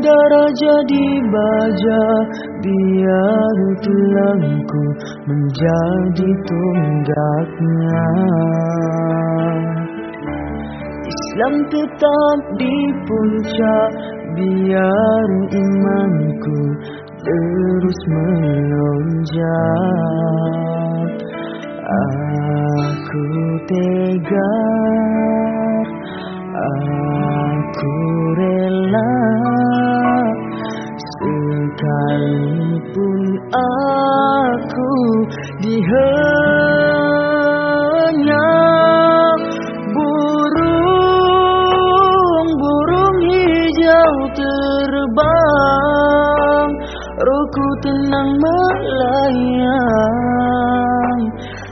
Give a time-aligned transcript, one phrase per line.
[0.00, 2.02] Darah jadi baja
[2.64, 4.84] Biar tulangku
[5.28, 8.08] menjadi tunggaknya.
[11.04, 13.90] Islam tetap di puncak
[14.40, 16.60] Biar imanku
[17.20, 19.50] terus melonjak.
[21.84, 23.28] Aku
[23.68, 24.80] tegar
[26.60, 27.96] Aku
[28.38, 29.19] rela
[31.80, 34.92] Sekalipun aku
[35.64, 36.60] dihenyam
[39.88, 40.92] Burung-burung
[43.24, 45.24] hijau terbang.
[47.16, 49.72] Rohku tenang melayang.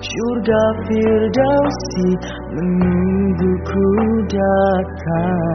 [0.01, 2.17] Syurga Firdausi
[2.57, 3.93] menungguku
[4.33, 5.48] datang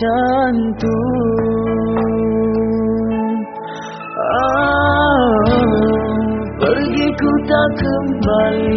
[0.00, 0.88] bercantum
[4.16, 5.44] Ah,
[6.56, 8.69] pergi ku tak kembali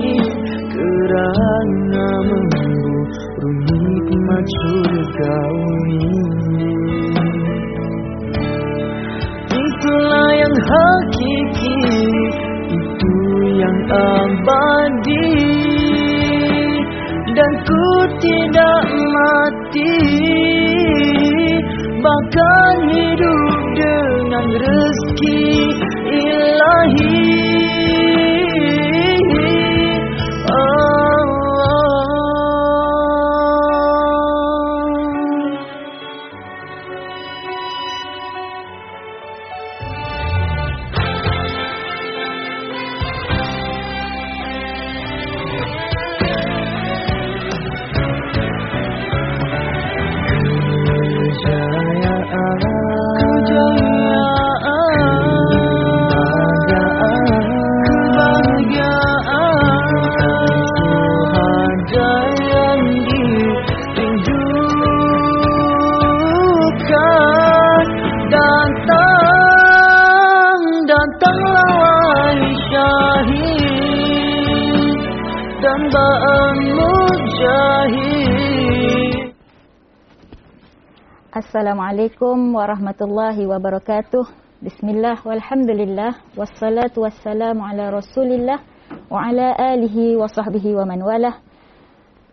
[81.94, 84.26] Assalamualaikum warahmatullahi wabarakatuh.
[84.66, 88.66] Bismillah walhamdulillah wassalatu wassalamu ala Rasulillah
[89.14, 91.38] wa ala alihi wa sahbihi wa man walah.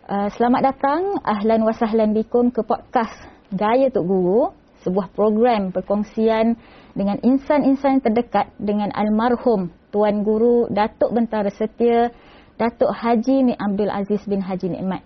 [0.09, 3.13] Uh, selamat datang ahlan wa sahlan bikum ke podcast
[3.53, 4.49] Gaya Tok Guru,
[4.81, 6.57] sebuah program perkongsian
[6.97, 12.09] dengan insan-insan terdekat dengan almarhum Tuan Guru Datuk Bentara Setia
[12.57, 15.05] Datuk Haji Ni Abdul Aziz bin Haji Nikmat.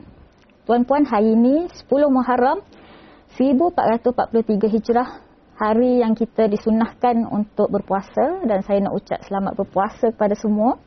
[0.64, 2.64] Tuan-puan, hari ini 10 Muharram
[3.36, 5.10] 1443 Hijrah
[5.60, 10.80] hari yang kita disunahkan untuk berpuasa dan saya nak ucap selamat berpuasa kepada semua.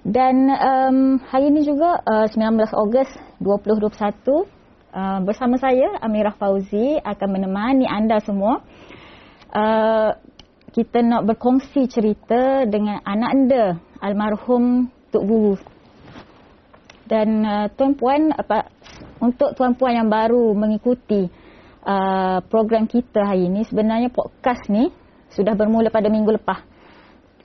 [0.00, 3.10] Dan um, hari ini juga uh, 19 Ogos
[3.44, 8.64] 2021 uh, bersama saya Amirah Fauzi akan menemani anda semua.
[9.52, 10.16] Uh,
[10.72, 13.64] kita nak berkongsi cerita dengan anak anda
[14.00, 15.54] almarhum Tok Guru.
[17.04, 18.72] Dan uh, tuan-puan apa
[19.20, 21.28] untuk tuan-puan yang baru mengikuti
[21.88, 24.92] uh, program kita hari ini sebenarnya podcast ni
[25.32, 26.60] sudah bermula pada minggu lepas.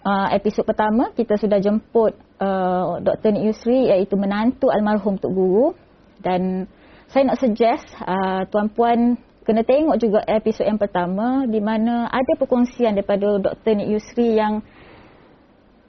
[0.03, 2.11] Uh, episod pertama kita sudah jemput
[2.43, 3.39] uh, Dr.
[3.39, 5.71] Nik Yusri iaitu menantu almarhum Tok Guru
[6.19, 6.67] dan
[7.07, 9.15] saya nak suggest uh, tuan-puan
[9.47, 13.79] kena tengok juga episod yang pertama di mana ada perkongsian daripada Dr.
[13.79, 14.59] Nik Yusri yang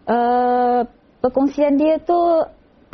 [0.06, 0.86] uh,
[1.18, 2.14] perkongsian dia tu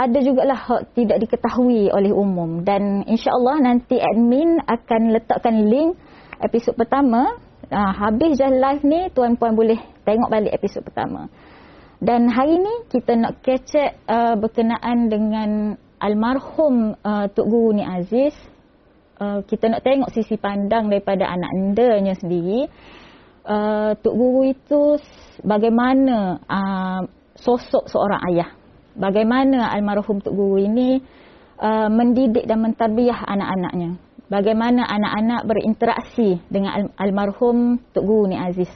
[0.00, 6.00] ada jugalah hak tidak diketahui oleh umum dan insya-Allah nanti admin akan letakkan link
[6.40, 7.36] episod pertama
[7.68, 9.76] uh, habis je live ni tuan-puan boleh
[10.08, 11.28] tengok balik episod pertama.
[12.00, 18.32] Dan hari ni kita nak kecek uh, berkenaan dengan almarhum uh, Tok Guru Ni Aziz.
[19.20, 22.72] Uh, kita nak tengok sisi pandang daripada anak andanya sendiri.
[23.44, 24.96] Uh, Tok Guru itu
[25.44, 27.04] bagaimana uh,
[27.36, 28.59] sosok seorang ayah
[28.96, 30.98] bagaimana almarhum Tok Guru ini
[31.60, 33.98] uh, mendidik dan mentarbiah anak-anaknya.
[34.30, 38.70] Bagaimana anak-anak berinteraksi dengan al almarhum Tok Guru Ni Aziz.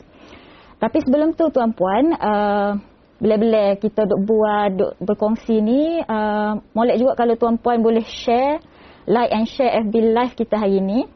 [0.83, 2.77] Tapi sebelum tu tuan-puan, uh,
[3.23, 8.61] bila-bila kita duk buat, duk berkongsi ni, uh, molek juga kalau tuan-puan boleh share,
[9.07, 11.07] like and share FB live kita hari ni.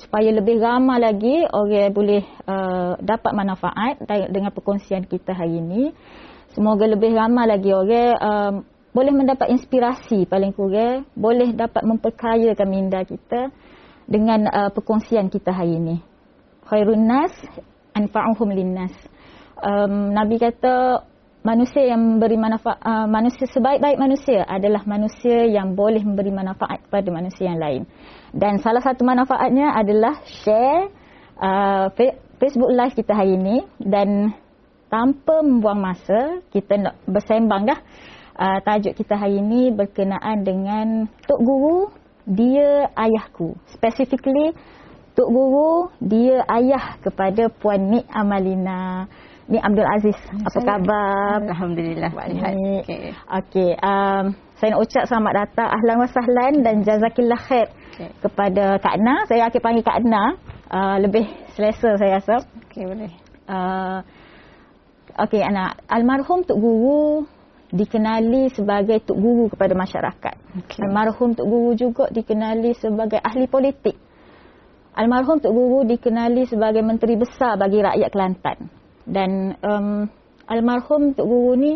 [0.00, 4.00] supaya lebih ramai lagi orang boleh uh, dapat manfaat
[4.32, 5.92] dengan perkongsian kita hari ini.
[6.50, 8.52] Semoga lebih ramai lagi orang uh,
[8.90, 13.54] boleh mendapat inspirasi paling kurang, boleh dapat memperkayakan minda kita
[14.10, 15.96] dengan uh, perkongsian kita hari ini.
[16.66, 17.30] Khairun nas
[17.94, 18.90] anfa'uhum linnas.
[19.62, 21.06] Um, Nabi kata
[21.46, 27.08] manusia yang memberi manfaat uh, manusia sebaik-baik manusia adalah manusia yang boleh memberi manfaat kepada
[27.14, 27.82] manusia yang lain.
[28.34, 30.90] Dan salah satu manfaatnya adalah share
[31.38, 31.86] uh,
[32.42, 34.34] Facebook live kita hari ini dan
[34.90, 37.80] tanpa membuang masa kita nak bersembang dah
[38.36, 41.78] uh, tajuk kita hari ini berkenaan dengan Tok Guru
[42.30, 43.56] dia ayahku.
[43.74, 44.52] Specifically,
[45.18, 49.10] Tok Guru, dia ayah kepada Puan Nik Amalina.
[49.50, 51.42] Nik Abdul Aziz, apa khabar?
[51.42, 52.14] Alhamdulillah.
[52.14, 52.86] Baik.
[52.86, 53.18] Okey.
[53.26, 53.70] Okay.
[53.82, 58.14] Um, saya nak ucap selamat datang, ahlan wa sahlan dan jazakillah khair okay.
[58.22, 59.26] kepada Kak Na.
[59.26, 60.38] Saya akan panggil Kak Na.
[60.70, 61.26] Uh, lebih
[61.58, 62.46] selesa saya rasa.
[62.70, 63.10] Okey, boleh.
[63.50, 64.06] Uh,
[65.20, 65.84] Okey, anak.
[65.84, 67.28] Almarhum Tok Guru
[67.68, 70.36] dikenali sebagai tuk guru kepada masyarakat.
[70.64, 70.80] Okay.
[70.80, 74.00] Almarhum tuk guru juga dikenali sebagai ahli politik.
[74.96, 78.58] Almarhum tuk guru dikenali sebagai menteri besar bagi rakyat Kelantan.
[79.04, 80.08] Dan um,
[80.48, 81.72] almarhum tuk guru ni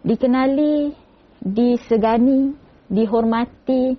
[0.00, 0.96] dikenali,
[1.44, 2.56] disegani,
[2.88, 3.94] dihormati,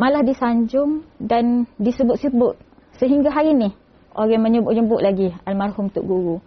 [0.00, 2.56] malah disanjung dan disebut-sebut
[2.96, 3.70] sehingga hari ini
[4.16, 6.40] orang menyebut-nyebut lagi almarhum tuk guru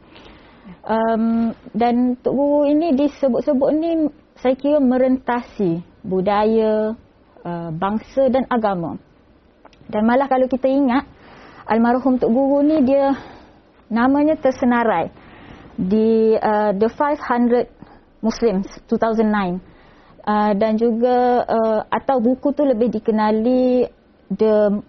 [0.86, 3.92] um, dan Tok Guru ini disebut-sebut ni
[4.40, 6.94] saya kira merentasi budaya,
[7.46, 8.98] uh, bangsa dan agama.
[9.86, 11.06] Dan malah kalau kita ingat
[11.66, 13.14] almarhum Tok Guru ni dia
[13.90, 15.10] namanya tersenarai
[15.78, 17.70] di uh, The 500
[18.26, 19.62] Muslims 2009
[20.26, 23.86] uh, dan juga uh, atau buku tu lebih dikenali
[24.34, 24.82] the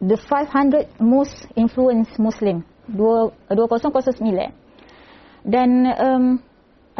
[0.00, 4.59] the 500 most influence Muslim 2009
[5.44, 6.24] dan um,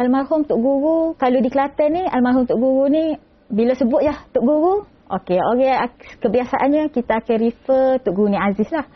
[0.01, 3.13] almarhum Tok Guru, kalau di Kelantan ni, almarhum Tok Guru ni,
[3.51, 4.73] bila sebut ya Tok Guru,
[5.11, 5.71] okey, okay,
[6.17, 8.87] kebiasaannya kita akan refer Tok Guru ni Aziz lah.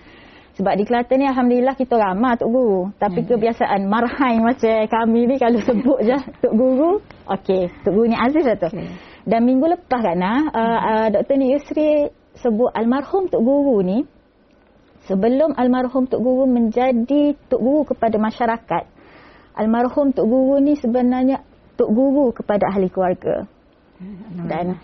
[0.55, 2.81] Sebab di Kelantan ni, Alhamdulillah kita ramah Tok Guru.
[2.97, 3.29] Tapi hmm.
[3.29, 6.91] kebiasaan marhain macam kami ni, kalau sebut je Tok Guru,
[7.29, 8.69] okey, Tok Guru ni Aziz lah tu.
[8.71, 8.89] Okay.
[9.25, 11.35] Dan minggu lepas kan, uh, uh, Dr.
[11.37, 12.09] Ni Yusri
[12.39, 14.01] sebut almarhum Tok Guru ni,
[15.05, 18.94] sebelum almarhum Tok Guru menjadi Tok Guru kepada masyarakat,
[19.55, 21.41] almarhum Tok Guru ni sebenarnya
[21.79, 23.47] Tok Guru kepada ahli keluarga.
[24.45, 24.75] Dan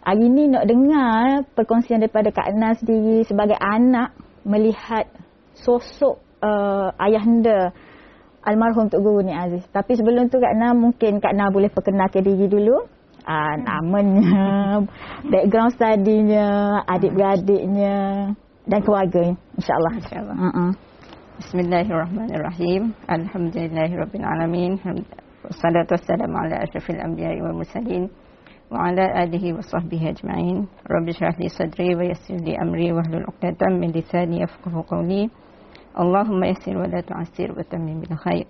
[0.00, 5.08] hari ni nak dengar perkongsian daripada Kak Nas sendiri sebagai anak melihat
[5.56, 7.72] sosok uh, ayahanda
[8.40, 9.64] almarhum Tok Guru ni Aziz.
[9.68, 12.88] Tapi sebelum tu Kak Nas mungkin Kak Nas boleh perkenalkan diri dulu.
[13.24, 14.84] Uh, namanya,
[15.32, 17.96] background studinya, adik-beradiknya
[18.68, 19.92] dan keluarga insyaAllah.
[19.96, 20.36] InsyaAllah.
[20.36, 20.70] Uh-uh.
[21.34, 22.94] Bismillahirrahmanirrahim.
[23.10, 24.78] Alhamdulillahirrabbilalamin.
[25.42, 28.06] Wassalatu wassalamu ala ashrafil anbiya'i wal mursalin
[28.70, 30.70] wa ala alihi wa sahbihi ajma'in.
[30.86, 35.26] Rabbi shrah li sadri wa yassir li amri wa hlul 'uqdatam min lisani yafqahu qawli.
[35.98, 38.46] Allahumma yassir wa la tu'assir wa tammim bil khair.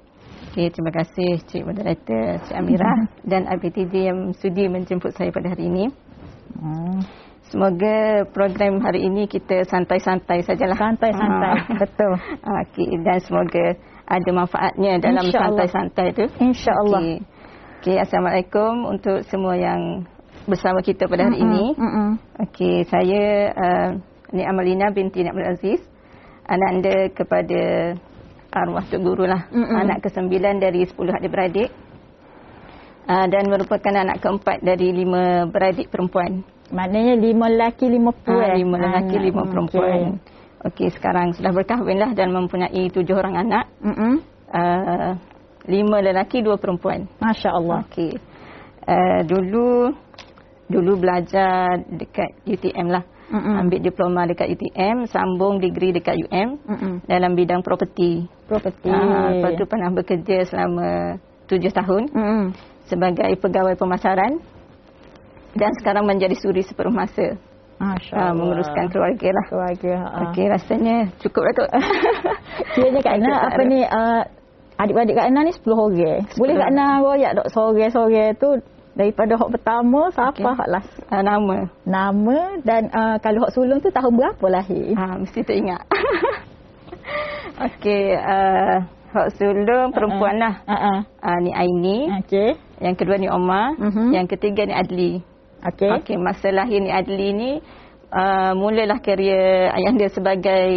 [0.53, 5.73] Okay, terima kasih Cik Moderator Cik Amirah dan ABTJ yang sudi menjemput saya pada hari
[5.73, 5.88] ini.
[6.61, 7.00] Hmm.
[7.53, 10.77] Semoga program hari ini kita santai-santai sajalah.
[10.81, 11.75] Santai-santai, ha.
[11.85, 12.13] betul.
[12.41, 13.77] Okey, dan semoga
[14.09, 16.25] ada manfaatnya dalam santai-santai itu.
[16.41, 17.01] Insya-Allah.
[17.01, 17.17] Okey.
[17.85, 20.09] Okay, Assalamualaikum untuk semua yang
[20.49, 21.65] bersama kita pada hari mm -mm, ini.
[21.77, 22.09] Mm -mm.
[22.49, 23.89] Okey, saya uh,
[24.33, 25.81] Ni Amalina binti Abdul Aziz.
[26.49, 27.61] Anak anda kepada
[28.53, 29.47] arwah Tok Guru lah.
[29.53, 29.77] Mm -mm.
[29.85, 30.33] Anak ke-9
[30.65, 31.71] dari 10 adik-beradik.
[33.05, 36.41] Uh, dan merupakan anak keempat dari lima beradik perempuan.
[36.75, 38.50] Maknanya lima lelaki, lima perempuan.
[38.50, 40.19] Ha, lima lelaki, lima perempuan.
[40.66, 43.64] Okey, okay, sekarang sudah berkahwin lah dan mempunyai tujuh orang anak.
[43.78, 44.14] Mm -hmm.
[44.50, 45.11] uh,
[45.71, 47.07] lima lelaki, dua perempuan.
[47.23, 47.87] Masya Allah.
[47.87, 48.19] Okey.
[48.85, 49.95] Uh, dulu,
[50.66, 53.07] dulu belajar dekat UTM lah.
[53.31, 53.54] Mm -hmm.
[53.62, 56.95] Ambil diploma dekat UTM, sambung degree dekat UM mm -hmm.
[57.07, 58.26] dalam bidang property.
[58.50, 58.90] Property.
[58.90, 62.45] Uh, lepas tu pernah bekerja selama tujuh tahun mm -hmm.
[62.90, 64.43] sebagai pegawai pemasaran
[65.54, 67.38] dan sekarang menjadi suri sepenuh masa.
[67.78, 68.30] Masya Allah.
[68.30, 69.44] Uh, menguruskan keluarga lah.
[69.50, 69.92] Keluarga.
[69.94, 70.23] Uh.
[70.30, 71.66] Okey, rasanya cukup lah tu.
[72.75, 74.23] Kiranya Kak Ana, apa ni, uh,
[74.78, 76.20] adik-adik Kak Ana ni 10 orang.
[76.30, 78.49] 10 Boleh Kak Ana royak dok sore-sore tu
[78.94, 80.54] daripada hak pertama siapa okay.
[80.54, 80.90] hak last?
[81.11, 81.56] Uh, nama.
[81.82, 84.94] Nama dan uh, kalau hak sulung tu tahun berapa lahir?
[84.94, 85.82] Ha, mesti teringat.
[87.70, 88.76] Okey, uh,
[89.14, 90.46] hak sulung perempuan uh-uh.
[90.46, 90.54] lah.
[90.66, 90.99] Uh-uh.
[91.23, 91.99] Uh, ni Aini.
[92.23, 92.54] Okey.
[92.82, 93.75] Yang kedua ni Omar.
[93.78, 94.14] Uh-huh.
[94.14, 95.12] Yang ketiga ni Adli.
[95.64, 95.90] Okey.
[96.00, 97.50] Okey, masa lahir ni Adli ni
[98.12, 100.68] uh, mulalah kerjaya ayah dia sebagai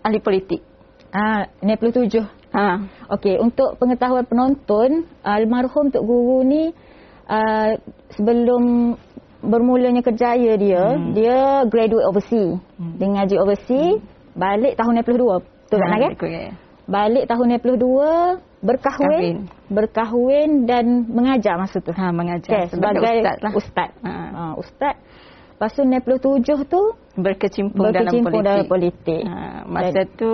[0.00, 0.60] ahli politik.
[1.14, 2.24] Ah, 97.
[2.54, 2.66] Ha.
[3.14, 6.70] Okey, untuk pengetahuan penonton, almarhum Tok Guru ni
[7.30, 7.70] uh,
[8.14, 8.94] sebelum
[9.44, 11.12] bermulanya kerjaya dia, hmm.
[11.12, 11.38] dia
[11.68, 12.58] graduate overseas.
[12.80, 12.94] Hmm.
[12.96, 14.06] Dia ngaji overseas, hmm.
[14.34, 15.44] balik tahun 92.
[15.44, 16.12] Betul tak, Ha, Nak?
[16.16, 16.50] ikut, ya.
[16.84, 19.36] Balik tahun 92, berkahwin, Kahwin.
[19.68, 21.92] berkahwin dan mengajar masa tu.
[21.92, 23.52] Ha, mengajar Okay, sebagai ustaz lah.
[23.56, 23.90] ustaz.
[24.00, 24.12] Ha.
[24.12, 24.94] Ha, ustaz.
[25.54, 26.82] Lepas tu 97 tu
[27.14, 28.44] Berkecimpung, dalam berkecimpung politik.
[28.44, 29.22] dalam politik.
[29.22, 30.32] Ha, masa tu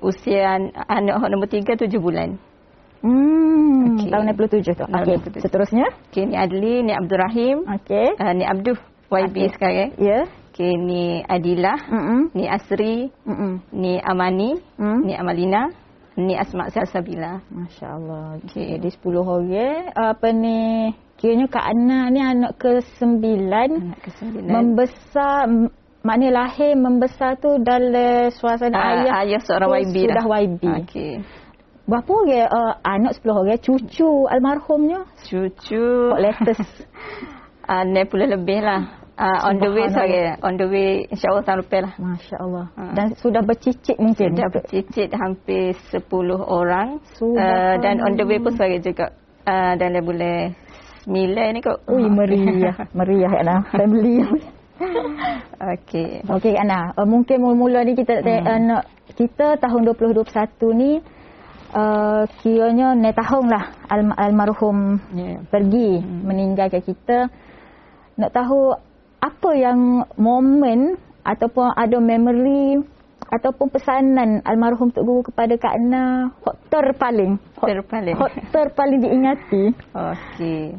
[0.00, 2.34] usia an- anak hok nombor tiga tujuh bulan.
[3.00, 4.08] Hmm, Okey.
[4.10, 4.84] tahun 97 tu.
[4.84, 5.44] Okey, 97.
[5.44, 5.86] seterusnya.
[6.10, 8.06] Okey, ni Adli, ni Abdul Rahim, Okey.
[8.16, 8.74] uh, ni Abduh,
[9.06, 9.46] YB Okey.
[9.54, 9.90] sekarang.
[10.00, 10.18] Ya.
[10.56, 12.32] Okey, ni Adilah, Mm-mm.
[12.32, 13.60] ni Asri, Mm-mm.
[13.76, 15.04] ni Amani, Hmm.
[15.04, 15.68] ni Amalina,
[16.16, 17.44] ni Asma Salsabila.
[17.52, 18.40] Masya Allah.
[18.40, 18.80] Okey.
[18.80, 19.92] Jadi 10 orang.
[19.92, 23.20] Apa ni, kiranya Kak Ana ni anak ke-9.
[23.68, 24.48] Anak ke-9.
[24.48, 25.44] Membesar,
[26.00, 29.14] maknanya lahir membesar tu dalam suasana Ah, ayah.
[29.28, 30.26] ayah seorang YB Sudah dah.
[30.40, 30.62] YB.
[30.88, 31.12] Okey.
[31.84, 35.04] Berapa orang uh, anak 10 orang cucu almarhumnya?
[35.20, 36.16] Cucu.
[36.16, 36.88] Kok latest.
[37.68, 38.95] Uh, 60 lebih lah.
[39.16, 40.36] Uh, on the way saya.
[40.44, 41.92] On the way insyaAllah tahun lepas lah.
[41.96, 42.66] Masya Allah.
[42.76, 42.82] Ha.
[42.92, 44.36] Dan sudah bercicit mungkin.
[44.36, 46.04] Dah bercicit hampir 10
[46.36, 47.00] orang.
[47.24, 49.16] Uh, dan on the way pun saya juga.
[49.48, 50.52] Uh, dalam bulan
[51.08, 51.80] 9 ni kot.
[51.88, 52.76] Ui, meriah.
[52.98, 53.56] Meriah Ana.
[53.72, 54.20] Family.
[55.56, 56.20] Okey.
[56.28, 58.44] Okey Ana, uh, mungkin mula-mula ni kita hmm.
[58.44, 58.82] uh, nak
[59.16, 60.28] kita tahun 2021
[60.76, 61.00] ni
[61.72, 65.40] uh, kiranya ni tahun lah al, almarhum Ya.
[65.48, 66.20] pergi hmm.
[66.28, 67.32] meninggalkan kita.
[68.20, 68.76] Nak tahu
[69.26, 70.94] apa yang momen
[71.26, 72.78] ataupun ada memory
[73.26, 77.42] ataupun pesanan almarhum Tok Guru kepada Kak Ana hot terpaling.
[77.58, 78.14] Hot, Terpaling.
[78.14, 79.64] Hot terpaling diingati.
[79.90, 80.78] Okey.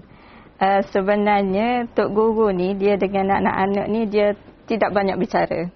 [0.58, 4.34] Uh, sebenarnya Tok Guru ni dia dengan anak-anak ni dia
[4.66, 5.68] tidak banyak bicara.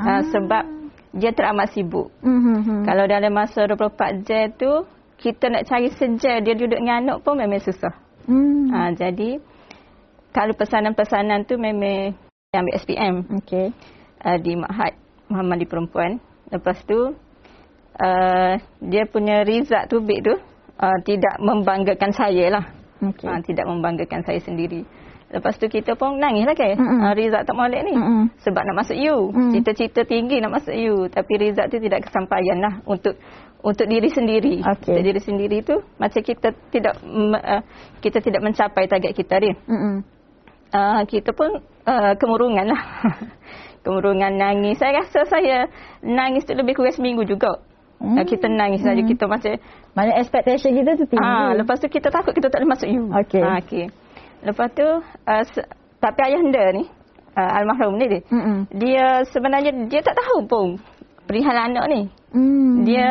[0.00, 0.22] Uh, Ah.
[0.30, 0.64] sebab
[1.10, 2.14] dia teramat sibuk.
[2.22, 2.86] Mm-hmm.
[2.86, 4.72] Kalau dalam masa 24 jam tu
[5.18, 7.92] kita nak cari sejam dia duduk dengan anak pun memang susah.
[8.30, 8.70] Mm.
[8.70, 9.30] Uh, jadi
[10.30, 12.14] kalau pesanan-pesanan tu memang
[12.50, 13.70] dia ambil SPM Okey.
[14.26, 14.98] uh, di Mahat
[15.30, 16.18] Muhammadi Perempuan.
[16.50, 17.14] Lepas tu
[17.94, 22.64] uh, dia punya result tu big tu uh, tidak membanggakan saya lah.
[23.00, 23.28] Okey.
[23.30, 24.84] Ha, tidak membanggakan saya sendiri.
[25.30, 26.74] Lepas tu kita pun nangis lah kan.
[26.74, 27.00] Mm-mm.
[27.06, 27.94] Ha, result tak molek ni.
[27.94, 28.34] Mm-mm.
[28.42, 29.30] Sebab nak masuk U.
[29.30, 29.50] Mm.
[29.54, 31.06] Cita-cita tinggi nak masuk U.
[31.06, 33.14] Tapi result tu tidak kesampaian lah untuk
[33.62, 34.58] untuk diri sendiri.
[34.58, 34.90] Okey.
[34.90, 37.62] Untuk diri sendiri tu macam kita tidak uh,
[38.02, 39.54] kita tidak mencapai target kita ni.
[39.70, 39.94] Mm-mm.
[40.70, 42.82] Uh, kita pun uh, kemurungan lah.
[43.82, 44.78] kemurungan nangis.
[44.78, 45.66] Saya rasa saya
[46.04, 47.58] nangis tu lebih kurang seminggu juga.
[48.00, 48.16] Hmm.
[48.16, 49.02] Uh, kita nangis saja.
[49.02, 49.58] Kita macam
[49.90, 51.26] Mana expectation kita tu tinggi.
[51.26, 53.10] Ah, lepas tu kita takut kita tak boleh masuk U.
[53.10, 53.42] Okey.
[53.42, 53.90] Ah, okey.
[54.46, 55.42] Lepas tu uh,
[56.00, 56.84] tapi ayahanda ni
[57.34, 58.20] uh, almarhum ni dia.
[58.30, 58.58] Mm-mm.
[58.70, 60.66] Dia sebenarnya dia tak tahu pun
[61.26, 62.02] perihal anak ni.
[62.30, 62.86] Mm.
[62.86, 63.10] Dia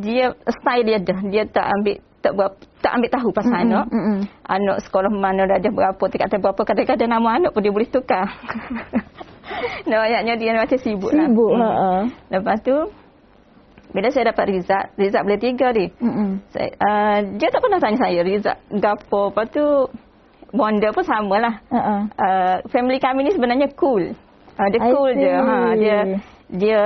[0.00, 0.26] dia
[0.62, 1.20] style dia dah.
[1.26, 3.86] Dia tak ambil tak berapa, tak ambil tahu pasal Mm-mm, anak.
[3.92, 4.18] mm-mm.
[4.46, 8.26] Anak sekolah mana darjah berapa, tingkatan berapa, kadang-kadang nama anak pun dia boleh tukar.
[9.88, 11.70] Nampaknya dia macam sibuk, Sibuk, lah.
[11.70, 12.00] ha, ha.
[12.34, 12.74] Lepas tu,
[13.94, 15.86] bila saya dapat result, result boleh tiga ni.
[16.50, 19.30] Saya, uh, dia tak pernah tanya saya result gapo.
[19.30, 19.64] Lepas tu
[20.50, 21.54] bonda pun sama lah.
[21.70, 21.96] Ha-ha.
[22.18, 24.12] Uh, family kami ni sebenarnya cool.
[24.58, 25.30] Uh, dia I cool je.
[25.30, 25.96] Ha, dia
[26.50, 26.80] dia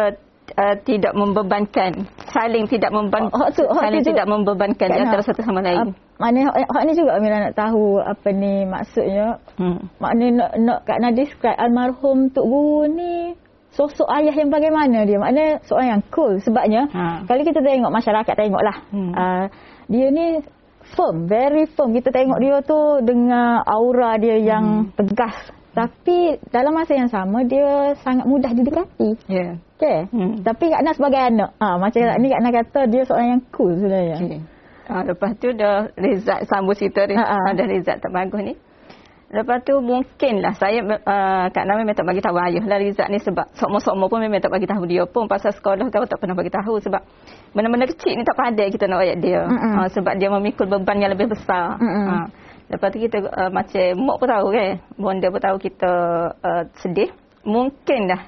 [0.52, 2.06] uh, tidak membebankan.
[2.28, 5.60] Saling tidak membeban, Oh, hak tu- hak tu saling tidak membebankan Kak antara satu sama
[5.60, 5.90] lain.
[5.90, 9.40] ap- Maknanya hak ni juga Amira nak tahu apa ni maksudnya.
[9.56, 9.88] Hmm.
[9.96, 13.14] Maknanya nak, nak Kak Nak describe almarhum Tok Guru ni
[13.70, 15.16] sosok ayah yang bagaimana dia.
[15.16, 16.36] Maknanya seorang yang cool.
[16.38, 17.24] Sebabnya Ha.
[17.24, 18.76] kalau kita tengok masyarakat tengoklah.
[18.90, 19.12] Hmm.
[19.12, 19.44] Uh,
[19.86, 20.26] dia ni
[20.92, 21.90] firm, very firm.
[21.92, 24.92] Kita tengok dia tu dengan aura dia yang Hmm.
[24.94, 25.34] tegas.
[25.80, 26.18] Tapi
[26.52, 29.16] dalam masa yang sama dia sangat mudah didekati.
[29.32, 29.56] Ya.
[29.80, 30.04] Okay.
[30.12, 30.44] Hmm.
[30.44, 31.50] Tapi Kak Nas sebagai anak.
[31.56, 34.16] Ha, macam ni Kak Nas kata dia seorang yang cool sebenarnya.
[34.20, 34.40] Okay.
[34.90, 37.16] Uh, lepas tu dah result sambung cerita ni.
[37.16, 37.36] Ha, ha.
[37.56, 38.54] Ada result tak bagus ni.
[39.30, 43.18] Lepas tu mungkinlah saya uh, Kak Nam memang tak bagi tahu ayah lah result ni
[43.22, 46.50] sebab sokmo-sokmo pun memang tak bagi tahu dia pun pasal sekolah kau tak pernah bagi
[46.50, 46.98] tahu sebab
[47.54, 49.46] benda-benda kecil ni tak pandai kita nak ayat dia.
[49.46, 51.78] Uh, sebab dia memikul beban yang lebih besar.
[51.78, 52.26] Uh,
[52.70, 54.70] lepas tu kita uh, macam mak pun tahu kan.
[54.94, 55.92] Bonda pun tahu kita
[56.38, 57.10] uh, sedih.
[57.42, 58.22] Mungkin dah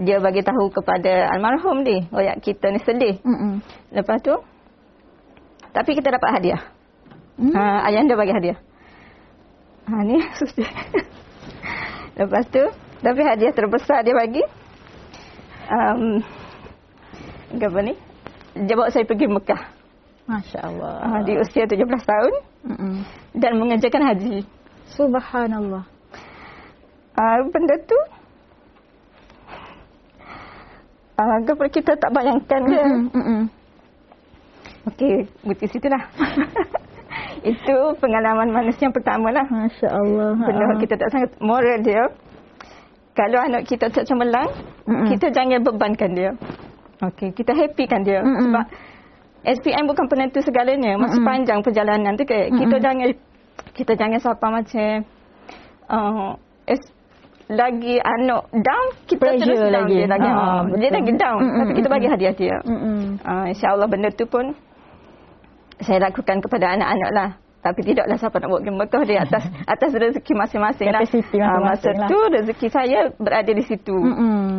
[0.00, 3.20] dia bagi tahu kepada almarhum ni, ayat kita ni sedih.
[3.20, 3.60] Mm-mm.
[3.92, 4.32] Lepas tu
[5.72, 6.60] tapi kita dapat hadiah.
[7.36, 7.52] Hmm?
[7.52, 8.58] Ha, ayah anda bagi hadiah.
[9.88, 10.64] Ha ni susi.
[12.16, 12.64] Lepas tu
[13.04, 14.44] tapi hadiah terbesar dia bagi
[15.68, 16.20] um,
[17.52, 17.94] apa ni?
[18.52, 19.71] Dia bawa saya pergi Mekah
[20.26, 20.94] Masya Allah.
[21.02, 22.32] ha, di usia 17 tahun
[22.68, 22.94] Mm-mm.
[23.36, 24.46] dan mengerjakan haji.
[24.94, 25.84] Subhanallah.
[27.18, 27.98] Ha, benda tu
[31.20, 33.42] uh, kita tak bayangkan dia Mm-mm, mm-mm.
[34.82, 36.02] Okey, berhenti situ lah.
[37.54, 39.46] Itu pengalaman manusia yang pertama lah.
[39.46, 40.34] Masya Allah.
[40.42, 40.74] Benda Ha.
[40.82, 42.02] kita tak sangat moral dia.
[43.14, 44.50] Kalau anak kita tak cemerlang,
[44.88, 45.06] Mm-mm.
[45.06, 46.30] kita jangan bebankan dia.
[46.98, 48.26] Okey, kita happykan dia.
[48.26, 48.50] Mm-mm.
[48.50, 48.64] Sebab
[49.42, 50.94] SPM bukan penentu segalanya.
[50.94, 51.26] Masih Mm-mm.
[51.26, 52.48] panjang perjalanan tu ke.
[52.48, 52.84] Kita Mm-mm.
[52.84, 53.08] jangan
[53.72, 54.92] kita jangan siapa macam
[55.88, 56.30] uh,
[56.64, 56.94] es-
[57.50, 59.96] lagi anak down, kita Pressure terus down lagi.
[59.98, 60.28] dia lagi.
[60.30, 61.40] Ha, Ha, dia lagi down.
[61.42, 62.56] Mm-mm, Tapi kita bagi hadiah dia.
[62.64, 63.00] Mm-mm.
[63.20, 64.54] Uh, InsyaAllah benda tu pun
[65.78, 67.30] saya lakukan kepada anak-anak lah.
[67.62, 69.46] Tapi tidaklah siapa nak buat game Mekah dia atas
[69.78, 71.00] atas rezeki masing-masing lah.
[71.00, 72.08] Ah, masing-masing masa lah.
[72.10, 73.94] tu rezeki saya berada di situ.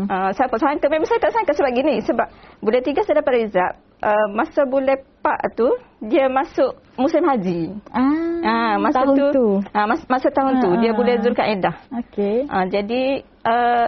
[0.07, 2.27] Uh, siapa sangka memang saya tak sangka sebab gini sebab
[2.63, 5.69] bulan tiga saya dapat result uh, masa bulan 4 tu
[6.03, 7.71] dia masuk musim haji.
[7.91, 8.11] Ah,
[8.43, 9.47] Ah masa tahun tu, tu.
[9.71, 10.95] Ah, mas, masa tahun tu Ah, dia ah.
[10.95, 11.75] bulan Zulkaidah.
[12.03, 12.37] Okey.
[12.51, 13.87] Ah, jadi uh,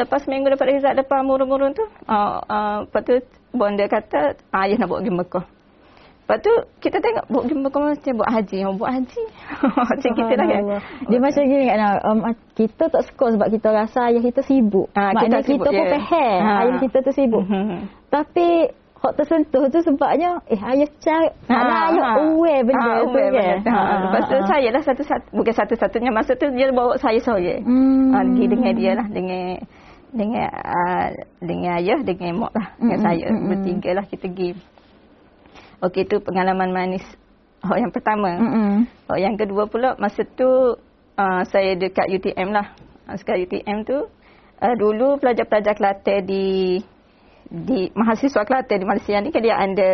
[0.00, 3.14] lepas minggu dapat result lepas murung-murung tu, uh, uh, lepas tu
[3.52, 5.44] bonda kata ah, ayah nak buat pergi Mekah.
[6.26, 6.50] Lepas tu
[6.82, 8.58] kita tengok buat pergi Mekah macam buat haji.
[8.66, 9.22] Oh, buat haji.
[9.94, 10.62] macam kita lah kan.
[11.06, 11.78] Dia macam gini kan.
[12.02, 12.18] Um,
[12.52, 14.90] kita tak suka sebab kita rasa ayah kita sibuk.
[14.90, 15.86] Ah, kita Maknanya kita, sibuk, pun ya.
[15.94, 16.58] faham Ah.
[16.66, 17.42] ayah kita tu sibuk.
[17.46, 17.78] Mhm.
[18.14, 18.48] Tapi
[18.96, 23.56] hak tersentuh tu sebabnya eh ayah cari maknanya ayah aware benda Ah, tu aware kan.
[23.62, 23.70] tu.
[23.70, 24.48] Ha, Ah, Lepas tu ah, ah.
[24.50, 26.10] saya lah satu-satu, bukan satu-satunya.
[26.10, 27.62] Masa tu dia bawa saya seorang.
[27.62, 28.10] Hmm.
[28.10, 29.06] Ha, pergi dengan dia lah.
[29.06, 29.42] Dengan
[30.10, 31.06] dengan uh,
[31.38, 32.66] dengan ayah, dengan mak lah.
[32.78, 33.26] Dengan Mm-mm, saya.
[33.30, 33.46] mm-mm.
[33.46, 34.50] Bertiga lah kita pergi.
[35.84, 37.04] Okey, itu pengalaman manis.
[37.64, 38.36] Oh, yang pertama.
[38.38, 38.88] Mm-mm.
[39.10, 40.76] Oh, yang kedua pula, masa tu
[41.16, 42.72] uh, saya dekat UTM lah.
[43.08, 43.98] Uh, sekarang UTM tu,
[44.60, 46.78] uh, dulu pelajar-pelajar Kelantan di
[47.46, 49.90] di mahasiswa Kelantan di Malaysia ni kan dia ada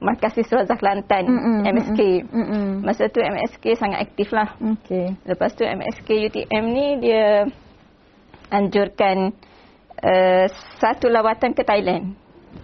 [0.00, 2.00] Markas Siswa Kelantan, Mm-mm, MSK.
[2.32, 2.66] Mm-mm.
[2.80, 4.56] Masa tu MSK sangat aktif lah.
[4.56, 5.12] Okey.
[5.28, 7.44] Lepas tu MSK UTM ni dia
[8.48, 9.36] anjurkan
[10.00, 10.46] uh,
[10.80, 12.16] satu lawatan ke Thailand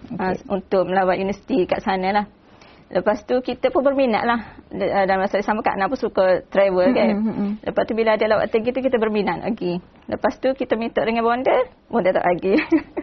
[0.09, 0.33] okay.
[0.33, 2.25] uh, untuk melawat universiti kat sana lah.
[2.87, 4.39] Lepas tu kita pun berminat lah.
[4.71, 7.13] Uh, dalam masa sama Kak Ana pun suka travel kan.
[7.19, 7.49] Mm-mm.
[7.59, 9.83] Lepas tu bila ada lawatan gitu kita berminat lagi.
[10.07, 12.55] Lepas tu kita minta dengan bonda, bonda tak lagi.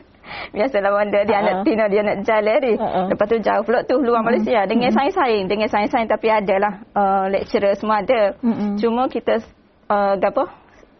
[0.56, 1.46] Biasalah bonda dia Ha-ha.
[1.52, 2.72] nak Tino dia nak jalan ni.
[2.80, 3.00] Ha-ha.
[3.12, 4.64] Lepas tu jauh pula tu luar Malaysia.
[4.64, 8.40] Dengan sains-sains, dengan sains-sains tapi adalah uh, lecturer semua ada.
[8.40, 8.80] Mm-mm.
[8.80, 9.44] Cuma kita
[9.92, 10.44] uh, apa?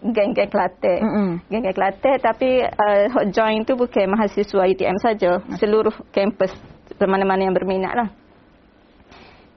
[0.04, 0.98] Geng-geng Kelantan.
[1.00, 1.28] Mm-mm.
[1.48, 5.40] Geng-geng Kelantan tapi uh, hot join tu bukan mahasiswa UTM saja.
[5.56, 6.52] Seluruh kampus
[7.00, 8.08] mana-mana yang berminat lah.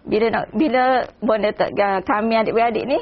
[0.07, 2.99] Bila nak bila bonda tak uh, kami adik-beradik ni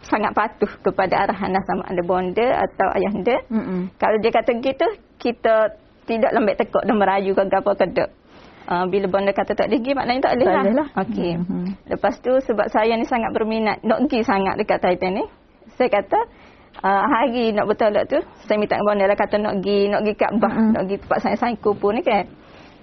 [0.00, 3.36] sangat patuh kepada arahan dah sama ada bonda atau ayahanda.
[3.52, 3.80] Mm-mm.
[4.00, 4.86] Kalau dia kata gitu,
[5.20, 5.76] kita
[6.08, 8.04] tidak lembek tekuk dan merayu ke apa ke.
[8.70, 10.62] Uh, bila bonda kata tak pergi, maknanya tak boleh lah.
[10.72, 10.88] lah.
[11.02, 11.32] Okey.
[11.42, 11.90] Mhm.
[11.90, 15.24] Lepas tu sebab saya ni sangat berminat, nak pergi sangat dekat Titan ni.
[15.74, 16.18] Saya kata,
[16.80, 20.14] uh, hari nak bertolak tu, saya minta dengan bonda lah kata nak pergi, nak pergi
[20.16, 20.70] Kaabah, Mhm.
[20.70, 22.24] nak pergi tempat sains-sains kupu ni kan.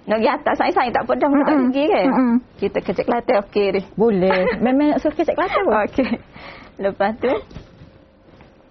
[0.07, 2.05] Nak pergi atas sains-sains tak pedah, mm tak pergi kan.
[2.07, 2.35] Mhm.
[2.63, 3.81] Kita kecek Kelantan, okey ni.
[3.99, 4.39] Boleh.
[4.63, 5.75] Memang suruh kecek Kelantan pun.
[5.83, 6.11] Okey.
[6.79, 7.31] Lepas tu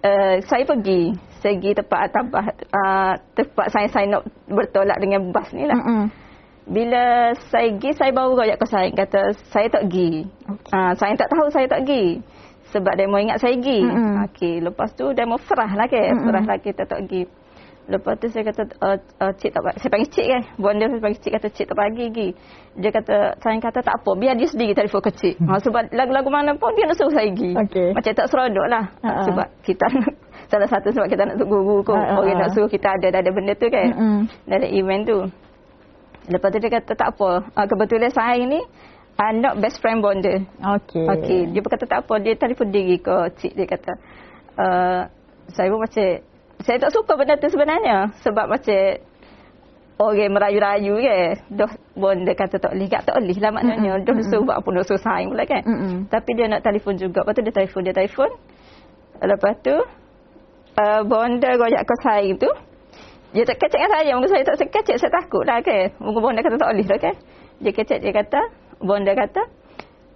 [0.01, 1.13] uh, saya pergi.
[1.37, 5.77] Saya pergi tempat Atabah uh, tempat saya saya nak bertolak dengan bas ni lah.
[5.77, 6.09] Mm-mm.
[6.67, 9.21] Bila saya pergi saya baru royak ke saya kata
[9.53, 10.25] saya tak pergi.
[10.25, 10.73] Okay.
[10.73, 12.17] Uh, saya tak tahu saya tak pergi.
[12.73, 13.85] Sebab mau ingat saya pergi.
[13.85, 14.25] Mm-mm.
[14.25, 16.01] Okey, lepas tu dia mau ferah lah ke.
[16.01, 16.25] Mm-mm.
[16.25, 17.29] Ferah lah kita tak pergi.
[17.87, 20.41] Lepas tu saya kata uh, uh, cik tak saya panggil cik kan.
[20.59, 22.29] Bonda saya panggil cik kata cik tak pagi pergi.
[22.75, 25.35] Dia kata saya kata tak apa biar dia sendiri telefon ke cik.
[25.47, 27.55] Ha, sebab lagu-lagu mana pun dia nak suruh saya pergi.
[27.55, 27.89] Okey.
[27.95, 28.83] Macam tak seronok lah.
[28.99, 29.23] Ha-ha.
[29.31, 30.13] Sebab kita nak
[30.51, 31.95] salah satu sebab kita nak tunggu guru kot.
[31.95, 32.19] Ha-ha.
[32.19, 33.87] Orang nak suruh kita ada ada benda tu kan.
[33.95, 34.19] Mm-mm.
[34.43, 35.17] Dalam event tu.
[36.27, 37.29] Lepas tu dia kata tak apa.
[37.55, 38.59] Uh, kebetulan saya ni
[39.17, 40.43] anak best friend bonda.
[40.77, 41.07] Okey.
[41.07, 43.93] Okey, dia berkata tak apa, dia telefon diri ke cik dia kata.
[44.59, 45.01] Uh,
[45.49, 46.05] saya pun macam
[46.65, 48.97] saya tak suka benda tu sebenarnya sebab macam
[49.97, 51.19] orang merayu-rayu ke.
[51.53, 53.91] Dah bonda kata tak boleh, tak boleh lah maknanya.
[53.97, 54.05] Mm-mm.
[54.05, 55.61] Dah suruh buat apa, dah suruh sign pula kan.
[55.65, 55.93] Mm-mm.
[56.09, 57.25] Tapi dia nak telefon juga.
[57.25, 58.29] Lepas tu dia telefon, dia telefon.
[59.17, 59.75] Lepas tu
[60.77, 62.51] uh, bonda royak ke saya tu.
[63.33, 64.11] Dia tak kecek dengan saya.
[64.15, 65.93] Mungkin saya tak sekecek, saya takut lah kan.
[65.99, 67.15] Mungkin bonda kata tak boleh dah kan.
[67.57, 68.41] Dia kecek, dia kata,
[68.77, 69.41] bonda kata,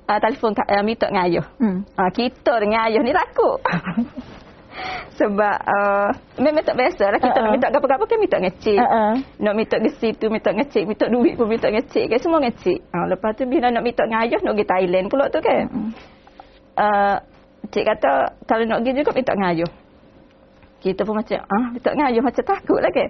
[0.06, 1.46] uh, telefon uh, minta dengan ayah.
[1.58, 1.78] Mm.
[1.98, 3.58] Uh, kita dengan ayah ni takut.
[5.20, 7.44] Sebab uh, memang tak biasa lah kita Uh-uh.
[7.46, 8.80] nak minta apa-apa kan minta dengan cik.
[8.80, 9.14] Uh-uh.
[9.44, 12.40] Nak minta ke situ, minta dengan cik, minta duit pun minta dengan cik kan semua
[12.40, 12.80] dengan cik.
[12.92, 15.64] Uh, lepas tu bila nak minta dengan ayah nak pergi Thailand pula tu kan.
[15.68, 15.92] Mm.
[16.72, 17.18] Uh,
[17.70, 18.12] cik kata
[18.50, 19.72] kalau nak pergi juga minta dengan ayah.
[20.82, 23.10] Kita pun macam ah minta dengan ayah macam takut lah kan.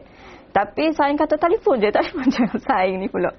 [0.52, 3.32] Tapi sayang kata telefon je, telefon jangan sayang ni pula.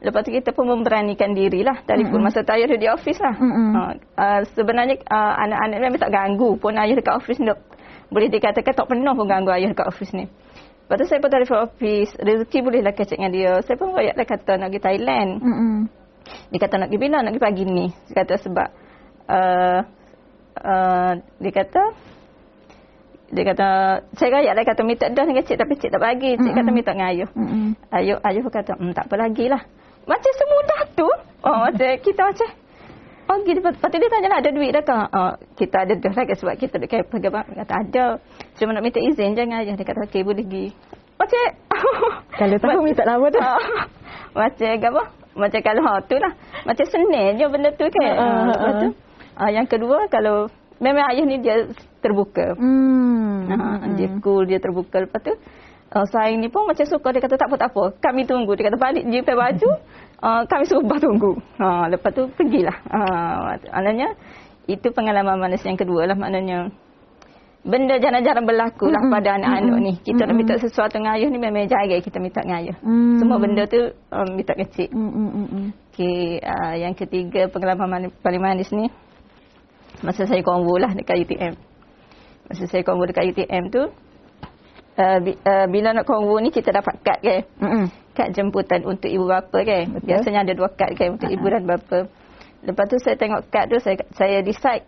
[0.00, 2.22] Lepas tu kita pun memberanikan diri lah telefon.
[2.22, 2.30] Mm-mm.
[2.30, 3.34] Masa tu ayah di office lah.
[3.36, 3.68] Mm-mm.
[3.74, 7.50] Uh, uh, sebenarnya uh, anak-anak memang tak ganggu pun ayah dekat office ni.
[8.10, 10.26] Boleh dikatakan tak pernah pun ganggu ayah dekat office ni.
[10.26, 13.52] Lepas tu saya pun telefon office, rezeki bolehlah kecek dengan dia.
[13.62, 15.30] Saya pun royak lah kata nak pergi Thailand.
[15.38, 15.74] Mm-mm.
[16.50, 17.16] Dia kata nak pergi bila?
[17.22, 17.86] Nak pergi pagi ni.
[18.10, 18.68] Dia kata sebab
[19.30, 19.78] uh,
[20.58, 21.82] uh, dia kata
[23.30, 23.68] dia kata
[24.18, 26.34] saya rayak lah kata minta dah dengan cik tapi cik tak bagi.
[26.34, 27.30] Cik kata minta dengan ayuh.
[27.38, 27.66] Mm-mm.
[27.94, 29.62] Ayuh, ayuh pun kata hmm, tak apa lagi lah.
[30.10, 31.08] Macam semudah tu.
[31.46, 32.48] Oh, macam kita macam
[33.30, 33.62] Oh gitu.
[33.62, 35.06] Lepas tu dia tanya lah ada duit dah kan?
[35.14, 38.06] Oh, kita ada dah lagi sebab kita dekat pegang Dia kata ada.
[38.58, 39.78] Cuma nak minta izin jangan ayah.
[39.78, 40.66] Dia kata okey boleh pergi.
[41.14, 41.38] Macam
[42.42, 43.38] Kalau tahu minta lama tu.
[43.38, 43.86] Ah,
[44.34, 45.02] macam apa?
[45.30, 46.32] Macam kalau ha tu lah.
[46.66, 48.10] Macam senang je benda tu kan.
[48.10, 48.88] Ha, ha, Uh, lepas tu,
[49.38, 50.50] ah, yang kedua kalau
[50.82, 51.70] memang ayah ni dia
[52.02, 52.58] terbuka.
[52.58, 53.46] Hmm.
[53.46, 55.06] Ha, dia cool, dia terbuka.
[55.06, 55.32] Lepas tu
[55.94, 57.84] uh, saing ni pun macam suka dia kata tak apa tak apa.
[58.02, 58.58] Kami tunggu.
[58.58, 59.70] Dia kata balik je pakai baju.
[60.20, 61.32] Uh, kami suruh bah tunggu.
[61.56, 62.76] Ha, lepas tu pergilah.
[62.92, 63.00] Ha,
[63.72, 64.12] maknanya
[64.68, 66.68] itu pengalaman manusia yang kedua lah maknanya
[67.60, 69.14] benda jarang-jarang berlaku lah Mm-mm.
[69.16, 69.92] pada anak-anak ni.
[70.00, 70.38] Kita nak Mm-mm.
[70.40, 72.76] minta sesuatu dengan ayah ni memang jarang kita minta dengan ayah.
[72.80, 73.16] Hmm.
[73.20, 73.80] Semua benda tu
[74.12, 74.88] um, minta kecil.
[74.92, 75.66] Hmm, hmm, hmm, hmm.
[75.92, 78.88] Okey, uh, yang ketiga pengalaman mani- paling manis ni
[80.00, 81.54] masa saya konvo lah dekat UTM.
[82.48, 83.82] Masa saya konvo dekat UTM tu
[84.96, 87.44] uh, bi, uh, bila nak konvo ni kita dapat kad kan.
[87.60, 87.84] Mm-mm.
[88.20, 89.96] Kad jemputan untuk ibu bapa kan.
[89.96, 90.04] Betul.
[90.12, 92.04] Biasanya ada dua kad kan untuk ibu dan bapa.
[92.60, 94.84] Lepas tu saya tengok kad tu saya saya decide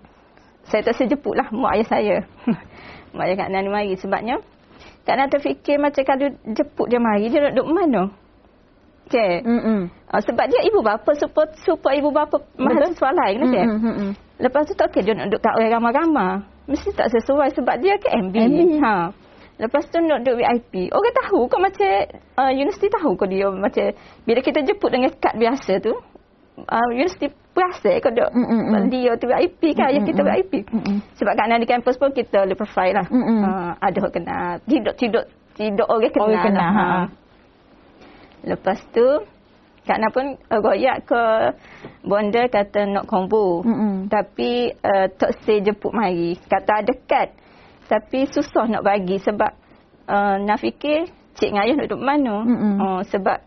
[0.69, 2.17] saya tak sejeput lah mak ayah saya.
[3.17, 4.37] mak ayah Kak Nan mari sebabnya
[5.09, 8.03] Kak Nan terfikir macam kalau jemput dia mari dia nak duduk mana?
[9.09, 9.41] Okay.
[9.45, 9.89] Mm-mm.
[10.13, 13.67] Uh, sebab dia ibu bapa support support ibu bapa mahasiswa lain kan.
[13.81, 14.11] Mm-mm.
[14.45, 16.45] Lepas tu tak okey dia nak duduk kat orang ramai-ramai.
[16.69, 18.35] Mesti tak sesuai sebab dia ke MB.
[18.37, 18.61] MB.
[18.85, 18.95] Ha.
[19.63, 20.91] Lepas tu nak duduk VIP.
[20.91, 21.87] Orang tahu kau macam
[22.35, 23.95] uh, universiti tahu kau dia macam
[24.27, 25.95] bila kita jemput dengan kad biasa tu
[26.67, 30.53] uh, universiti biasa kau duduk Mm, mm, dia tu VIP kan ayah kita Mm, VIP.
[30.67, 30.97] Mm-mm.
[31.15, 33.07] Sebab kat di kampus pun kita low profile lah.
[33.07, 33.41] Mm, mm.
[33.47, 34.51] Uh, ada orang kenal.
[34.67, 36.27] Tidak tidak tidak orang kenal.
[36.27, 36.73] Orang kenal, lah.
[36.75, 37.03] ha.
[38.43, 39.07] Lepas tu
[39.83, 41.23] Kak Na pun uh, royak ke
[42.07, 43.67] bonda kata nak combo.
[43.67, 44.07] Mm-mm.
[44.07, 46.39] Tapi uh, tak say jemput mari.
[46.39, 47.35] Kata ada kad.
[47.89, 49.51] Tapi susah nak bagi sebab
[50.09, 52.37] uh, nak fikir cik dengan ayah nak duduk mana.
[52.45, 52.75] Mm-mm.
[52.79, 53.39] Uh, sebab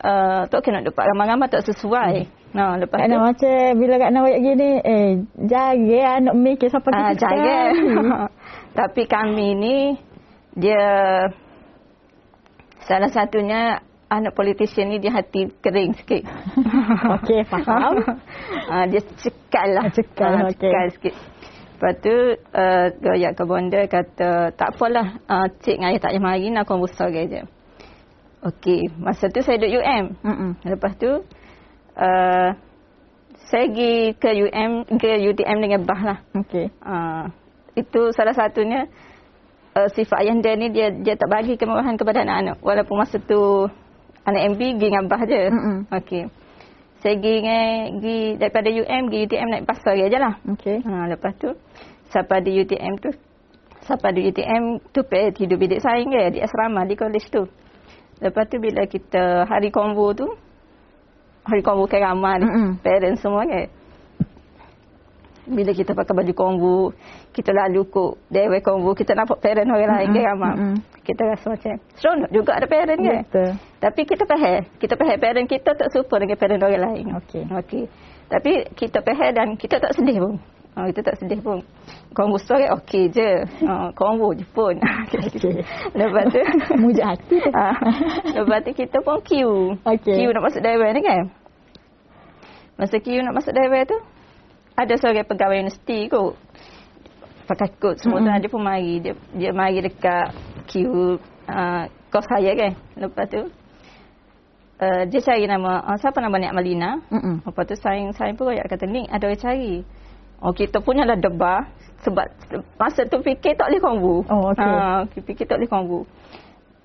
[0.00, 2.12] uh, tak kena duduk ramai-ramai tak sesuai.
[2.48, 5.08] Nah, lepas Kak tu macam bila Kak Nak royak gini, eh,
[5.44, 7.36] jaga anak mikir siapa Ah, kita jaga.
[7.36, 7.88] cari.
[8.80, 9.76] Tapi kami ni
[10.56, 10.84] dia
[12.88, 16.24] salah satunya anak politician ni dia hati kering sikit.
[17.20, 18.00] Okey, faham.
[18.72, 19.84] ah, dia cekal lah.
[19.92, 20.72] Cekal, Ah, okey.
[20.72, 21.14] Cekal sikit.
[21.78, 26.24] Lepas tu uh, goyak ke bonda kata tak apalah uh, cik dengan ayah tak payah
[26.26, 27.46] mari nak kau besar je.
[28.42, 30.04] Okey, masa tu saya duduk UM.
[30.26, 30.50] Mm-mm.
[30.66, 31.22] Lepas tu
[31.94, 32.50] uh,
[33.46, 36.18] saya pergi ke UM ke UTM dengan bah lah.
[36.34, 36.66] Okey.
[36.82, 37.30] Uh,
[37.78, 38.90] itu salah satunya
[39.78, 43.70] uh, sifat ayah dia ni dia dia tak bagi kemewahan kepada anak-anak walaupun masa tu
[44.26, 45.42] anak MB pergi dengan abah je.
[45.46, 45.76] Mm-mm.
[45.94, 46.22] Okey.
[46.98, 50.34] Saya pergi dengan pergi daripada UM pergi UTM naik bas hari aja lah.
[50.50, 50.76] Okey.
[50.82, 51.50] Ha, lepas tu
[52.10, 53.10] sampai di UTM tu
[53.86, 57.46] sampai di UTM tu pe tidur bilik saing ke di asrama di college tu.
[58.18, 60.26] Lepas tu bila kita hari konvo tu
[61.46, 62.82] hari konvo ke ramai Mm-mm.
[62.82, 63.70] parents semua kan.
[65.48, 66.78] Bila kita pakai baju konvo,
[67.38, 70.54] kita lalu kok dewe konvo, kita nampak parent orang lain ke Mm-mm, ramai.
[70.58, 70.74] mm-mm.
[71.06, 73.22] Kita rasa macam seronok juga ada parent kan.
[73.22, 73.50] Betul.
[73.78, 77.04] Tapi kita faham, kita faham parent kita tak serupa dengan parent orang lain.
[77.22, 77.42] Okey.
[77.46, 77.84] Okey.
[78.26, 80.34] Tapi kita faham dan kita tak sedih pun.
[80.74, 81.58] Ha, kita tak sedih pun.
[82.14, 83.30] Konvo story okey je.
[83.66, 84.74] Ha, konvo je pun.
[85.06, 85.62] Okey.
[85.94, 86.42] Lepas tu.
[86.82, 87.50] Muja hati tu.
[87.50, 87.74] ha,
[88.34, 89.74] lepas tu kita pun queue.
[89.82, 90.14] Okey.
[90.18, 91.22] Queue nak masuk dewan ni kan.
[92.78, 93.98] Masa queue nak masuk dewan tu.
[94.78, 96.38] Ada seorang pegawai universiti kot.
[97.48, 98.40] Pakai kot semua tu Mm-mm.
[98.44, 99.00] dia pun mari.
[99.00, 100.36] Dia, dia mari dekat
[100.68, 101.16] queue
[101.48, 101.82] uh,
[102.12, 102.72] kos saya kan.
[103.00, 103.42] Lepas tu.
[104.78, 107.00] Uh, dia cari nama, uh, siapa nama Nek Malina.
[107.08, 107.42] Mm-mm.
[107.48, 109.74] Lepas tu saing saing pun royak kata ni ada orang cari.
[110.38, 111.66] Oh kita punya lah debar
[112.06, 112.30] sebab
[112.78, 114.14] masa tu fikir tak boleh konvu.
[114.30, 114.62] Oh, okey.
[114.62, 116.00] Ha, fikir tak boleh konvu.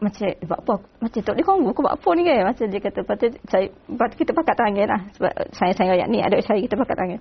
[0.02, 0.76] Macam eh, buat apa?
[1.06, 2.50] Macam tak boleh konvu kau buat apa ni kan?
[2.50, 5.02] Macam dia kata lepas tu, saya, lepas tu kita pakat tangan lah.
[5.14, 7.20] Sebab saya saya royak ni ada orang cari kita pakat tangan.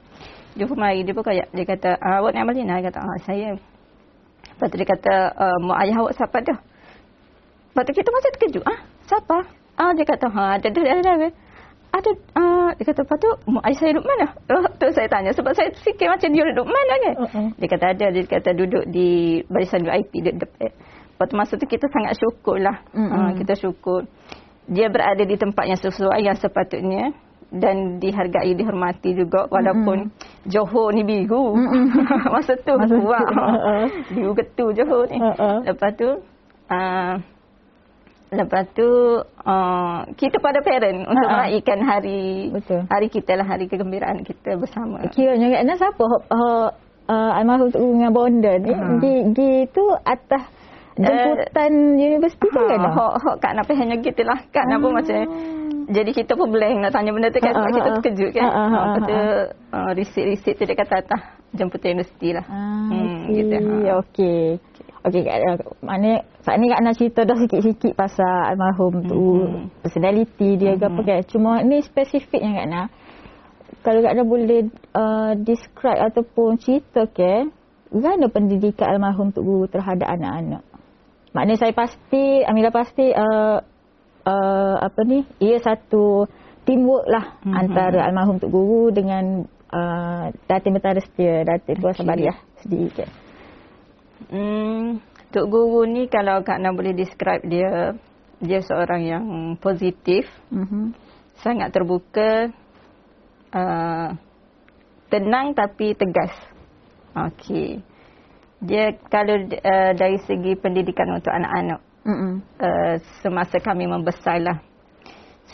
[0.52, 1.48] Dia pun mari dia pun royak.
[1.52, 2.80] Dia kata ah, awak nak Malina?
[2.80, 3.50] Dia kata ah, saya.
[4.52, 6.58] Lepas tu dia kata uh, mak ayah awak siapa dah?
[7.72, 8.64] Lepas tu kita masih terkejut.
[8.68, 9.36] Ah, siapa?
[9.80, 11.28] Ah, dia kata, ha, ada, ada, ada, ada.
[11.92, 14.26] Ada, ah, dia kata, lepas tu, mak ayah saya duduk mana?
[14.52, 15.32] Oh, tu saya tanya.
[15.32, 17.14] Sebab saya fikir macam dia duduk mana kan?
[17.24, 17.46] Uh-uh.
[17.56, 20.68] Dia kata ada, dia kata duduk di barisan VIP, duduk depan.
[20.68, 22.76] Lepas tu masa tu kita sangat syukur lah.
[22.92, 23.12] Mm-mm.
[23.12, 24.04] Ah, kita syukur.
[24.68, 27.12] Dia berada di tempat yang sesuai, yang sepatutnya.
[27.52, 29.44] Dan dihargai, dihormati juga.
[29.52, 30.08] Walaupun
[30.48, 31.52] Johor ni biru.
[32.32, 32.72] masa tu.
[32.80, 33.20] Masa tu, wah.
[33.20, 33.84] uh-uh.
[34.08, 35.20] Biru getu Johor ni.
[35.20, 35.60] Uh-uh.
[35.68, 36.08] Lepas tu,
[36.72, 37.14] uh,
[38.32, 38.88] Lepas tu
[39.44, 41.34] uh, kita pada parent untuk Ha, ha.
[41.44, 42.80] meraihkan hari Betul.
[42.88, 45.04] hari kita lah hari kegembiraan kita bersama.
[45.12, 46.72] Kiranya kat siapa hok uh,
[47.12, 48.96] uh, almarhum Tok Guru dengan bonda ni Ha.
[49.04, 50.48] gi gi tu atas
[50.96, 52.80] jemputan universiti ke kan?
[52.80, 54.40] Ha, hok hok Kak Nafi hanya gitu lah.
[54.48, 54.96] Kak Ah.
[54.96, 55.16] macam
[55.92, 57.94] jadi kita pun blank nak tanya benda tu kan sebab Ha, ha, kita ha.
[58.00, 58.42] terkejut kan.
[58.48, 59.16] Ha, ha, Lepas tu
[59.76, 61.20] uh, receipt-receipt tu dia kata atas
[61.52, 62.44] jemputan universiti lah.
[62.48, 63.34] Ah, Hmm, okey.
[63.36, 63.76] gitu, ha.
[64.00, 64.42] Okey.
[65.02, 65.52] Okey, Kak Ana.
[65.82, 69.82] Maknanya saat ni Kak Ana cerita dah sikit-sikit pasal almarhum tu, Mhm.
[69.82, 71.06] personality dia ke apa Mhm.
[71.06, 71.20] kan.
[71.26, 72.82] Cuma ni spesifiknya Kak Ana.
[73.82, 74.60] Kalau Kak Ana boleh
[74.94, 77.50] uh, describe ataupun cerita ke,
[77.90, 80.62] mana pendidikan almarhum tu guru terhadap anak-anak?
[81.34, 83.58] Maknanya saya pasti, Amira pasti uh,
[84.26, 86.26] uh, apa ni, ia satu
[86.62, 87.54] teamwork lah Mhm.
[87.54, 92.00] antara almarhum tu guru dengan uh, Datin Betara Setia, Datin Tuan Okey.
[92.02, 93.06] Sabariah sendiri ke.
[94.30, 95.02] Hmm,
[95.34, 97.96] Tok Guru ni kalau Kak Nam boleh describe dia,
[98.38, 99.24] dia seorang yang
[99.58, 100.94] positif, Mhm.
[101.42, 102.52] sangat terbuka,
[103.50, 104.08] uh,
[105.10, 106.32] tenang tapi tegas.
[107.12, 107.82] Okey.
[108.62, 111.82] Dia kalau uh, dari segi pendidikan untuk anak-anak,
[112.58, 114.58] Uh, semasa kami membesar lah.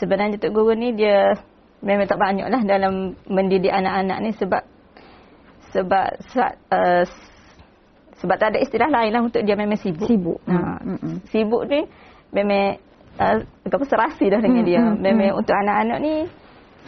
[0.01, 1.37] Sebenarnya Tok Guru ni dia
[1.85, 4.63] memang tak banyak lah dalam mendidik anak-anak ni sebab
[5.69, 7.03] sebab sa- uh,
[8.19, 10.09] sebab tak ada istilah lain lah untuk dia memang sibuk.
[10.09, 10.39] Sibuk.
[10.49, 11.23] Ha, Mm-mm.
[11.31, 11.87] Sibuk ni
[12.35, 12.75] memang
[13.15, 14.81] uh, apa serasi dah dengan Mm, dia.
[14.83, 15.39] Memang mm.
[15.39, 16.13] untuk anak-anak ni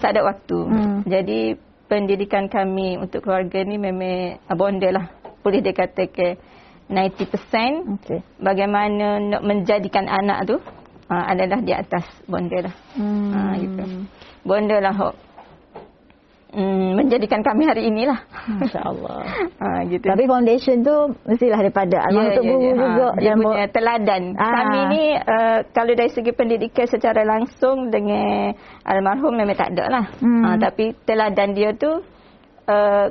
[0.01, 0.59] tak ada waktu.
[0.59, 0.97] Mm.
[1.07, 1.39] Jadi
[1.87, 5.05] pendidikan kami untuk keluarga ni memang bonda lah.
[5.39, 6.35] Boleh dikatakan
[6.91, 8.19] 90% Okey.
[8.43, 10.59] bagaimana nak menjadikan anak tu
[11.07, 12.75] uh, adalah di atas bonda lah.
[12.99, 13.31] Hmm.
[13.31, 13.83] Ha, gitu.
[14.43, 15.31] Bonda lah hok
[16.53, 18.19] mm, menjadikan kami hari inilah.
[18.59, 19.19] Masya-Allah.
[19.61, 20.05] ha, gitu.
[20.05, 24.23] Tapi foundation tu mestilah daripada almarhum Tok Guru Ha, juga dia dan punya teladan.
[24.35, 24.51] Ah.
[24.51, 30.05] Kami ni uh, kalau dari segi pendidikan secara langsung dengan almarhum memang tak ada lah.
[30.19, 30.43] Hmm.
[30.43, 31.91] Ha, tapi teladan dia tu
[32.67, 33.07] uh,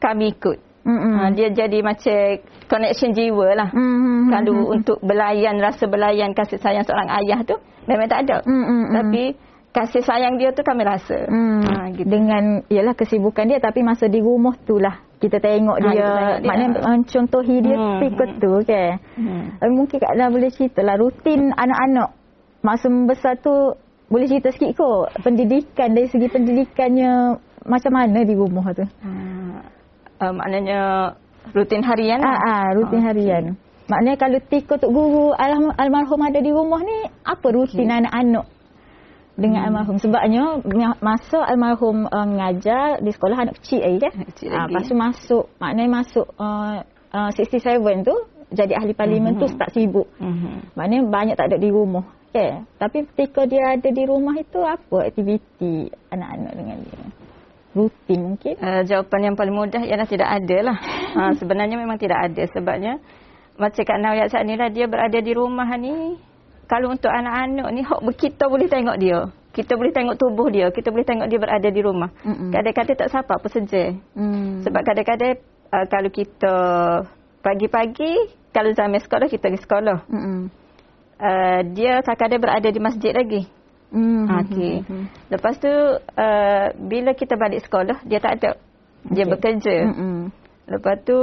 [0.00, 0.58] kami ikut.
[0.84, 1.14] Mm-mm.
[1.16, 2.20] Ha, dia jadi macam
[2.68, 3.68] connection jiwa lah.
[3.72, 4.28] Mhm.
[4.28, 7.56] Kalau untuk belayan, rasa belayan kasih sayang seorang ayah tu
[7.88, 8.44] memang tak ada.
[8.44, 8.92] Mm-mm.
[8.92, 9.22] Tapi
[9.72, 11.26] kasih sayang dia tu kami rasa.
[11.26, 11.64] Hmm.
[11.66, 12.06] Ha, gitu.
[12.06, 16.20] Dengan ialah kesibukan dia tapi masa di rumah tu lah kita tengok Ha, dia, tengok
[16.38, 16.46] dia.
[16.46, 18.40] maknanya mencontohi dia Hmm, ikut hmm.
[18.44, 18.92] tu kan.
[19.18, 19.42] Hmm.
[19.58, 19.72] Hmm.
[19.74, 22.12] Mungkin Kak Dah boleh cerita lah rutin anak-anak
[22.60, 23.72] masa membesar tu
[24.06, 28.84] boleh cerita sikit kot pendidikan dari segi pendidikannya macam mana di rumah tu.
[29.02, 29.58] Uh,
[30.24, 30.80] uh, maknanya
[31.52, 32.38] rutin harian Ah, lah.
[32.40, 33.08] ah rutin Okey.
[33.08, 33.44] harian.
[33.84, 37.98] Maknanya kalau tika tok guru almarhum, almarhum ada di rumah ni apa rutin Okey.
[38.00, 38.46] anak-anak
[39.34, 39.66] dengan Hmm.
[39.68, 44.12] almarhum sebabnya ma- masa almarhum uh, mengajar di sekolah anak kecil lagi kan.
[44.32, 44.72] Kecil Ah, lagi.
[44.72, 46.80] lepas tu masuk maknanya masuk uh,
[47.12, 48.14] uh, 67 tu
[48.54, 49.52] jadi ahli parlimen tu Mhm.
[49.52, 50.06] start sibuk.
[50.16, 50.78] Mhm.
[50.78, 52.06] Maknanya banyak tak ada di rumah.
[52.30, 52.62] Okay.
[52.78, 57.02] Tapi ketika dia ada di rumah itu apa aktiviti anak-anak dengan dia?
[57.74, 58.54] Rutin mungkin.
[58.62, 60.76] Uh, jawapan yang paling mudah ialah tidak ada lah.
[61.18, 63.02] ha, sebenarnya memang tidak ada sebabnya
[63.54, 66.18] macam Kak Nawiyat saat ni lah dia berada di rumah ni.
[66.64, 69.28] Kalau untuk anak-anak ni hok kita boleh tengok dia.
[69.54, 70.66] Kita boleh tengok tubuh dia.
[70.74, 72.10] Kita boleh tengok dia berada di rumah.
[72.26, 72.50] Mm-mm.
[72.50, 73.94] Kadang-kadang tak siapa apa saja.
[74.18, 74.64] Hmm.
[74.66, 75.38] Sebab kadang-kadang
[75.70, 76.54] uh, kalau kita
[77.44, 79.98] pagi-pagi kalau zaman sekolah kita pergi sekolah.
[80.10, 80.38] Mm-mm.
[81.14, 83.46] Uh, dia kadang-kadang berada di masjid lagi.
[83.94, 84.26] Hmm.
[84.26, 84.82] Okey.
[85.30, 88.50] Lepas tu uh, bila kita balik sekolah dia tak ada.
[89.06, 89.32] Dia Okey.
[89.38, 89.76] bekerja.
[89.86, 90.34] Mm-mm.
[90.66, 91.18] Lepas tu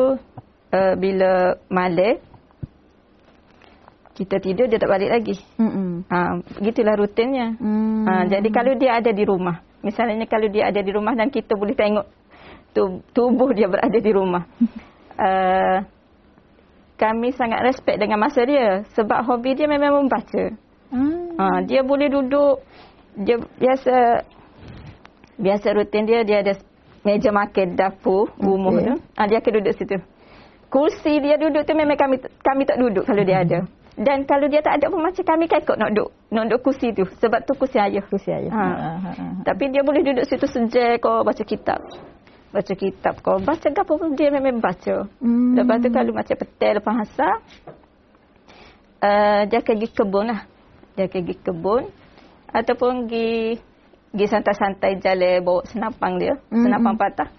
[0.71, 2.15] uh, bila malam
[4.15, 5.35] kita tidur dia tak balik lagi.
[5.59, 6.07] Mm-mm.
[6.07, 7.59] Ha begitulah rutinnya.
[7.59, 8.07] Hmm.
[8.07, 9.59] Ha jadi kalau dia ada di rumah.
[9.83, 12.07] Misalnya kalau dia ada di rumah dan kita boleh tengok
[12.71, 14.47] tu, tubuh dia berada di rumah.
[15.27, 15.77] uh,
[16.95, 20.55] kami sangat respect dengan masa dia sebab hobi dia memang membaca.
[20.93, 21.20] Hmm.
[21.41, 22.61] Ha, dia boleh duduk
[23.17, 24.23] dia biasa
[25.41, 26.53] biasa rutin dia dia ada
[27.01, 28.85] meja makan dapur rumah Okey.
[28.85, 28.95] tu.
[29.17, 29.97] Ha, dia akan duduk situ.
[30.69, 33.65] Kursi dia duduk tu memang kami kami tak duduk kalau dia ada.
[33.97, 36.09] Dan kalau dia tak ada pun macam kami kekok nak duduk.
[36.31, 38.05] Nak duduk kursi tu sebab tu kursi ayah.
[38.05, 38.53] Kursi ayah.
[38.53, 38.63] Ha.
[38.63, 39.25] Ha, ha, ha.
[39.43, 41.83] Tapi dia boleh duduk situ sejak kau baca kitab.
[42.55, 43.35] Baca kitab kau.
[43.43, 45.09] Baca apa pun dia memang baca.
[45.19, 45.59] Hmm.
[45.59, 47.33] Lepas tu kalau macam petai lepas asar,
[49.03, 50.50] uh, dia akan pergi kebun lah.
[50.95, 51.83] Dia akan pergi kebun.
[52.51, 53.55] Ataupun pergi,
[54.11, 56.35] pergi santai-santai jalan bawa senapang dia.
[56.51, 56.63] Hmm.
[56.67, 57.29] Senapang patah.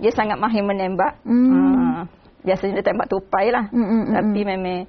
[0.00, 1.20] Dia sangat mahir menembak.
[1.22, 1.50] Hmm.
[1.52, 2.00] Uh,
[2.42, 3.68] biasanya dia tembak tupai lah.
[3.68, 4.80] Hmm, hmm, hmm, Tapi memang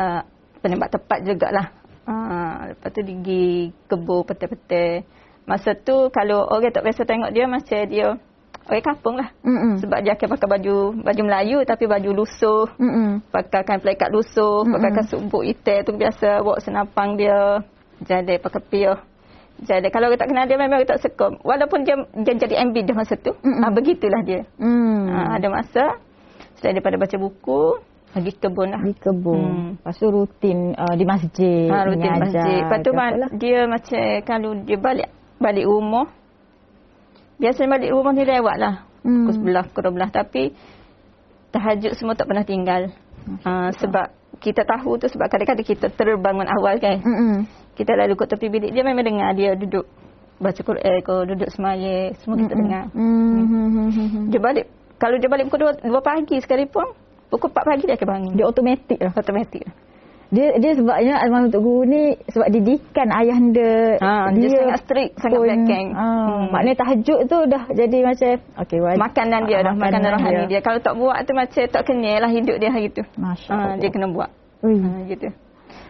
[0.00, 0.22] uh,
[0.64, 1.66] penembak tepat jugalah.
[2.06, 3.46] Uh, lepas tu dia pergi
[3.90, 5.04] kebun petai-petai.
[5.46, 8.18] Masa tu kalau orang tak biasa tengok dia macam dia
[8.66, 9.28] orang kampung lah.
[9.46, 9.78] Mm-mm.
[9.78, 12.66] Sebab dia akan pakai baju baju Melayu tapi baju lusuh.
[12.78, 13.22] Mm-mm.
[13.30, 14.74] Pakaikan pelekat lusuh, Mm-mm.
[14.74, 17.62] pakaikan subuk hitam tu biasa bawa senapang dia.
[18.02, 18.98] Jadi pakai piah.
[19.56, 21.40] Jadi kalau orang tak kenal dia memang orang tak sekom.
[21.40, 23.32] Walaupun dia, dia jadi MB dah masa tu.
[23.40, 23.64] Mm-mm.
[23.64, 24.44] Ah, begitulah dia.
[24.60, 25.08] Mm.
[25.08, 25.84] Ah, ada masa
[26.60, 27.62] selain daripada baca buku,
[28.12, 28.80] pergi kebun lah.
[28.84, 29.40] Di kebun.
[29.40, 29.70] Hmm.
[29.80, 31.68] Lepas tu rutin uh, di masjid.
[31.68, 32.60] Ha, rutin mengajar masjid.
[32.64, 36.08] Lepas tu ma- dia macam kalau dia balik balik rumah.
[37.36, 38.74] Biasanya balik rumah ni lewat lah.
[39.04, 39.28] Hmm.
[39.28, 40.10] Pukul sebelah, pukul 12.
[40.12, 40.42] Tapi
[41.52, 42.92] tahajud semua tak pernah tinggal.
[43.42, 44.06] Ha, sebab
[44.38, 47.00] kita tahu tu sebab kadang-kadang kita terbangun awal kan.
[47.00, 47.48] Mm-mm.
[47.76, 49.84] Kita lalu kat tepi bilik dia memang dengar dia duduk
[50.36, 52.62] baca Quran ke duduk semaya semua kita Mm-mm.
[52.62, 52.84] dengar.
[52.92, 54.28] Mm-mm.
[54.30, 54.66] Dia balik
[55.00, 56.86] kalau dia balik pukul 2, 2 pagi sekalipun
[57.32, 58.32] pukul 4 pagi dia akan bangun.
[58.36, 59.12] Dia automatik lah.
[59.16, 59.64] automatik.
[60.26, 62.02] Dia dia sebabnya Almarhum Tok Guru ni
[62.34, 65.86] sebab didikan ayahanda Ha, dia sangat strict, sangat belakang.
[65.94, 66.46] Ha, Hmm.
[66.50, 68.28] Maknanya tahajud tu dah jadi macam
[68.66, 69.00] okey wajib.
[69.06, 70.60] Makanan dia Ah, dah, makanan rohani dia.
[70.62, 73.02] Kalau tak buat tu macam tak kenyal lah hidup dia hari tu.
[73.14, 74.30] Masya Ha, dia kena buat.
[74.66, 74.82] Ui.
[74.82, 75.28] Ha, gitu.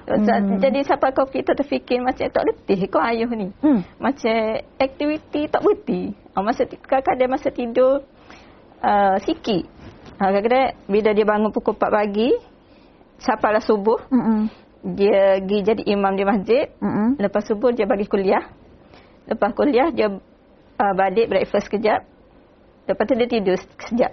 [0.06, 0.62] Hmm.
[0.62, 3.50] Jadi siapa kau kita terfikir macam tak letih kau ayuh ni.
[3.58, 3.82] Hmm.
[3.98, 6.14] Macam aktiviti tak berhenti.
[6.36, 8.04] Ha, masa kadang-kadang masa tidur
[8.84, 9.64] uh, sikit.
[10.20, 12.30] Ha, kadang-kadang bila dia bangun pukul 4 pagi,
[13.18, 14.48] sapalah subuh, Mm-mm.
[14.82, 16.64] dia pergi jadi imam di masjid.
[16.80, 17.16] Mm-mm.
[17.20, 18.44] Lepas subuh dia bagi kuliah.
[19.26, 22.04] Lepas kuliah dia uh, balik breakfast kejap.
[22.86, 24.12] Lepas tu dia tidur sekejap.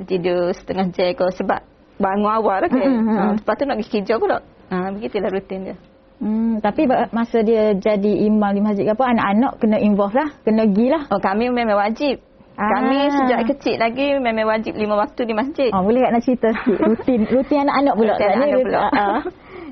[0.00, 1.60] Dia tidur setengah jam ke sebab
[2.00, 2.80] bangun awal lah kan.
[2.80, 3.18] Mm, mm, mm.
[3.18, 4.38] Uh, lepas tu nak pergi kerja pula.
[4.70, 5.76] Ha, begitulah rutin dia.
[6.20, 6.84] Hmm, tapi
[7.16, 11.02] masa dia jadi imam di masjid ke apa anak-anak kena involve lah, kena pergi lah.
[11.08, 12.20] Oh kami memang wajib.
[12.60, 12.68] Ah.
[12.76, 15.72] Kami sejak kecil lagi memang wajib lima waktu di masjid.
[15.72, 18.12] Oh, boleh tak nak cerita sikit rutin rutin anak-anak pula.
[18.12, 18.28] Rutin tak?
[18.28, 18.80] Ni anak rutin- pula.
[18.84, 19.20] ah, ah.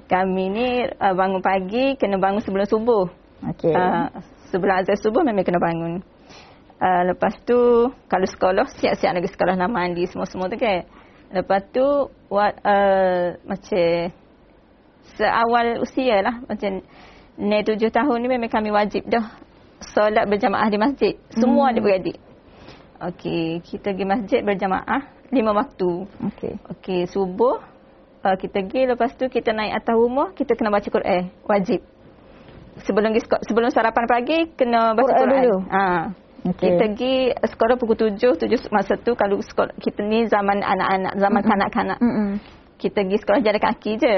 [0.09, 3.05] Kami ni uh, bangun pagi kena bangun sebelum subuh.
[3.45, 3.77] Okey.
[3.77, 4.09] Uh,
[4.49, 6.01] sebelum azan subuh memang kena bangun.
[6.81, 7.59] Uh, lepas tu
[8.09, 10.89] kalau sekolah siap-siap lagi sekolah nak mandi semua-semua tu kan.
[11.29, 11.85] Lepas tu
[12.33, 14.09] what, uh, macam
[15.13, 16.81] seawal usia lah macam
[17.37, 19.37] ni tujuh tahun ni memang kami wajib dah
[19.93, 21.13] solat berjamaah di masjid.
[21.31, 21.73] Semua Hmm.
[21.77, 22.17] adik-beradik.
[22.99, 25.91] Okey, kita pergi masjid berjamaah lima waktu.
[26.35, 26.55] Okey.
[26.75, 27.63] Okey, subuh
[28.27, 31.81] uh, kita pergi lepas tu kita naik atas rumah, kita kena baca Quran, wajib.
[32.83, 33.11] Sebelum
[33.47, 35.31] sebelum sarapan pagi kena baca Quran Quran.
[35.31, 35.57] dulu?
[35.71, 35.85] Ha.
[36.55, 36.71] Okey.
[36.71, 41.43] Kita pergi sekolah pukul tujuh, tujuh masa tu kalau sekolah kita ni zaman anak-anak, zaman
[41.43, 41.51] Mm-mm.
[41.51, 41.99] kanak-kanak.
[41.99, 42.29] Mm-mm.
[42.79, 44.17] Kita pergi sekolah jalan kaki je.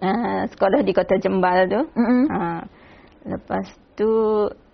[0.00, 1.80] Uh, sekolah di Kota Jembal tu.
[1.94, 2.24] Mm-mm.
[2.30, 2.62] Ha.
[3.30, 4.10] Lepas tu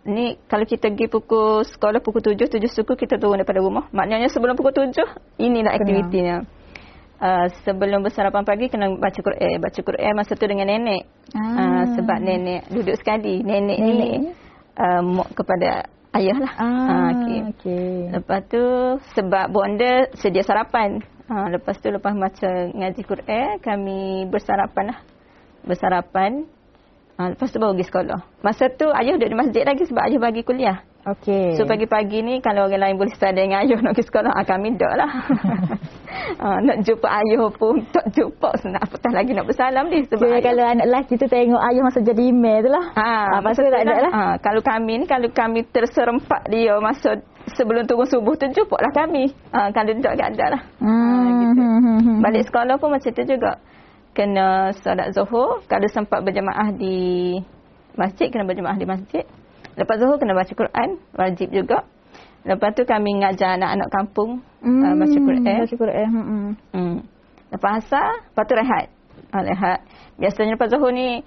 [0.06, 3.90] ni kalau kita pergi pukul sekolah pukul tujuh, tujuh suku kita turun daripada rumah.
[3.90, 5.06] Maknanya sebelum pukul tujuh,
[5.42, 6.46] inilah aktivitinya.
[7.16, 9.56] Uh, sebelum bersarapan pagi kena baca Quran.
[9.56, 11.08] Baca Quran masa tu dengan nenek.
[11.32, 11.40] Ah.
[11.40, 13.40] Uh, sebab nenek duduk sekali.
[13.40, 14.10] Nenek, Nenek ni
[14.76, 16.52] uh, mak kepada ayah lah.
[16.60, 17.38] Ah, Ah, okey.
[17.52, 17.96] okey.
[18.12, 18.62] Lepas tu
[19.16, 21.00] sebab bonda sedia sarapan.
[21.26, 24.98] Ha, lepas tu lepas baca ngaji Quran kami bersarapan lah.
[25.66, 26.46] Bersarapan.
[27.16, 28.18] Ha, lepas tu baru pergi sekolah.
[28.40, 30.78] Masa tu ayah duduk di masjid lagi sebab ayah bagi kuliah.
[31.06, 31.54] Okey.
[31.54, 34.74] So pagi-pagi ni kalau orang lain boleh start dengan ayah nak pergi sekolah, ah, kami
[34.74, 35.10] tak lah.
[36.42, 38.50] ha, nak jumpa ayah pun tak jumpa.
[38.58, 40.04] Senang apatah lagi nak bersalam ni.
[40.04, 42.84] Sebab ayah- kalau anak lelaki tu tengok ayah masa jadi email tu lah.
[42.92, 44.12] Ha, Ah, masa tu tak ada lah.
[44.12, 47.16] Ha, kalau kami ni, kalau kami terserempak dia masa
[47.54, 49.30] sebelum turun subuh tu, jumpa lah kami.
[49.54, 50.62] Ha, kalau tak, tak ada lah.
[50.82, 50.90] Ha,
[51.32, 51.62] gitu.
[51.64, 52.18] Hmm, hmm, hmm.
[52.20, 53.52] Balik sekolah pun macam tu juga.
[54.16, 55.60] Kena solat zuhur.
[55.68, 57.36] Kalau sempat berjemaah di
[57.92, 59.28] masjid, kena berjemaah di masjid.
[59.76, 60.96] Lepas zuhur kena baca Quran.
[61.12, 61.84] Wajib juga.
[62.48, 65.44] Lepas tu kami ngajar anak-anak kampung Hmm, uh, baca Quran.
[65.44, 66.08] Baca Quran.
[66.10, 66.50] Hmm.
[66.72, 66.96] hmm.
[67.52, 68.86] Lepas asar, lepas tu rehat.
[69.30, 69.78] Ha, rehat.
[70.18, 71.22] Biasanya lepas zuhur ni,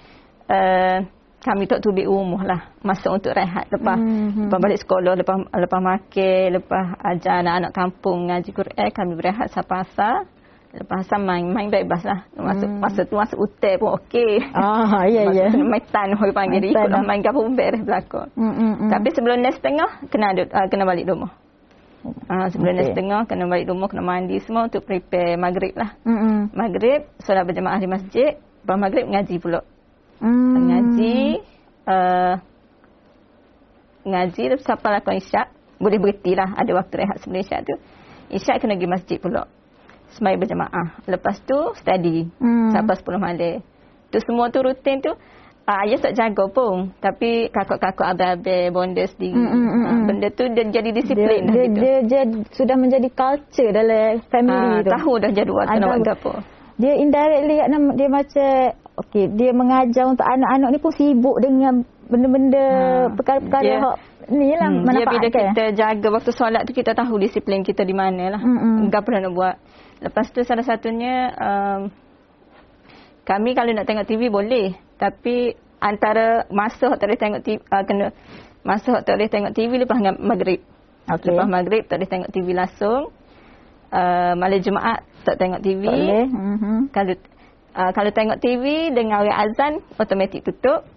[0.50, 0.98] uh,
[1.40, 2.62] kami tak tubik rumah lah.
[2.84, 3.72] Masa untuk rehat.
[3.72, 4.48] Lepas, Hmm, hmm.
[4.50, 9.88] lepas balik sekolah, lepas, lepas makan, lepas ajar anak-anak kampung ngaji Quran, kami berehat sampai
[9.88, 10.28] asar.
[10.70, 12.30] Lepas asar main, main bebas lah.
[12.38, 12.78] Masa, Hmm.
[12.78, 14.38] masa tu masa utai pun okey.
[14.54, 15.50] Ah, ya, ya.
[15.50, 16.70] Main tan, orang panggil dia.
[16.70, 17.08] Main tan, Ikutlah ah.
[17.10, 18.30] main gapa pun beres belakang.
[18.38, 18.90] Hmm, hmm, hmm.
[18.94, 21.34] Tapi sebelum nest tengah, kena, ada, uh, kena balik rumah.
[22.06, 22.86] Uh, sebelum Okey.
[22.86, 22.96] okay.
[23.02, 25.98] tengah kena balik rumah, kena mandi semua untuk prepare maghrib lah.
[26.06, 26.40] Hmm, hmm.
[26.54, 28.38] Maghrib, solat berjemaah di masjid.
[28.38, 29.66] Lepas maghrib, ngaji pula.
[30.22, 30.70] Hmm.
[30.70, 31.18] Ngaji,
[31.90, 32.34] uh,
[34.06, 35.48] ngaji, lepas sampai lakukan isyak.
[35.82, 37.74] Boleh berhenti lah, ada waktu rehat sebelum isyak tu.
[38.30, 39.50] Isyak kena pergi masjid pula.
[40.12, 41.06] Semai berjemaah.
[41.06, 42.26] Lepas tu, study.
[42.38, 42.72] Hmm.
[42.72, 43.62] Sampai 10 malam.
[44.10, 45.14] Tu semua tu rutin tu.
[45.64, 46.90] Uh, ayah tak jaga pun.
[46.98, 49.38] Tapi kakak-kakak abang-abang, bonda sendiri.
[49.38, 50.04] Hmm, hmm, hmm, hmm.
[50.04, 51.78] benda tu dia jadi Dia, disiplin dah dia, gitu.
[51.78, 54.90] dia, dia, sudah menjadi culture dalam family Ah, tu.
[54.90, 56.34] tahu dah jadual tu nak buat apa.
[56.74, 57.56] Dia indirectly
[57.94, 58.54] dia macam
[58.98, 61.74] okey dia mengajar untuk anak-anak ni pun sibuk dengan
[62.10, 63.98] benda-benda Ha, perkara-perkara dia- hak
[64.30, 67.94] ni lah Hmm, dia bila kita jaga waktu solat tu kita tahu disiplin kita di
[67.94, 68.42] mana lah.
[68.42, 68.90] Mm-mm.
[68.90, 69.56] Apa nak buat.
[70.00, 71.82] Lepas tu salah satunya um,
[73.28, 74.74] kami kalau nak tengok TV boleh.
[74.96, 78.06] Tapi antara masa tak boleh tengok TV, uh, kena
[78.64, 80.64] masa tak boleh tengok TV lepas maghrib.
[81.08, 81.28] Okey.
[81.32, 83.12] Lepas maghrib tak boleh tengok TV langsung.
[83.90, 85.84] Uh, malam Jumaat tak tengok TV.
[85.84, 86.26] Tak boleh.
[86.30, 86.78] Mhm.
[86.94, 87.14] Kalau
[87.76, 90.88] uh, kalau tengok TV dengan orang azan automatik tutup.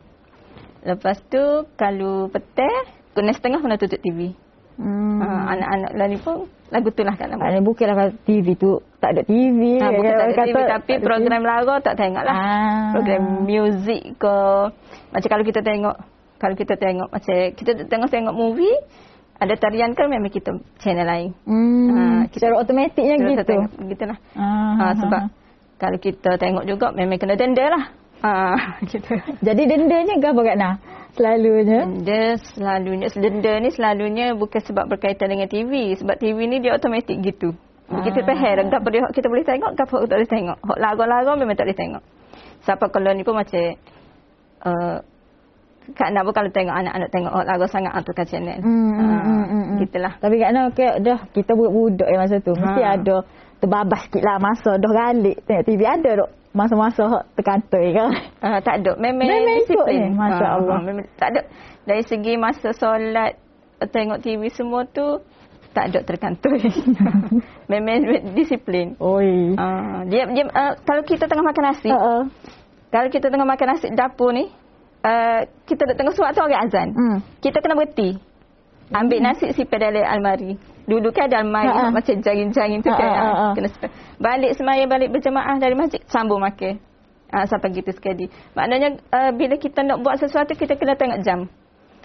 [0.83, 1.43] Lepas tu
[1.79, 4.35] kalau petang kena setengah kena tutup TV.
[4.83, 5.23] Hmm.
[5.23, 6.35] Ha, anak-anak lah ni pun
[6.75, 7.39] lagu tu lah kat nama.
[7.39, 9.79] Maknanya bukanlah kalau TV tu tak ada TV.
[9.79, 12.35] Ha, bukan tak ada Kata TV tapi tak program lara tak tengok lah.
[12.35, 12.91] Ah.
[12.91, 14.37] Program muzik ke.
[15.15, 15.97] Macam kalau kita tengok,
[16.43, 18.75] kalau kita tengok macam kita tengok-tengok movie,
[19.39, 20.51] ada tarian kan memang kita
[20.83, 21.31] channel lain.
[21.47, 21.89] Hmm.
[21.91, 23.43] Ha, kita- Secara automatiknya Kita gitu.
[23.47, 24.19] Tengok, gitulah.
[24.35, 25.31] Ah, Ha, ah, sebab ah.
[25.79, 27.85] kalau kita tengok juga memang kena denda lah.
[28.23, 28.33] Ha,
[28.91, 29.15] gitu.
[29.43, 30.75] Jadi dendanya ke apa Kak Nah?
[31.13, 31.85] Selalunya.
[31.85, 37.21] Denda selalunya denda ni selalunya bukan sebab berkaitan dengan TV sebab TV ni dia automatik
[37.21, 37.53] gitu.
[37.93, 38.01] Ah.
[38.01, 40.59] Kita faham apa dia kita boleh tengok apa tak boleh tengok.
[40.65, 42.03] Hak lagu-lagu memang tak boleh tengok.
[42.65, 43.65] Siapa kalau ni pun macam
[44.65, 44.99] uh,
[45.83, 48.59] Kak Nak pun kalau tengok anak-anak tengok hak lagu sangat aturkan channel.
[48.63, 49.79] Hmm, hmm, Ah, hmm, hmm, hmm.
[49.85, 50.13] Gitulah.
[50.17, 52.53] Tapi Kak Nah okay, dah kita budak-budak ya masa tu.
[52.57, 52.91] Mesti Ha.
[52.97, 53.17] ada
[53.61, 56.31] terbabas sikit lah masa dah galik tengok TV ada dok.
[56.53, 58.13] Masa-masa hak terkantoi kan.
[58.45, 58.93] Uh, tak ada.
[59.01, 60.01] Memang, Memang ikut disiplin.
[60.05, 60.77] ni, Masya Ah, Allah.
[60.77, 61.41] ah, memang, tak ada.
[61.83, 63.41] Dari segi masa solat,
[63.81, 65.17] tengok TV semua tu,
[65.73, 66.61] tak ada terkantoi.
[67.73, 68.05] memang
[68.37, 68.93] disiplin.
[69.01, 69.57] Oi.
[69.57, 72.23] Uh, dia, dia, uh, kalau kita tengah makan nasi, Ha ah.
[72.93, 74.53] kalau kita tengah makan nasi dapur ni,
[75.01, 76.89] uh, kita tengah suat tu orang azan.
[76.93, 77.19] Hmm.
[77.41, 78.21] Kita kena berhenti.
[78.93, 80.53] Ambil nasi simpan dalam almari.
[80.83, 81.91] Dulu kan ada almari Ha, ha.
[81.91, 83.09] macam jaring-jaring tu Ha, kan.
[83.09, 83.49] ha, ha, ha.
[83.55, 83.69] Kena.
[84.19, 86.79] Balik semaya balik berjemaah dari masjid sambung makan.
[87.31, 88.29] Ah sampai gitu sekali.
[88.53, 91.49] Maknanya uh, bila kita nak buat sesuatu kita kena tengok jam.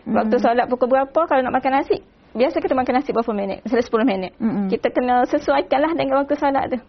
[0.08, 0.44] Waktu Hmm.
[0.46, 2.00] solat pukul berapa kalau nak makan nasi?
[2.32, 3.60] Biasa kita makan nasi berapa minit?
[3.66, 4.32] Misalnya 10 minit.
[4.40, 4.66] Mm-mm.
[4.70, 6.80] Kita kena sesuaikanlah dengan waktu solat tu.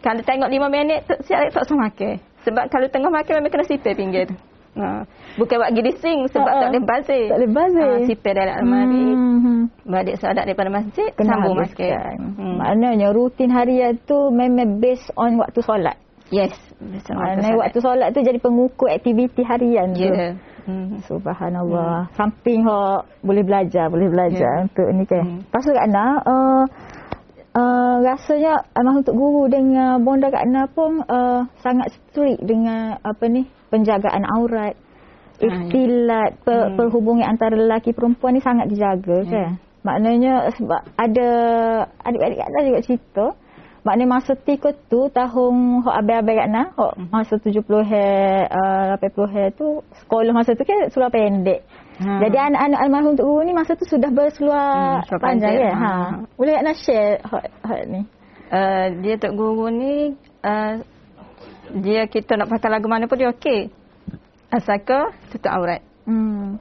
[0.00, 2.14] Kalau tengok 5 minit siap tak usah makan.
[2.42, 4.34] Sebab kalau tengah makan memang kena sipir pinggir tu.
[4.78, 5.02] Ha.
[5.38, 6.60] Bukan buat girising sebab Ha, ha.
[6.66, 7.24] tak boleh bazir.
[7.30, 7.90] Tak boleh bazir.
[7.94, 9.06] Ha, sipir dalam almari.
[9.14, 9.62] Hmm.
[9.86, 12.14] Balik solat daripada masjid, Kena sambung makan.
[12.34, 12.54] Hmm.
[12.58, 15.94] Maknanya rutin harian tu memang based on waktu solat.
[16.34, 16.52] Yes.
[17.08, 20.04] Maknanya waktu solat tu jadi pengukur aktiviti harian tu.
[20.04, 20.12] Ya.
[20.12, 20.32] Yeah.
[20.68, 21.00] Hmm.
[21.08, 22.12] Subhanallah.
[22.12, 24.64] Samping hok boleh belajar, boleh belajar Ya.
[24.68, 25.24] untuk ni kan.
[25.24, 25.40] Hmm.
[25.48, 26.64] Lepas tu Kak Ana, uh,
[27.56, 33.24] uh, rasanya almarhum Tok Guru dengan bonda Kak Ana pun uh, sangat strict dengan apa
[33.32, 34.76] ni, penjagaan aurat,
[35.38, 36.74] Ah, ikhtilat, per, Hmm.
[36.74, 39.30] perhubungan antara lelaki perempuan ni sangat dijaga Ya.
[39.30, 39.48] kan.
[39.86, 41.28] Maknanya sebab ada
[42.02, 43.26] adik-adik Ana juga cerita,
[43.86, 47.06] maknanya masa tiga tu tahun hok abai-abai Kak Ana, hok Hmm.
[47.14, 48.06] masa 70 he,
[48.50, 51.62] uh, 80 he tu sekolah masa tu kan seluar pendek.
[51.98, 52.22] Ha.
[52.22, 55.74] Jadi anak-anak almarhum Tok Guru ni masa tu sudah berseluar Hmm, panjang kan.
[55.74, 55.90] Ha.
[55.94, 56.14] ha.
[56.38, 58.02] Boleh Ana share hot, hot ni.
[58.50, 60.72] Uh, dia Tok Guru ni uh,
[61.78, 63.70] dia kita nak pakai lagu mana pun dia okey.
[64.48, 65.84] Asalkan tutup aurat.
[66.08, 66.56] Hmm.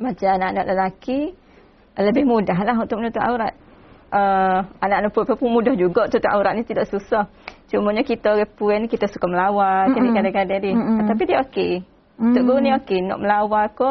[0.00, 1.36] Macam anak-anak lelaki
[1.98, 3.52] lebih mudah lah untuk menutup aurat.
[4.08, 7.28] Uh, anak-anak perempuan pun mudah juga tutup aurat ni tidak susah.
[7.68, 10.00] Cumanya kita orang perempuan kita suka melawar Mm-mm.
[10.00, 10.72] mm kadang-kadang ni.
[10.72, 10.96] Mm-mm.
[10.96, 11.72] Uh, tapi dia okey.
[12.16, 12.32] Mm.
[12.32, 13.90] Tok Guru ni okey nak melawar ko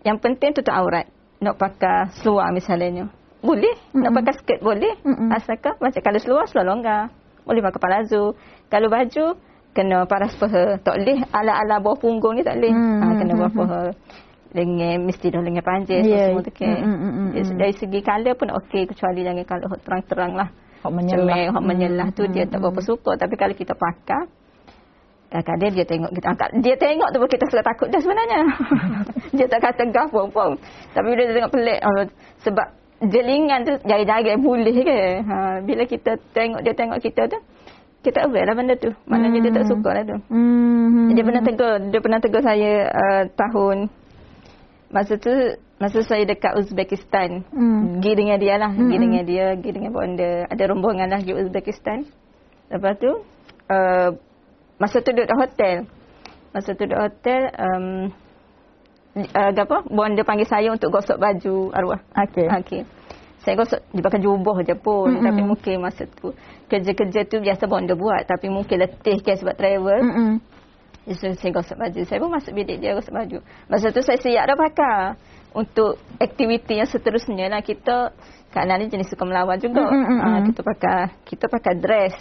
[0.00, 1.04] yang penting tutup aurat.
[1.44, 3.12] Nak pakai seluar misalnya.
[3.44, 3.76] Boleh.
[3.92, 4.16] Nak Mm-mm.
[4.16, 4.96] pakai skirt boleh.
[5.04, 5.28] Mm-mm.
[5.28, 7.12] Asalkan macam kalau seluar, seluar longgar.
[7.44, 8.32] Boleh pakai palazzo.
[8.72, 9.36] Kalau baju,
[9.78, 10.74] kena paras paha.
[10.82, 12.74] Tak boleh ala-ala bawah punggung ni tak boleh.
[12.74, 13.60] Hmm, Ha, kena hmm, bawah hmm.
[13.62, 13.82] paha.
[14.48, 16.02] Lengan, mesti dah lengan panjang.
[16.02, 16.34] Yeah.
[16.34, 16.78] Semua tu kan.
[16.82, 17.78] Hmm, hmm, hmm, Dari- hmm.
[17.78, 18.82] Segi colour pun okey.
[18.90, 20.48] Kecuali jangan hot terang-terang lah.
[20.82, 21.22] Hok menyelah.
[21.22, 22.90] Cermek, hot menyelah tu Hmm, dia hmm, tak berapa hmm.
[22.90, 23.10] suka.
[23.14, 24.22] Tapi kalau kita pakai,
[25.30, 26.48] kadang-kadang dia tengok kita angkat.
[26.58, 28.40] Dia tengok tu pun kita suka takut dah sebenarnya.
[29.36, 30.50] dia tak kata gafur pun.
[30.90, 31.78] Tapi bila dia tengok pelik.
[31.84, 32.02] Oh,
[32.42, 32.66] sebab
[33.06, 35.00] jelingan tu jari-jari boleh ke.
[35.22, 37.38] Ha, bila kita tengok dia tengok kita tu,
[38.02, 38.94] kita aware lah benda tu.
[39.10, 39.72] Maknanya dia tak Hmm.
[39.74, 40.16] suka lah tu.
[40.30, 41.10] Hmm.
[41.12, 43.76] Dia pernah tegur, dia pernah tegur saya uh, tahun
[44.88, 45.32] masa tu
[45.78, 47.42] masa saya dekat Uzbekistan.
[47.50, 47.98] Hmm.
[47.98, 49.04] Pergi dengan dia lah, pergi Mm-mm.
[49.04, 50.32] dengan dia, pergi dengan bonda.
[50.50, 51.98] Ada rombongan lah pergi Uzbekistan.
[52.70, 53.10] Lepas tu
[53.70, 54.10] uh,
[54.78, 55.86] masa tu duduk hotel.
[56.54, 57.86] Masa tu duduk hotel um,
[59.22, 59.76] uh, apa?
[59.90, 62.00] Bonda panggil saya untuk gosok baju arwah.
[62.14, 62.46] Okey.
[62.46, 62.82] Okey.
[63.42, 65.24] Saya gosok dia pakai jubah je pun Mm-mm.
[65.24, 66.34] tapi mungkin masa tu
[66.68, 70.00] kerja-kerja tu biasa bonda buat tapi mungkin letih kan sebab travel.
[71.08, 72.00] Dia suruh saya gosok baju.
[72.04, 73.38] Saya pun masuk bilik dia gosok baju.
[73.72, 75.16] Masa tu saya siap dah pakai.
[75.56, 78.12] Untuk aktiviti yang seterusnya lah kita
[78.52, 79.88] Kak Nani jenis suka melawat juga.
[79.88, 80.44] Mm, mm, mm, Ah, mm.
[80.52, 82.14] kita pakai kita pakai dress.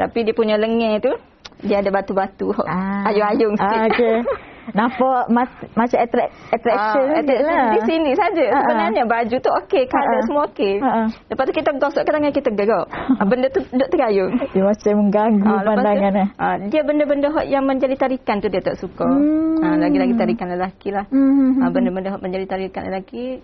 [0.00, 1.12] Tapi dia punya lengan tu
[1.60, 2.56] dia ada batu-batu.
[2.64, 3.04] Ah.
[3.12, 3.68] Ayung-ayung sikit.
[3.68, 4.16] Ah, okey.
[4.70, 7.66] Nampak mas, macam attract, attraction Ah, sikit lah.
[7.74, 8.44] Di sini saja.
[8.50, 8.62] Ah.
[8.62, 10.24] Sebenarnya baju tu okey, colour Ah, ah.
[10.28, 10.74] semua okey.
[10.78, 11.06] Ah.
[11.26, 12.86] Lepas tu kita gosok ke tangan kita gerak.
[13.26, 14.32] Benda tu duduk tergayung.
[14.54, 16.28] Dia macam mengganggu Ah, lepas tu, pandangan eh.
[16.36, 19.06] ah, dia benda-benda yang menjadi tarikan tu dia tak suka.
[19.06, 19.58] Hmm.
[19.60, 21.04] Ah, lagi-lagi tarikan lelaki lah.
[21.10, 21.60] Hmm.
[21.60, 23.40] Ah, benda-benda hak menjadi tarikan lelaki,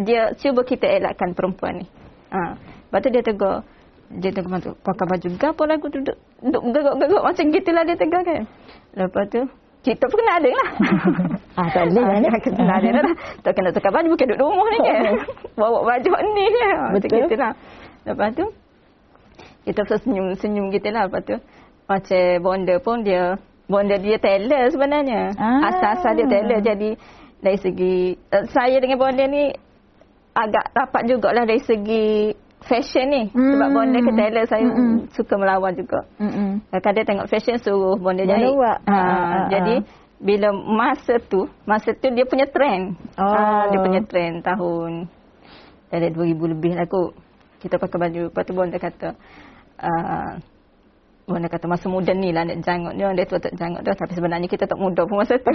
[0.00, 1.86] dia cuba kita elakkan perempuan ni.
[2.30, 3.60] Ah, lepas tu dia tegur.
[4.10, 8.42] Dia tegur macam pakai baju gapo lagu duduk duduk gerak-gerak macam gitulah dia tegur kan.
[8.92, 9.40] Lepas tu
[9.80, 10.70] kita pun kena ada lah.
[11.60, 12.30] Ah, tak boleh lah.
[12.30, 13.14] Ah, Kena ada lah.
[13.44, 15.12] Tak kena tukar baju bukan duduk rumah ni kan.
[15.60, 16.72] Bawa baju ni lah.
[16.88, 17.20] Macam Betul.
[17.26, 17.52] gitu lah.
[18.06, 18.44] Lepas tu
[19.68, 21.04] kita pun senyum-senyum gitu lah.
[21.10, 21.36] Lepas tu
[21.84, 23.36] macam bonda pun dia
[23.68, 25.36] bonda dia tailor sebenarnya.
[25.36, 25.68] Ah.
[25.68, 26.90] Asal-asal dia tailor jadi
[27.44, 27.96] dari segi
[28.32, 29.52] uh, saya dengan bonda ni
[30.32, 32.32] agak rapat jugalah dari segi
[32.64, 33.22] fashion ni.
[33.32, 33.76] Sebab Hmm.
[33.76, 35.08] bonda ke tailor saya Mm-mm.
[35.16, 36.04] suka melawan juga.
[36.20, 36.60] Mm-mm.
[36.80, 38.52] Kadang tengok fashion suruh bonda jahit.
[38.52, 39.46] Ha, ah, ah.
[39.48, 39.74] jadi
[40.20, 42.96] bila masa tu, masa tu dia punya trend.
[43.16, 43.24] Oh.
[43.24, 45.08] Ah, dia punya trend tahun
[45.88, 47.16] dari 2000 lebih lah kot.
[47.60, 48.22] Kita pakai baju.
[48.28, 49.16] Lepas tu bonda kata,
[49.80, 50.30] uh,
[51.30, 53.06] bonda kata masa muda ni lah nak janggut ni.
[53.06, 53.90] Orang dia tua tak janggut tu.
[53.94, 55.50] Tapi sebenarnya kita tak muda pun masa tu.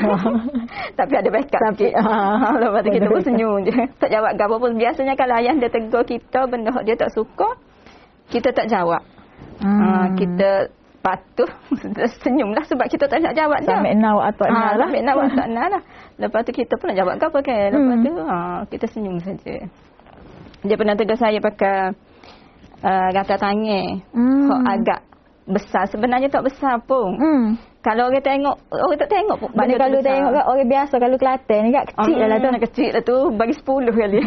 [1.00, 1.94] Tapi ada backup Tapi, sikit.
[2.00, 3.76] ah, Lepas tu kita pun senyum je.
[4.00, 4.72] Tak jawab apa pun.
[4.74, 7.60] Biasanya kalau ayah dia tegur kita benda dia tak suka,
[8.32, 9.04] kita tak jawab.
[9.60, 9.82] Hmm.
[9.84, 10.72] Ah, kita
[11.06, 11.46] patuh
[12.24, 13.78] senyumlah sebab kita tak nak jawab dia.
[13.78, 14.90] Sampai now atau Ah, now lah.
[14.90, 15.82] sampai nak tak nak lah.
[16.18, 17.68] Lepas tu kita pun nak jawab apa kan.
[17.70, 18.06] Lepas Hmm.
[18.08, 18.38] tu ha,
[18.72, 19.56] kita senyum saja.
[20.66, 21.94] Dia pernah tegur saya pakai
[22.82, 23.86] uh, gata tangan.
[24.18, 24.50] Hmm.
[24.50, 25.02] Hak agak
[25.46, 25.86] besar.
[25.90, 27.16] Sebenarnya tak besar pun.
[27.18, 27.46] Hmm.
[27.86, 29.50] Kalau orang tengok, orang tak tengok pun.
[29.54, 30.10] Benda kalau besar.
[30.10, 32.50] tengok kan orang biasa kalau Kelantan ni kat kecil Ah, lah tu.
[32.66, 33.18] Kecil lah tu.
[33.38, 34.22] Bagi 10 kali.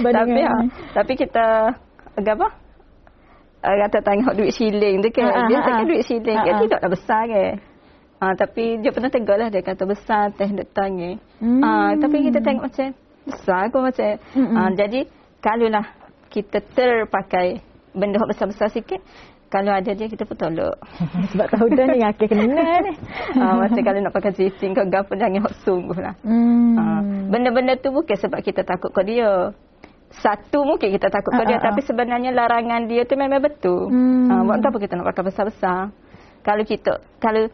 [0.14, 0.58] tapi, ha,
[0.94, 1.44] tapi kita,
[2.14, 2.48] agak apa?
[3.60, 5.28] Uh, kata tengok duit shilling tu kan.
[5.28, 5.88] Ah, ah, Biasa ah, kan ah.
[5.90, 6.38] duit shilling.
[6.38, 6.60] Ah, Dia ah.
[6.64, 7.52] tidaklah besar kan.
[8.20, 9.48] Ah, tapi dia pernah tegur lah.
[9.52, 11.18] Dia kata besar teh duk tangi.
[11.42, 11.60] Hmm.
[11.60, 12.88] Ah, tapi kita tengok macam
[13.26, 14.12] besar kot macam.
[14.38, 14.56] Mm-mm.
[14.56, 15.00] Ah, jadi
[15.44, 15.86] kalaulah
[16.30, 17.60] kita terpakai
[17.92, 19.02] benda besar-besar sikit.
[19.50, 20.78] Kalau ada dia kita pun tolak.
[21.34, 22.46] Sebab tahu dah ni akhir kena
[22.86, 22.94] ni.
[23.42, 26.14] ah, macam kalau nak pakai cincin ke gapo jangan hak sungguh lah.
[26.22, 26.78] Hmm.
[26.78, 29.50] Ah, benda-benda tu bukan sebab kita takut ke dia.
[30.10, 31.66] Satu mungkin kita takut ke Ah, dia ah, ah.
[31.70, 33.90] tapi sebenarnya larangan dia tu memang betul.
[33.90, 34.30] Hmm.
[34.30, 35.90] Ah, buat apa kita nak pakai besar-besar?
[36.46, 37.50] Kalau kita kalau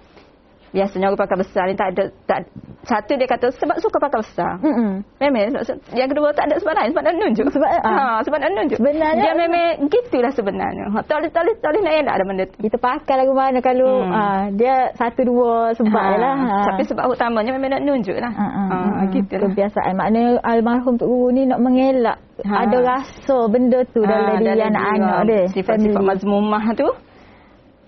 [0.70, 2.38] biasanya orang pakai besar ni tak ada tak
[2.82, 4.52] satu dia kata sebab suka pakai besar.
[4.62, 5.02] Mm-mm.
[5.18, 7.46] Memang sebab- yang kedua tak ada sebab lain sebab nak nunjuk.
[7.50, 7.82] Sebab, ah.
[7.82, 8.78] ha, sebab nak nunjuk.
[8.78, 10.84] Sebenarnya- dia memang gitulah sebenarnya.
[10.90, 12.56] Ha, tak boleh tak boleh tak boleh nak elak ada benda tu.
[12.62, 14.12] Kita pakai lagu mana kalau Hmm.
[14.12, 16.34] ah, dia satu dua sebab Ha, lah.
[16.38, 16.64] Ah.
[16.70, 18.32] Tapi sebab utamanya memang nak nunjuk lah.
[18.32, 19.50] Ah, Ha, ah, gitu lah.
[19.50, 19.92] Kebiasaan.
[19.92, 22.18] Maknanya almarhum Tok Guru ni nak mengelak.
[22.38, 22.68] Ha.
[22.68, 25.42] Ada rasa benda tu dalam Ah, diri dalam anak-anak dia.
[25.50, 26.86] Sifat-sifat mazmumah tu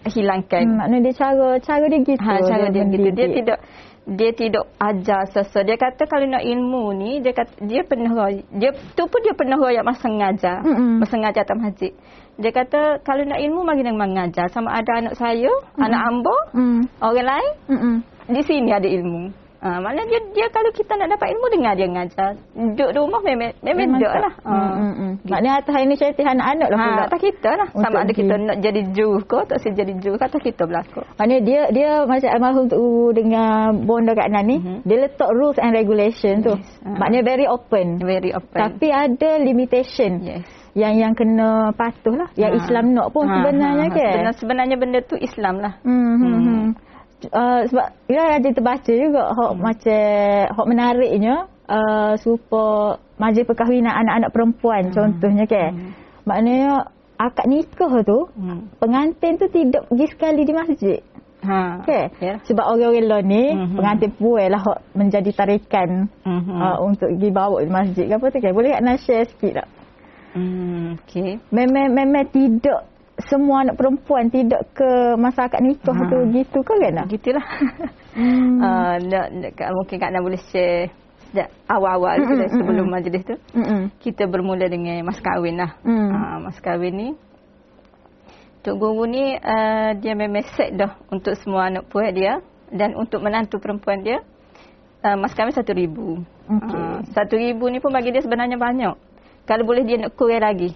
[0.07, 0.62] hilangkan.
[0.62, 2.20] Hmm, maknanya dia cara cara dia gitu.
[2.22, 3.09] Ha, cara dia gitu.
[3.11, 3.59] Dia tidak
[4.09, 5.68] dia tidak ajar sesuatu.
[5.68, 8.32] Dia kata kalau nak ilmu ni, dia kata dia pernah.
[8.57, 10.64] Dia tu pun dia pernah royak masa ngajar.
[10.64, 11.05] Mm-mm.
[11.05, 11.92] Masa ngajar atas masjid.
[12.38, 16.86] Dia kata kalau nak ilmu mari nak mengajar sama ada anak saya, anak ambo, Hmm.
[17.03, 17.94] orang lain Mm-mm.
[18.30, 19.47] di sini ada ilmu.
[19.59, 22.30] Ha, maknanya dia, dia kalau kita nak dapat ilmu dengar dia ngajar.
[22.54, 24.32] Duduk di rumah memang memang duduk lah.
[24.46, 24.52] Ha.
[24.54, 25.12] Hmm, hmm, hmm.
[25.26, 27.02] Maknanya atas inisiatif anak-anak lah pula.
[27.02, 27.68] Ha, tak kita lah.
[27.74, 31.02] Untuk Sama ada kita nak jadi juru ke, tak saya jadi juru, kata kita berlaku.
[31.18, 34.78] Maknanya dia dia macam almarhum Guru dengan bonda kat Nan ni, Mhm.
[34.86, 36.54] dia letak rules and regulation tu.
[36.54, 36.94] Ah.
[36.94, 37.98] Maknanya very open.
[37.98, 38.54] Very open.
[38.54, 40.22] Tapi ada limitation.
[40.22, 40.46] yes.
[40.78, 42.30] Yang yang kena patuh lah.
[42.38, 42.59] Yang Ha.
[42.62, 44.06] Islam nak pun Ha, sebenarnya ha, ke?
[44.14, 45.74] Sebenar, sebenarnya benda tu Islam lah.
[45.82, 46.66] Hmm, hmm, Hmm.
[47.18, 49.62] Uh, sebab ya rajin terbaca juga hok Hmm.
[49.66, 51.34] macam hok menariknya
[51.66, 54.94] uh, supaya majlis perkahwinan anak-anak perempuan Hmm.
[54.94, 55.64] contohnya ke.
[55.74, 55.90] Hmm.
[56.22, 56.86] Maknanya
[57.18, 58.70] akad nikah tu Hmm.
[58.78, 61.00] pengantin tu tidak pergi sekali di masjid.
[61.38, 61.82] Ha.
[61.86, 62.04] Okay.
[62.18, 62.34] Ya.
[62.46, 63.74] Sebab orang-orang lain ni Mhm.
[63.78, 66.54] pengantin puai lah hok menjadi tarikan Mhm.
[66.54, 68.52] uh, untuk pergi bawa di masjid ke apa tu kan.
[68.54, 69.68] Boleh nak share sikit tak?
[70.34, 71.38] Hmm, okay.
[71.54, 72.86] Memang memang tidak
[73.26, 76.06] semua anak perempuan tidak ke masa akad nikah Ha.
[76.06, 77.06] tu gitu ke kan?
[77.10, 77.46] Gitulah.
[78.14, 78.58] Hmm.
[78.66, 80.94] uh, nak, nak, mungkin Kak Nan boleh share
[81.28, 82.94] sejak awal-awal Mm, mm, sebelum mm, mm.
[83.04, 83.36] majlis tu.
[83.52, 83.82] Mm-mm.
[84.00, 85.76] Kita bermula dengan mas kahwin lah.
[85.84, 86.08] Hmm.
[86.08, 87.08] Uh, mas kahwin ni
[88.64, 92.42] Tok Guru ni uh, dia memang set dah untuk semua anak puan dia
[92.72, 94.18] dan untuk menantu perempuan dia
[95.04, 96.24] uh, mas kahwin satu ribu.
[96.48, 96.80] Okey.
[96.80, 98.96] Uh, satu ribu ni pun bagi dia sebenarnya banyak.
[99.44, 100.72] Kalau boleh dia nak kurang lagi.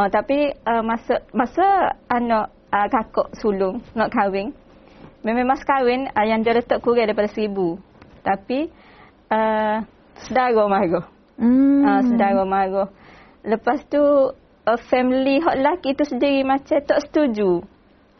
[0.00, 4.56] Uh, tapi uh, masa masa anak uh, kakak sulung nak kahwin,
[5.20, 7.76] memang mas kahwin uh, yang dia letak kurang daripada seribu.
[8.24, 8.72] Tapi
[9.28, 9.84] uh,
[10.24, 11.04] sedara marah.
[11.36, 11.84] Hmm.
[11.84, 12.88] Ah, saudara marah.
[13.44, 17.60] Lepas tu uh, family hak lelaki tu sendiri macam tak setuju.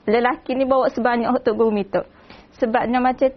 [0.04, 2.04] Lelaki ni bawa sebanyak hak Tok Guru minta.
[2.60, 3.32] Sebabnya macam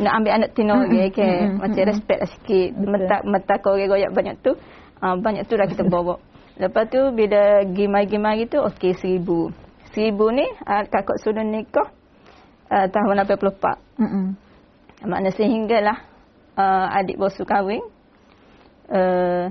[0.00, 2.88] nak ambil anak tino lagi ke mm-mm, macam respect lah sikit Betul.
[2.88, 4.56] mentak mentak orang goyak banyak tu
[5.04, 6.16] uh, banyak tu dah kita bawa
[6.62, 9.50] lepas tu bila gimai-gimai gitu okey seribu
[9.90, 11.90] seribu ni uh, kakak sudah nikah
[12.70, 14.24] uh, tahun 84 Mm-mm.
[15.10, 15.98] makna sehinggalah
[16.54, 17.82] uh, adik bosu kahwin
[18.94, 19.50] uh,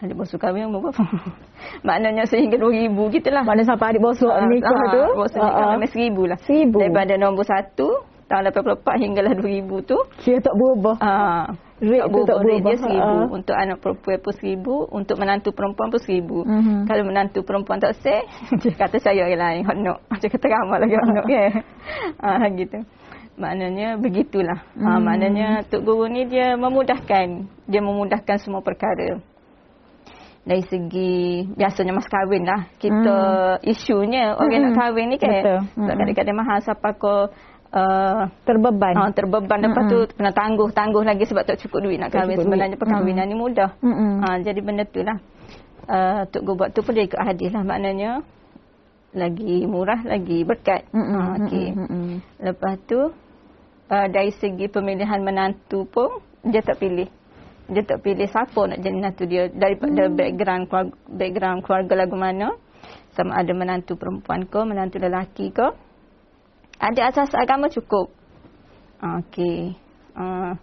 [0.00, 1.04] adik bosu kahwin umur berapa
[1.86, 5.02] maknanya sehingga 2000 gitulah Mana sampai adik bosok Ah, nikah ah, tu?
[5.18, 5.70] Bos Ah, nikah ah.
[5.76, 6.38] memang seribu lah.
[6.46, 6.78] Seribu.
[6.80, 7.88] Daripada nombor satu,
[8.28, 9.98] tahun 84 hinggalah 2000 tu.
[10.20, 10.96] Kira tak berubah.
[11.00, 11.48] Ah,
[11.78, 12.82] Rate tu tak rate dia berubah.
[12.82, 13.18] seribu.
[13.18, 13.26] Ah.
[13.32, 14.74] Untuk anak perempuan pun seribu.
[14.90, 16.38] Untuk menantu perempuan pun seribu.
[16.44, 16.86] Mhm.
[16.86, 18.20] Kalau menantu perempuan tak say,
[18.60, 19.60] dia kata saya orang lain.
[19.64, 19.94] Hot no.
[20.20, 21.22] Dia kata ramai lagi hot no.
[21.26, 21.50] Yeah.
[22.20, 22.78] ah, gitu.
[23.38, 24.58] Maknanya begitulah.
[24.76, 25.06] Ah, Hmm.
[25.06, 27.26] maknanya Tok Guru ni dia memudahkan.
[27.70, 29.22] Dia memudahkan semua perkara
[30.42, 33.16] dari segi biasanya mas kahwin lah kita
[33.60, 34.64] isunya orang Hmm.
[34.72, 35.58] nak kahwin ni kan Betul.
[35.76, 35.98] sebab Hmm.
[36.00, 37.14] kadang-kadang mahal siapa ko
[37.72, 38.94] uh, Terbeban.
[38.96, 42.76] uh, terbeban lepas tu kena tangguh tangguh lagi sebab tak cukup duit nak kahwin sebenarnya
[42.76, 42.82] duit.
[42.82, 44.12] perkahwinan ni mudah Mm-mm.
[44.22, 45.18] uh, jadi benda tu lah
[45.86, 48.24] uh, Tok Guru buat tu pun dia ikut hadis lah maknanya
[49.12, 51.66] lagi murah lagi berkat Mm-mm, uh, okay.
[51.72, 52.08] mm-mm.
[52.40, 53.00] lepas tu
[53.88, 57.08] uh, dari segi pemilihan menantu pun dia tak pilih
[57.68, 60.16] dia tak pilih siapa nak jadi menantu dia daripada Hmm.
[60.16, 62.48] background keluarga, background keluarga lagu mana
[63.12, 65.68] sama ada menantu perempuan ke menantu lelaki ke
[66.78, 68.10] ada asas agama cukup.
[69.02, 69.74] Okey.
[70.14, 70.54] Uh,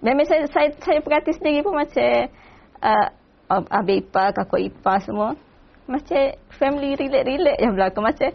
[0.00, 2.28] memang saya, saya saya perhati sendiri pun macam
[2.80, 3.08] uh,
[3.48, 5.36] abang ipar kakak ipar semua
[5.84, 8.00] macam family relate-relate yang berlaku.
[8.00, 8.30] Macam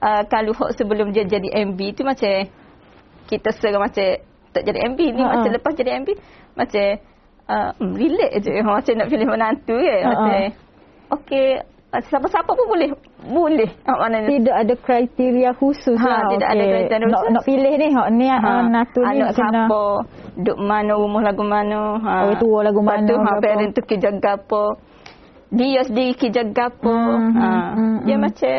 [0.00, 2.48] uh, kalau hok sebelum dia jadi MB tu macam
[3.28, 4.24] kita serang macam
[4.56, 5.32] tak jadi MB ni Ha-ha.
[5.36, 6.08] macam lepas jadi MB
[6.56, 6.86] macam
[7.52, 8.52] uh, hmm, relate je.
[8.64, 10.08] Macam nak pilih menantu kan Ha-ha.
[10.08, 10.40] macam
[11.20, 11.48] okey
[11.88, 12.90] siapa-siapa pun boleh
[13.24, 16.28] boleh uh, maknanya Tidak ada kriteria khusus Ha, lah.
[16.28, 16.72] tidak ada okey.
[16.76, 17.32] kriteria Nak, khusus.
[17.32, 19.48] nak pilih ni, hak ni ha, natu ni anak nak kena.
[19.64, 19.82] siapa
[20.36, 23.82] duk mana rumah lagu mana ha Orang tua lagu Lepas tu, mana, ha, parent tu
[23.82, 24.64] kerja gapo
[25.48, 28.22] dia sendiri kerja gapo Hmm, ha hmm, dia hmm.
[28.22, 28.56] macam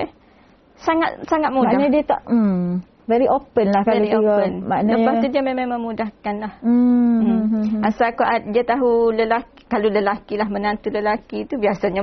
[0.75, 5.13] sangat sangat mudah Maknanya dia tak, hmm, very open lah kalau very open Maknanya, lepas
[5.25, 7.17] tu dia memang memudahkan lah hmm, hmm.
[7.25, 7.41] Hmm.
[7.49, 7.81] hmm, hmm.
[7.89, 12.01] Asal kau ad- dia tahu lelaki kalau lelaki lah menantu lelaki tu biasanya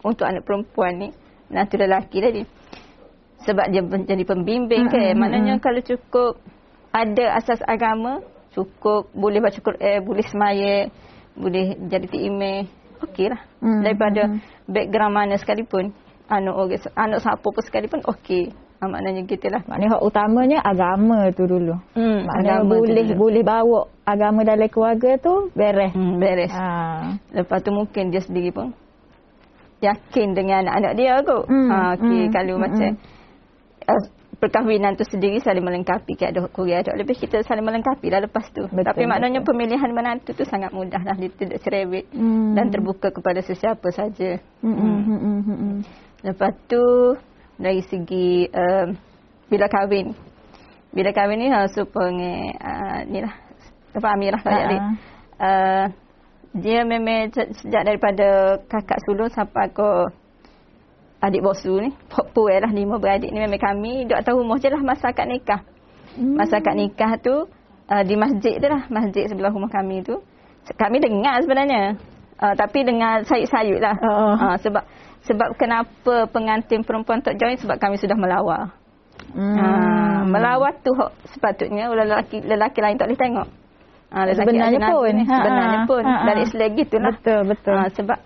[0.00, 1.08] untuk anak perempuan ni
[1.48, 2.44] menantu lelaki dia.
[3.48, 5.00] Sebab dia pen- jadi pembimbing Mm, kan.
[5.14, 5.62] mm, Maknanya mm.
[5.64, 6.36] kalau cukup
[6.92, 8.20] ada asas agama,
[8.52, 10.74] cukup boleh baca Quran, boleh semaya,
[11.32, 12.68] boleh jadi email,
[13.08, 13.40] okey lah.
[13.64, 14.38] Mm, Daripada mm,
[14.68, 15.94] background mana sekalipun,
[16.28, 18.52] anak orang, anak siapa pun sekalipun okey.
[18.78, 19.58] Ha, maknanya gitulah.
[19.66, 21.74] Maknanya hak utamanya agama tu dulu.
[21.98, 23.18] Hmm, Maknanya agama boleh dulu.
[23.18, 25.90] boleh bawa agama dalam keluarga tu beres.
[25.90, 26.52] Hmm, beres.
[26.54, 26.66] Ha.
[27.34, 28.70] Lepas tu mungkin dia sendiri pun
[29.78, 31.44] yakin dengan anak-anak dia kot.
[31.46, 32.90] Hmm, Ha, okay, hmm, kalau hmm, macam
[33.86, 34.02] uh,
[34.38, 36.14] perkahwinan tu sendiri saling melengkapi.
[36.14, 38.62] Ke ada kuria ada lebih kita saling melengkapi lah lepas tu.
[38.66, 39.54] Betul, Tapi maknanya betul.
[39.54, 41.14] pemilihan menantu tu sangat mudah lah.
[41.14, 42.54] Dia tidak cerewet Hmm.
[42.54, 44.38] dan terbuka kepada sesiapa saja.
[44.62, 45.78] Hmm, hmm, hmm, hmm, hmm, hmm.
[46.18, 46.82] Lepas tu
[47.58, 48.94] dari segi um,
[49.50, 50.14] bila kahwin.
[50.94, 52.08] Bila kahwin ni ha supaya
[52.56, 53.34] uh, ni lah
[53.92, 54.78] apa Amirah Ha, saya ni.
[54.78, 54.88] ha.
[55.38, 55.86] Uh,
[56.56, 59.90] dia memang se- sejak daripada kakak sulung sampai ke
[61.18, 61.90] adik bosu ni,
[62.30, 65.60] puan lah lima beradik ni memang kami duk atas rumah je lah masa akad nikah.
[66.14, 66.38] Hmm.
[66.38, 67.46] Masa akad nikah tu
[67.90, 70.22] uh, di masjid tu lah, masjid sebelah rumah kami tu.
[70.78, 71.98] Kami dengar sebenarnya.
[72.38, 73.98] Uh, tapi dengar sayut-sayut lah.
[73.98, 74.38] Oh.
[74.38, 74.86] Uh, sebab
[75.28, 78.72] sebab kenapa pengantin perempuan tak join sebab kami sudah melawar.
[79.28, 79.54] Hmm.
[79.54, 79.66] Ha,
[80.24, 80.94] melawar tu
[81.28, 83.48] sepatutnya lelaki lelaki lain tak boleh tengok.
[84.08, 85.12] Ha, Sebenarnya ajnabi pun.
[85.12, 86.24] ni, Ha, sebenarnya ha, pun ha, ha.
[86.24, 87.12] dari Islam gitulah.
[87.12, 87.76] Betul, betul.
[87.76, 88.18] Ha, sebab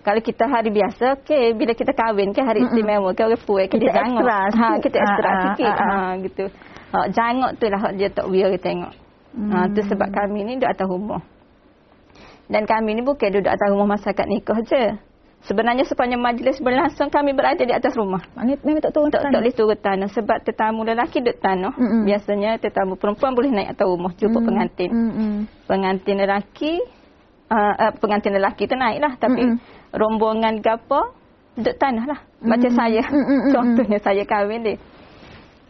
[0.00, 3.84] kalau kita hari biasa, okey, bila kita kahwin ke hari istimewa ke orang puai kita,
[3.84, 4.22] Kita jangok.
[4.24, 5.66] extra Ha, kita extra Ha, ha, sikit.
[5.68, 6.10] ha, Ha, ha.
[6.24, 6.44] gitu.
[6.88, 8.92] Ha, jangok tu lah dia tak biar kita tengok.
[9.36, 11.20] Ha, tu sebab kami ni duduk atas rumah.
[12.46, 14.84] Dan kami ni bukan duduk atas rumah masyarakat nikah je.
[15.46, 18.18] Sebenarnya sepanjang majlis berlangsung kami berada di atas rumah.
[18.34, 19.32] Memang tak turun Tak, tanah.
[19.32, 21.70] tak boleh turun tanah sebab tetamu lelaki duduk tanah.
[21.78, 22.02] Mm-mm.
[22.02, 24.90] Biasanya tetamu perempuan boleh naik atas rumah jumpa Hmm, pengantin.
[24.90, 25.36] hmm, hmm.
[25.70, 26.72] Pengantin lelaki
[27.46, 29.58] uh, uh, pengantin lelaki tu naik lah tapi Mm-mm.
[29.94, 31.14] rombongan gapo
[31.54, 32.20] duduk tanah lah.
[32.42, 32.80] Macam Mm-mm.
[32.82, 33.02] saya.
[33.06, 33.40] Mm-mm.
[33.54, 34.76] Contohnya saya kahwin dia.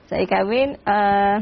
[0.09, 1.37] Saya kahwin uh,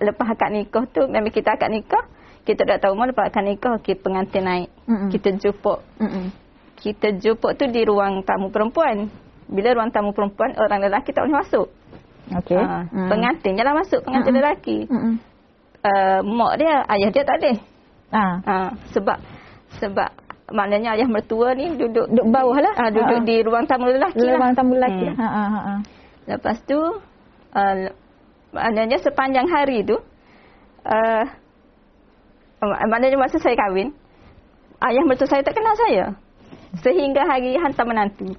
[0.00, 2.04] lepas akad nikah tu memang kita akad nikah
[2.46, 4.68] kita dah tahu rumah lepas akad nikah okey pengantin naik.
[4.88, 5.12] Mm-mm.
[5.12, 6.45] Kita jumpa Mm-mm.
[6.86, 9.10] Kita jumpa tu di ruang tamu perempuan.
[9.50, 11.66] Bila ruang tamu perempuan, orang lelaki tak boleh masuk.
[12.30, 12.58] Okey.
[12.58, 13.10] Ha, Hmm.
[13.10, 14.42] Pengantin je lah masuk, pengantin Mm-mm.
[14.42, 14.78] lelaki.
[14.86, 15.14] Mm-mm.
[15.86, 17.56] Uh, mak dia, ayah dia tak boleh.
[18.10, 18.34] Ah.
[18.42, 18.54] Ha,
[18.94, 19.18] sebab
[19.82, 20.10] sebab
[20.50, 22.74] maknanya ayah mertua ni duduk Duduk bawah lah.
[22.78, 24.38] Ah, duduk Ha, di ruang tamu lelaki lah.
[24.38, 25.06] Lelaki tamu lelaki.
[25.10, 25.18] Hmm.
[25.18, 25.60] Ha ha ha.
[25.62, 25.74] ha.
[26.26, 26.78] Lepas tu
[27.54, 27.74] uh,
[28.54, 29.98] maknanya sepanjang hari tu
[30.86, 31.24] uh,
[32.90, 33.94] maknanya masa saya kahwin,
[34.82, 36.04] ayah mertua saya tak kenal saya.
[36.82, 38.34] Sehingga hari hantar menantu.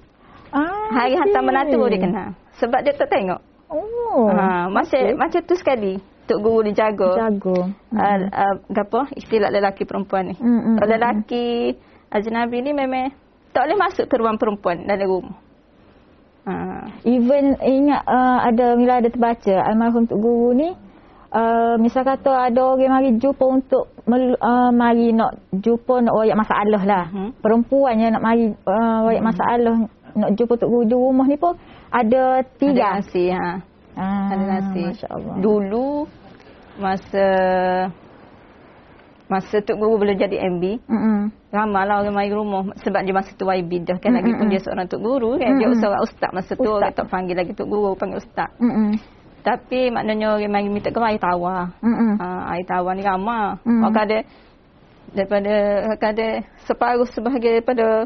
[0.48, 1.48] Ah, Hari hantar okey.
[1.48, 2.28] menantu baru dia kenal.
[2.58, 3.40] Sebab dia tak tengok.
[3.68, 4.32] Oh.
[4.32, 5.16] ha, macam, okey.
[5.16, 6.00] macam tu sekali.
[6.28, 7.24] Tok Guru dijaga.
[7.24, 7.72] Jago.
[7.88, 9.00] Uh, uh, apa?
[9.16, 10.36] Istilah lelaki perempuan ni.
[10.36, 11.46] Mm, mm, mm, lelaki
[12.12, 13.16] ajnabi ni memang
[13.56, 15.36] tak boleh masuk ke ruang perempuan dalam rumah.
[16.48, 16.54] Ha.
[17.04, 20.68] Even ingat uh, ada bila ada terbaca almarhum Tok Guru ni
[21.32, 26.34] uh, misal kata ada orang mari jumpa untuk mel, uh, mari nak jumpa nak royak
[26.34, 27.04] masalah lah.
[27.08, 27.30] Mhm.
[27.38, 29.76] Perempuan yang nak mari uh, royak masalah
[30.16, 31.54] nak jumpa Tok Guru di rumah ni pun
[31.88, 32.98] ada Ada tiga.
[32.98, 33.28] nasi.
[33.30, 33.48] Ha.
[33.94, 34.82] Ah, Ada nasi.
[34.88, 35.34] Masya-Allah.
[35.38, 35.88] Dulu
[36.78, 37.26] masa
[39.28, 41.18] masa Tok Guru belum jadi MB, Mm-mm.
[41.52, 44.88] ramailah orang mari rumah sebab dia masa tu YB dah kan lagi pun dia seorang
[44.88, 45.80] Tok Guru kan dia Mm-mm.
[45.84, 46.76] seorang ustaz masa tu Ustaz.
[46.80, 48.48] orang tak panggil lagi Tok Guru panggil ustaz.
[48.56, 48.96] Mm-mm.
[49.42, 51.72] Tapi maknanya orang mari minta ke air tawar.
[51.80, 52.18] Mm-mm.
[52.18, 53.56] Ha, air tawar ni ramai.
[53.64, 53.82] Hmm.
[53.86, 54.18] Orang ada
[55.14, 55.54] daripada
[55.94, 56.28] ada
[56.68, 58.04] separuh sebahagian daripada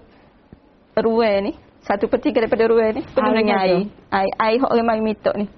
[0.96, 1.52] ruai ni.
[1.82, 3.90] Satu per tiga daripada ruai ni penuh dengan air.
[4.12, 5.50] Air, air hok orang mari minta ni.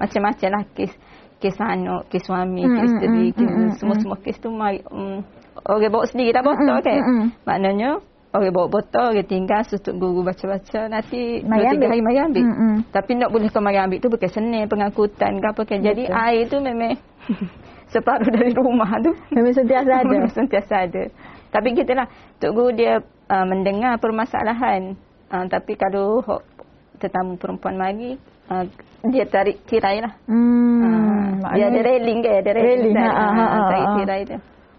[0.00, 0.92] Macam-macam lah kes.
[1.36, 4.80] Kes anak, kes suami, Hmm, kes isteri, hmm, kes, hmm, semua-semua kes tu mari.
[4.88, 5.20] Um,
[5.68, 6.96] orang bawa sendiri tak botol Hmm, kan.
[6.96, 7.28] hmm, hmm.
[7.44, 7.90] Maknanya
[8.38, 10.86] orang bawa botol, orang tinggal susut guru baca-baca.
[10.86, 12.44] Nanti dua tiga hari mari ambil.
[12.44, 12.76] Hmm, hmm.
[12.92, 15.78] Tapi nak boleh kau mari ambil tu bukan senang pengangkutan ke apa kan.
[15.80, 16.20] Jadi Betul.
[16.20, 16.92] air tu memang
[17.92, 19.12] separuh dari rumah tu.
[19.32, 20.08] Memang sentiasa ada.
[20.08, 21.02] Memang sentiasa ada.
[21.50, 22.06] Tapi gitulah.
[22.36, 24.92] Tok Guru dia uh, mendengar permasalahan.
[25.26, 26.42] Uh, tapi kalau hok
[26.96, 28.14] tetamu perempuan mari,
[28.48, 28.64] uh,
[29.08, 30.12] dia tarik tirai lah.
[30.28, 31.40] Hmm.
[31.40, 32.30] Uh, dia ada railing ke?
[32.42, 32.92] Ada railing.
[32.92, 33.08] Railing, kan?
[33.08, 33.94] ha, ha, ha, Ah, tarik ha.
[34.00, 34.36] tirai tu.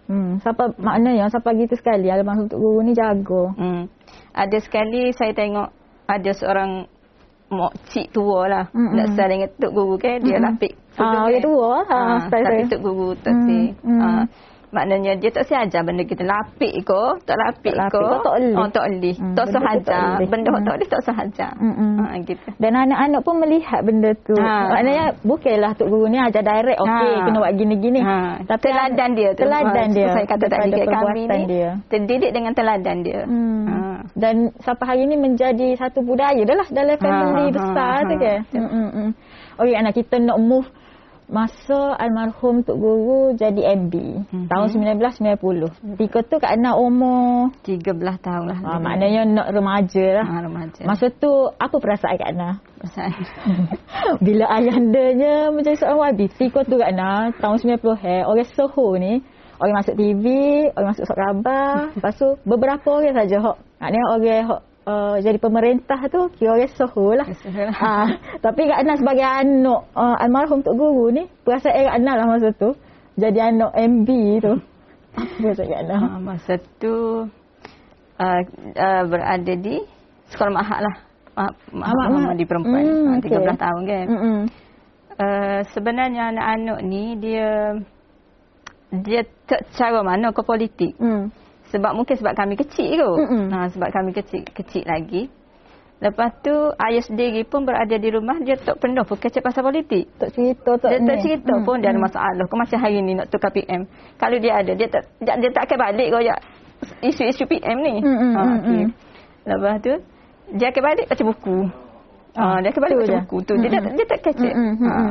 [0.08, 0.40] Hmm.
[0.40, 3.52] Siapa maknanya siapa gitu sekali almarhum Tok Guru ni jago.
[3.56, 3.92] Hmm.
[4.32, 5.68] Ada sekali saya tengok
[6.08, 6.88] ada seorang
[7.48, 8.66] mak cik tua lah.
[8.72, 8.96] Mm-mm.
[8.96, 10.20] Nak style dengan Tok Guru kan.
[10.20, 10.46] Dia Mm-mm.
[10.48, 10.74] lapik.
[10.98, 11.72] Ah, orang tua.
[11.88, 12.64] Ha, Ah, style tapi.
[12.72, 13.60] Tok Guru tak Hmm, si.
[13.84, 14.00] hmm.
[14.02, 14.24] Ah,
[14.70, 18.54] maknanya dia tak si ajar benda kita lapik ko, tak lapik Tak lapik tak boleh.
[18.54, 19.16] Oh, tak boleh.
[19.16, 20.06] Hmm, tak benda usah tu tak ajar.
[20.28, 20.66] Benda hok Hmm.
[20.66, 21.52] tak boleh tak usah ajar.
[21.58, 21.94] Mm-mm.
[21.98, 22.48] Ah, gitu.
[22.58, 24.36] Dan anak-anak pun melihat benda tu.
[24.36, 24.52] Ha.
[24.70, 27.24] Maknanya bukanlah Tok Guru ni ajar direct, okey, Ha.
[27.24, 28.02] kena buat gini-gini.
[28.02, 28.18] Ha.
[28.44, 29.42] Tapi teladan dia tu.
[29.42, 30.08] Teladan Ah, dia.
[30.10, 31.42] Saya kata tadi kat kami ni.
[31.48, 31.70] dia.
[31.88, 33.22] Terdidik dengan teladan dia.
[33.24, 33.66] Hmm.
[33.66, 33.76] Ha.
[34.14, 38.04] Dan sampai hari ni menjadi satu budaya dah lah dalam family Ha, ha, besar ha,
[38.04, 38.22] tu ha.
[38.22, 38.40] kan.
[38.52, 39.10] Hmm, hmm, hmm.
[39.58, 40.70] Okey anak kita nak move
[41.28, 43.94] masa almarhum Tok Guru jadi MB
[44.32, 44.48] Mhm.
[44.48, 45.68] tahun 1990.
[46.00, 48.60] Ketika tu Kak Ana umur 13 tahun lah.
[48.64, 50.26] ha, maknanya nak remaja lah.
[50.26, 50.82] Ah, remaja.
[50.88, 52.50] Masa tu apa perasaan Kak Ana?
[52.80, 53.12] Pasal
[54.26, 59.20] Bila ayandanya menjadi seorang wabi, Tiko tu kat Ana, tahun 90 he, orang Soho ni,
[59.60, 60.26] orang masuk TV,
[60.74, 63.58] orang masuk surat khabar, lepas tu beberapa orang saja hok.
[63.84, 67.28] Maknanya orang hok uh, jadi pemerintah tu kira orang Soho lah.
[67.76, 68.08] ha,
[68.40, 72.50] tapi Kak Ana sebagai anak uh, almarhum Tok Guru ni, perasaan Kak Ana lah masa
[72.56, 72.72] tu,
[73.14, 74.10] jadi anak MB
[74.40, 74.54] tu.
[75.14, 75.96] Apa perasaan Kak Ana?
[76.00, 76.96] Ah, masa tu
[78.16, 78.40] uh,
[78.74, 79.76] uh, berada di
[80.28, 80.96] sekolah mahal lah.
[81.38, 82.36] Ma- ma- Ah, mak- mak.
[82.36, 82.82] di perempuan.
[82.82, 83.56] Ah, 13 okey.
[83.56, 84.06] tahun kan.
[84.10, 84.40] Mm-mm.
[85.18, 87.78] Uh, sebenarnya anak-anak ni dia
[88.88, 90.94] dia tak cara mana ke politik.
[90.98, 91.28] Mm.
[91.68, 93.00] Sebab mungkin sebab kami kecil.
[93.04, 93.52] Mm-mm.
[93.52, 95.28] Ha, sebab kami kecil kecil lagi.
[95.98, 100.06] Lepas tu ayah sendiri pun berada di rumah dia tak pernah pun kecil pasal politik.
[100.16, 102.46] Tak cerita tak Dia tak cerita Mm, pun dia ada masalah.
[102.46, 103.90] Kau macam hari ni nak tukar PM.
[104.16, 106.38] Kalau dia ada, dia tak dia, dia tak akan balik kau ya
[107.02, 107.96] isu-isu PM ni.
[108.00, 108.78] Mm, mm, ha, mm, okey.
[108.78, 108.90] mm.
[109.50, 109.94] Lepas tu
[110.54, 111.58] dia akan balik baca buku.
[112.38, 113.18] Ah, Ha, dia akan balik tu baca je.
[113.26, 113.54] buku tu.
[113.58, 113.96] Dia, tak, mm.
[113.98, 114.52] dia tak kecil.
[114.54, 115.04] Mm, mm, mm, Ha.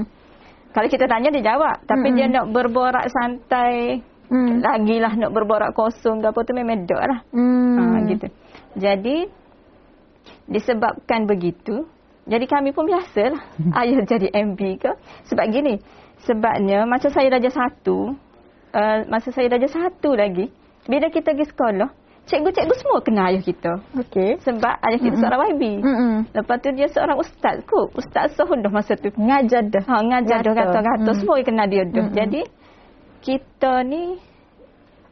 [0.71, 4.07] Kalau kita tanya dia jawab, tapi Mm, dia nak berborak santai.
[4.27, 4.63] Mm.
[4.63, 7.21] Lagilah nak berborak kosong ke apa tu memang dak lah.
[7.31, 7.79] Hmm.
[7.79, 8.27] Ha, gitu.
[8.77, 9.17] Jadi
[10.51, 11.87] disebabkan begitu,
[12.27, 13.39] jadi kami pun biasalah
[13.83, 14.91] ayah jadi MB ke.
[15.31, 15.79] Sebab gini,
[16.27, 18.15] sebabnya masa saya darjah satu,
[18.75, 20.51] uh, masa saya darjah satu lagi,
[20.87, 21.91] bila kita pergi sekolah,
[22.27, 23.73] cikgu-cikgu semua kenal ayah kita.
[24.03, 24.43] Okey.
[24.43, 25.63] Sebab ayah kita seorang YB.
[25.83, 26.15] Mm-mm.
[26.35, 27.95] Lepas tu dia seorang ustaz kot.
[27.95, 29.11] Ustaz Sohudah masa tu.
[29.15, 29.83] Ngajar dah.
[29.87, 30.63] Ha, ngajar dah Kata.
[30.75, 31.11] kata-kata.
[31.15, 31.19] Hmm.
[31.23, 32.07] Semua kenal dia dah.
[32.11, 32.19] Mm-mm.
[32.19, 32.41] Jadi,
[33.27, 34.15] kita ni,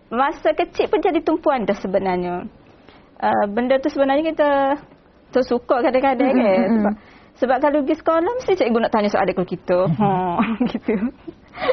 [0.08, 2.46] masa kecil pun jadi tumpuan dah sebenarnya.
[3.18, 4.50] Uh, benda tu sebenarnya kita
[5.34, 6.54] tersuka kadang-kadang Mm-mm, kan.
[6.54, 6.70] mm-mm.
[6.78, 6.94] Sebab,
[7.34, 9.78] sebab kalau pergi sekolah, mesti cikgu nak tanya soal adik kita.
[9.90, 10.38] ha,
[10.70, 10.94] gitu.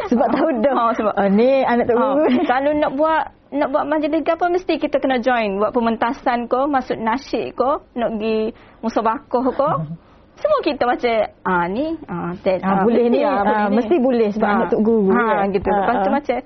[0.10, 0.74] Sebab tahu dah.
[0.74, 2.26] Ha, sebab Oh, ni anak Ha, Guru.
[2.52, 6.96] kalau nak buat nak buat majlis apa mesti kita kena join buat pementasan ko masuk
[6.96, 9.70] nasyid ko nak pergi musabaqah ko
[10.42, 11.14] semua kita macam
[11.44, 15.10] ah ni ah, tet, Ah, boleh ni, ah, ah, mesti boleh sebab anak Tok Guru,
[15.10, 15.48] ha, kan?
[15.50, 16.14] gitu Ah, lepas tu ah.
[16.14, 16.38] macam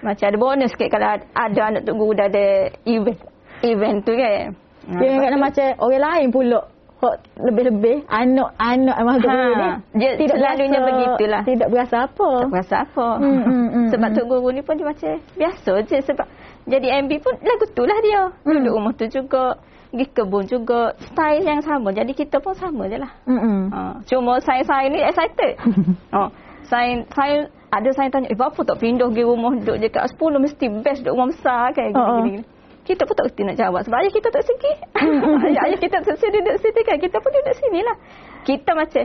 [0.00, 2.46] macam ada bonus sikit kalau ada- anak Tok Guru dah ada
[2.84, 3.20] event
[3.62, 6.60] event tu kan Ah, Dia lepas kena macam orang lain pula.
[6.94, 11.42] hok lebih-lebih anak anak Ahmad Tok Ha, Guru ni dia tidak selalunya berasa, begitulah.
[11.44, 12.28] Tidak berasa apa.
[12.38, 13.06] Tak berasa apa.
[13.16, 14.16] Hmm, hmm, hmm, sebab hmm.
[14.16, 16.26] Tok Guru ni pun dia macam biasa je sebab
[16.64, 18.22] jadi MB pun lagu tu lah dia.
[18.40, 18.56] Hmm.
[18.56, 19.44] Duduk rumah tu juga,
[19.94, 21.94] pergi kebun juga, style yang sama.
[21.94, 23.12] Jadi kita pun sama je lah.
[23.24, 23.70] Hmm.
[23.70, 25.54] Ha, cuma saya-saya ni excited.
[26.14, 26.28] ha,
[26.66, 30.44] saya saya ada saya tanya, eh berapa tak pindah pergi rumah duduk je kat 10
[30.46, 32.02] mesti best duduk rumah besar kan ha.
[32.22, 32.42] gini-gini.
[32.84, 34.72] Kita pun tak mesti nak jawab sebab ayah kita tak segi.
[35.48, 36.96] ayah, kita tak segi duduk situ kan.
[37.00, 37.96] Kita pun duduk sini lah.
[38.44, 39.04] Kita macam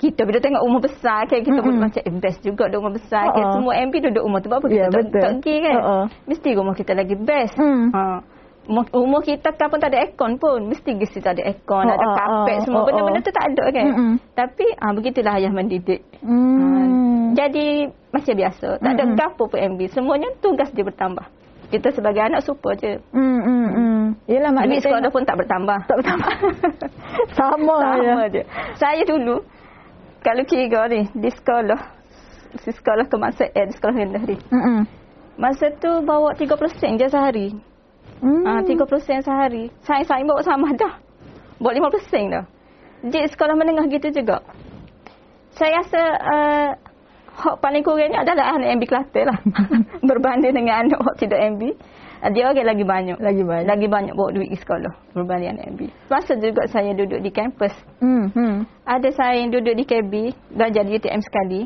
[0.00, 1.84] kita bila tengok rumah besar kan kita pun Mm-mm.
[1.84, 3.44] macam eh, best juga duduk rumah besar Ha, kan.
[3.52, 5.20] Semua MP duduk rumah tu apa kita Ya, tak, betul.
[5.20, 5.76] tak pergi kan.
[5.76, 5.92] Ha.
[6.24, 7.54] Mesti rumah kita lagi best.
[7.60, 7.92] Hmm.
[7.92, 8.02] Ha.
[8.70, 10.70] Rumah kita kan pun tak ada aircon pun.
[10.70, 12.80] Mesti mesti tak ada aircon, Ha, ada ha, kapet ha, semua.
[12.80, 13.26] ha, Benda-benda ha.
[13.26, 13.86] tu tak ada kan.
[13.90, 14.12] Mm-mm.
[14.32, 16.00] Tapi ah begitulah ayah mendidik.
[16.22, 17.34] Hmm.
[17.34, 19.18] Jadi macam biasa, tak ada Mm-mm.
[19.18, 19.80] gapo pun MB.
[19.90, 21.26] Semuanya tugas dia bertambah.
[21.70, 22.98] Kita sebagai anak super je.
[23.14, 24.02] Hmm, hmm, hmm.
[24.26, 25.78] Yelah Duit maknanya sekolah pun tak bertambah.
[25.86, 26.32] tak bertambah.
[27.38, 28.30] Sama, Sama je.
[28.34, 28.42] je.
[28.74, 29.38] Saya dulu
[30.20, 31.80] kalau kira ni di sekolah
[32.50, 34.36] di sekolah kemasan eh di sekolah rendah ni.
[34.50, 34.82] Hmm.
[35.38, 36.50] Masa tu bawa 3%
[36.98, 37.48] je sehari.
[38.20, 38.44] Hmm.
[38.44, 39.72] Ah 3% sehari.
[39.84, 40.94] Saya saya bawa sama dah.
[41.56, 42.44] Bawa 5% dah.
[43.00, 44.44] Di sekolah menengah gitu juga.
[45.56, 46.70] Saya rasa uh,
[47.40, 49.38] hak paling kurangnya adalah anak MB Kelantan lah.
[50.08, 51.62] Berbanding dengan anak hak tidak MB.
[52.20, 53.16] Uh, dia orang lagi banyak.
[53.16, 53.66] Lagi banyak.
[53.68, 54.92] Lagi banyak bawa duit di sekolah.
[55.16, 55.80] Berbanding anak MB.
[56.12, 57.72] Masa juga saya duduk di kampus.
[58.04, 58.28] Hmm.
[58.36, 58.68] Hmm.
[58.84, 60.12] Ada saya yang duduk di KB.
[60.52, 61.60] Belajar di UTM sekali.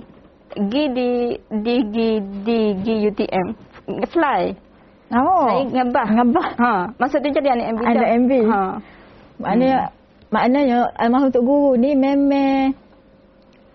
[0.55, 1.11] Gi di
[1.51, 2.09] di di
[2.47, 3.47] di, di UTM.
[4.07, 4.64] Fly.
[5.15, 5.47] Oh.
[5.47, 6.07] Saya ngebah.
[6.11, 6.49] Ngebah.
[6.59, 7.81] Ha, masa tu jadi anak MB.
[7.81, 8.09] Anak dah.
[8.19, 8.33] MB.
[8.45, 8.61] Ha.
[9.35, 9.79] Maknanya
[10.29, 12.75] maknanya almarhum Tok Guru ni memang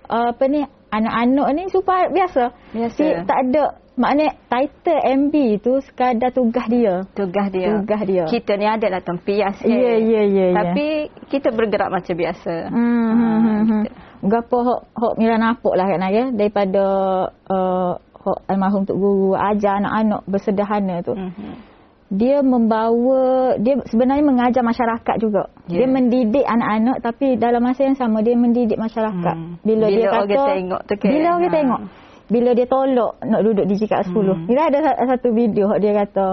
[0.07, 2.43] uh, apa ni anak-anak ni super biasa.
[2.73, 2.99] Biasa.
[2.99, 3.63] Dia tak ada
[3.95, 7.03] maknanya title MB tu sekadar tugas dia.
[7.13, 7.67] Tugas dia.
[7.79, 8.23] Tugas dia.
[8.25, 9.55] Kita ni adalah tempias.
[9.59, 9.67] kan?
[9.69, 10.55] Ya ya ya ya.
[10.55, 10.87] Tapi
[11.27, 12.55] kita bergerak macam biasa.
[12.71, 13.83] hmm, Ha, hmm, hmm, hmm.
[13.87, 16.83] kita- Gapo hok hok Mira nampak lah kan ya daripada
[17.47, 17.95] uh,
[18.45, 21.15] almarhum Tok Guru ajar anak-anak bersederhana tu.
[21.15, 21.53] Mhm.
[22.09, 25.45] Dia membawa dia sebenarnya mengajar masyarakat juga.
[25.70, 25.86] Ya.
[25.86, 29.36] Dia mendidik anak-anak tapi dalam masa yang sama dia mendidik masyarakat.
[29.38, 29.61] Hmm.
[29.61, 31.09] Bila, Bila dia orang kata tengok tu kan?
[31.13, 31.53] Bila orang Ha.
[31.53, 31.82] tengok.
[32.30, 34.34] Bila dia tolak nak duduk di JKT 10.
[34.34, 34.45] Hmm.
[34.49, 36.26] Mira ada sa- satu video dia kata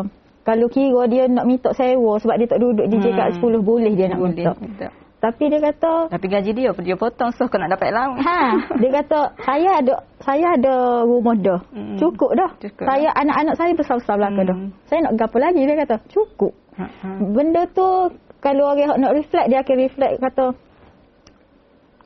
[0.49, 4.09] kalau kira dia nak minta sewa sebab dia tak duduk di JKT 10 boleh dia
[4.09, 4.33] nak Hmm.
[4.33, 4.89] Boleh minta.
[5.17, 8.21] Tapi dia kata Tapi gaji dia dia potong so kau nak dapat lawan.
[8.21, 8.41] Ha,
[8.77, 11.61] dia kata saya ada saya ada rumah dah.
[11.73, 11.97] Mm.
[11.97, 12.51] Cukup dah.
[12.61, 14.49] Cukup saya anak-anak saya besar-besar belaka Mm.
[14.53, 14.59] dah.
[14.93, 15.97] Saya nak gapo lagi dia kata.
[16.13, 16.53] Cukup.
[16.77, 17.09] Ha, ha.
[17.33, 17.89] Benda tu
[18.45, 20.47] kalau orang nak reflect dia akan reflect kata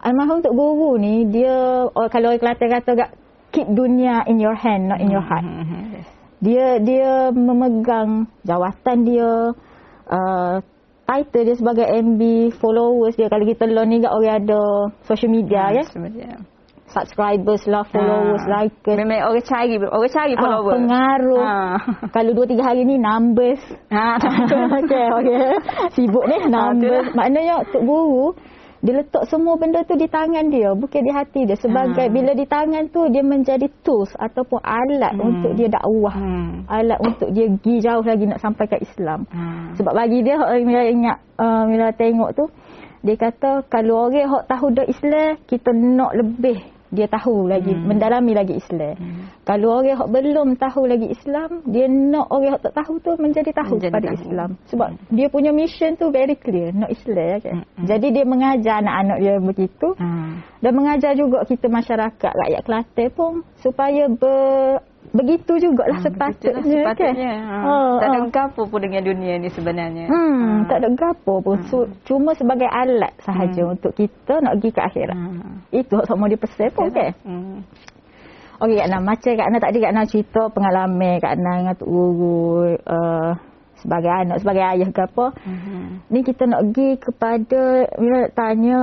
[0.00, 3.10] almarhum Tok Guru ni dia oh, kalau orang Kelantan kata gak
[3.50, 5.44] keep dunia in your hand not in your heart.
[5.44, 6.06] Yes.
[6.40, 9.52] Dia dia memegang jawatan dia
[10.08, 10.54] uh,
[11.10, 12.20] title dia sebagai MB
[12.56, 14.62] followers dia kalau kita learn ni gak orang ada
[15.02, 16.38] social media ya Sebenarnya.
[16.86, 18.50] subscribers lah followers Ha.
[18.56, 20.72] likers Memang orang cari, orang cari Ah, follower.
[20.74, 21.38] pengaruh.
[21.40, 21.54] Ha.
[22.14, 23.62] Kalau dua tiga hari ni numbers.
[23.90, 24.18] Ha,
[24.78, 25.38] okey okey.
[25.94, 27.06] Sibuk ni numbers.
[27.06, 27.14] itulah.
[27.14, 28.34] Maknanya Tok Guru
[28.80, 31.56] dia letak semua benda tu di tangan dia, bukan di hati dia.
[31.60, 32.12] Sebagai Ha.
[32.12, 35.28] bila di tangan tu dia menjadi tools ataupun alat Hmm.
[35.28, 36.16] untuk dia dakwah.
[36.16, 36.64] Hmm.
[36.64, 39.28] Alat untuk dia pergi jauh lagi nak sampai ke Islam.
[39.28, 39.76] Ha.
[39.76, 42.44] Sebab bagi dia Mila ingat uh, Mila tengok tu
[43.00, 46.60] dia kata kalau orang hak tahu dah Islam kita nak lebih
[46.90, 47.86] dia tahu lagi Hmm.
[47.86, 48.98] mendalami lagi Islam.
[48.98, 49.22] Hmm.
[49.46, 53.50] Kalau orang hak belum tahu lagi Islam, dia nak orang hak tak tahu tu menjadi
[53.54, 54.18] tahu Menjadi pada tahu.
[54.18, 54.50] Islam.
[54.68, 57.54] Sebab dia punya mission tu very clear, nak Islam kan.
[57.62, 57.86] Hmm.
[57.86, 60.08] Jadi dia mengajar anak-anak dia begitu Ha.
[60.58, 66.94] dan mengajar juga kita masyarakat rakyat Kelantan pun supaya ber, begitu jugalah Ha, sepatutnya, begitulah
[66.94, 67.32] sepatutnya.
[67.32, 67.40] kan.
[67.42, 67.56] Ha.
[67.60, 68.28] Ha, tak ada ha.
[68.30, 70.06] gapo pun dengan dunia ni sebenarnya.
[70.06, 70.48] Hmm, Ha.
[70.66, 71.58] tak ada gapo pun.
[71.66, 73.74] So, cuma sebagai alat sahaja Hmm.
[73.74, 75.16] untuk kita nak pergi ke akhirat.
[75.16, 75.28] Ha.
[75.70, 77.10] Itu hak sama dia pesan pun kan.
[77.22, 77.58] Hmm.
[78.60, 81.88] Okey Kak Nam, macam Kak Nam tadi Kak Nam cerita pengalaman Kak Nam dengan Tok
[81.88, 82.36] Guru
[82.76, 83.32] uh,
[83.80, 85.26] sebagai anak, sebagai ayah ke apa.
[85.42, 85.82] Mhm.
[86.06, 87.62] Ni kita nak pergi kepada,
[87.96, 88.80] Mira nak tanya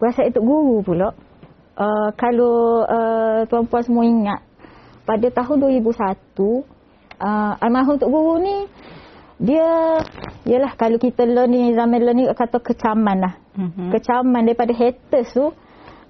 [0.00, 1.12] perasaan Tok Guru pula.
[1.76, 4.40] Uh, kalau uh, tuan-puan semua ingat,
[5.10, 6.62] pada tahun 2001,
[7.18, 8.70] uh, almarhum Tok Guru ni,
[9.42, 9.98] dia,
[10.46, 13.34] yalah kalau kita learn ni, zaman learn ni kata kecaman lah.
[13.58, 13.90] Mhm.
[13.90, 15.50] Kecaman daripada haters tu,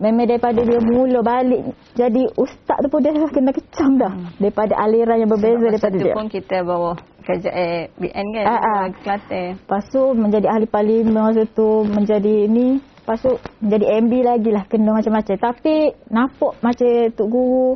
[0.01, 4.13] memang daripada dia mula balik jadi ustaz tu pun dia dah kena kecam dah.
[4.41, 6.15] Daripada aliran yang berbeza Sebab daripada dia.
[6.17, 6.91] pun kita bawa
[7.21, 8.45] kerja eh, BN kan.
[8.49, 8.83] Ah, ah.
[9.05, 9.61] Kelantan.
[9.61, 14.65] Lepas tu menjadi ahli parlimen masa tu menjadi ni lepas tu menjadi MB lagi lah
[14.69, 17.69] kena macam-macam tapi nampak macam Tok Guru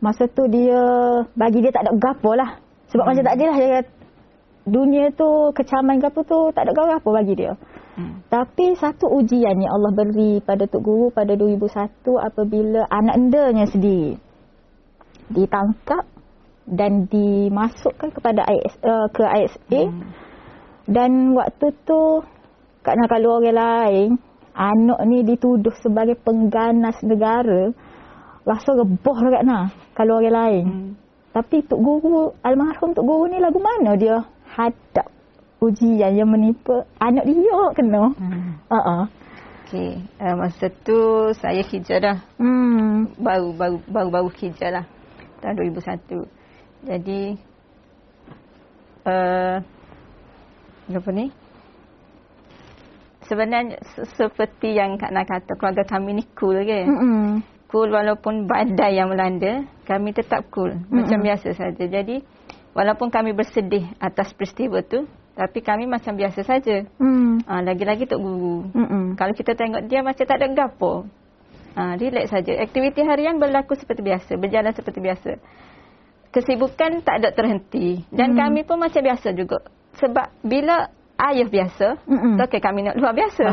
[0.00, 0.80] masa tu dia
[1.36, 2.56] bagi dia tak ada gapo lah
[2.88, 3.10] sebab Hmm.
[3.14, 3.80] macam tak adalah dia
[4.64, 7.54] dunia tu kecaman ke apa tu tak ada gapo bagi dia
[7.90, 8.22] Hmm.
[8.30, 14.14] Tapi satu ujian yang Allah beri pada Tok Guru pada 2001 apabila anak endanya sendiri
[15.30, 16.06] ditangkap
[16.70, 20.06] dan dimasukkan kepada IS, uh, ke ISA Hmm.
[20.86, 22.22] dan waktu tu
[22.86, 24.08] kerana kalau orang lain
[24.54, 27.74] anak ni dituduh sebagai pengganas negara
[28.46, 29.70] rasa reboh dekat nah
[30.00, 30.64] kalau orang lain.
[30.64, 30.90] Hmm.
[31.36, 34.24] Tapi Tok Guru, almarhum Tok Guru ni lagu mana dia
[34.56, 35.12] hadap
[35.60, 38.16] ujian yang menimpa anak dia kena.
[38.16, 38.56] Hmm.
[38.72, 39.04] Uh-uh.
[39.68, 42.18] Okey, uh, masa tu saya hijrah dah.
[42.40, 43.12] Hmm.
[43.20, 44.84] Baru baru baru baru hijrah lah.
[45.44, 46.88] Tahun 2001.
[46.88, 47.20] Jadi
[49.04, 49.56] uh,
[50.90, 51.28] apa ni?
[53.28, 56.88] Sebenarnya se- seperti yang Kak Nak kata keluarga kami ni cool ke.
[56.88, 57.59] Mm-mm.
[57.70, 60.74] Cool walaupun badai yang melanda, kami tetap cool.
[60.90, 61.84] Macam biasa saja.
[61.86, 62.18] Jadi
[62.74, 65.06] walaupun kami bersedih atas peristiwa tu,
[65.38, 66.82] tapi kami macam biasa saja.
[66.98, 67.46] Mm.
[67.46, 68.58] Ah, lagi-lagi Tok Guru.
[68.74, 69.14] Mm-mm.
[69.14, 71.06] Kalau kita tengok dia macam tak ada gapo.
[71.78, 72.58] Ha, relax saja.
[72.58, 75.30] Aktiviti harian berlaku seperti biasa, berjalan seperti biasa.
[76.34, 78.02] Kesibukan tak ada terhenti.
[78.10, 78.38] Dan Hmm.
[78.38, 79.62] kami pun macam biasa juga.
[79.98, 80.90] Sebab bila
[81.30, 81.86] ayah biasa,
[82.38, 83.46] tak okay kami nak luar biasa.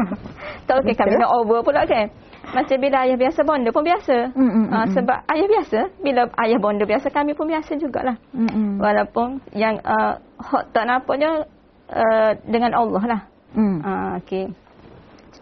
[0.66, 2.10] tak okay kami nak over pula kan.
[2.54, 4.16] Macam bila ayah biasa, bonda pun biasa.
[4.30, 4.94] Mm-mm, Ha, mm-mm.
[4.94, 8.16] sebab ayah biasa, bila ayah bonda biasa, kami pun biasa jugalah.
[8.30, 8.78] Mm-mm.
[8.78, 11.50] Walaupun yang uh, hot tak nampaknya
[11.90, 13.20] uh, dengan Allah lah.
[13.54, 13.78] Mm.
[13.82, 14.50] Ah, okey.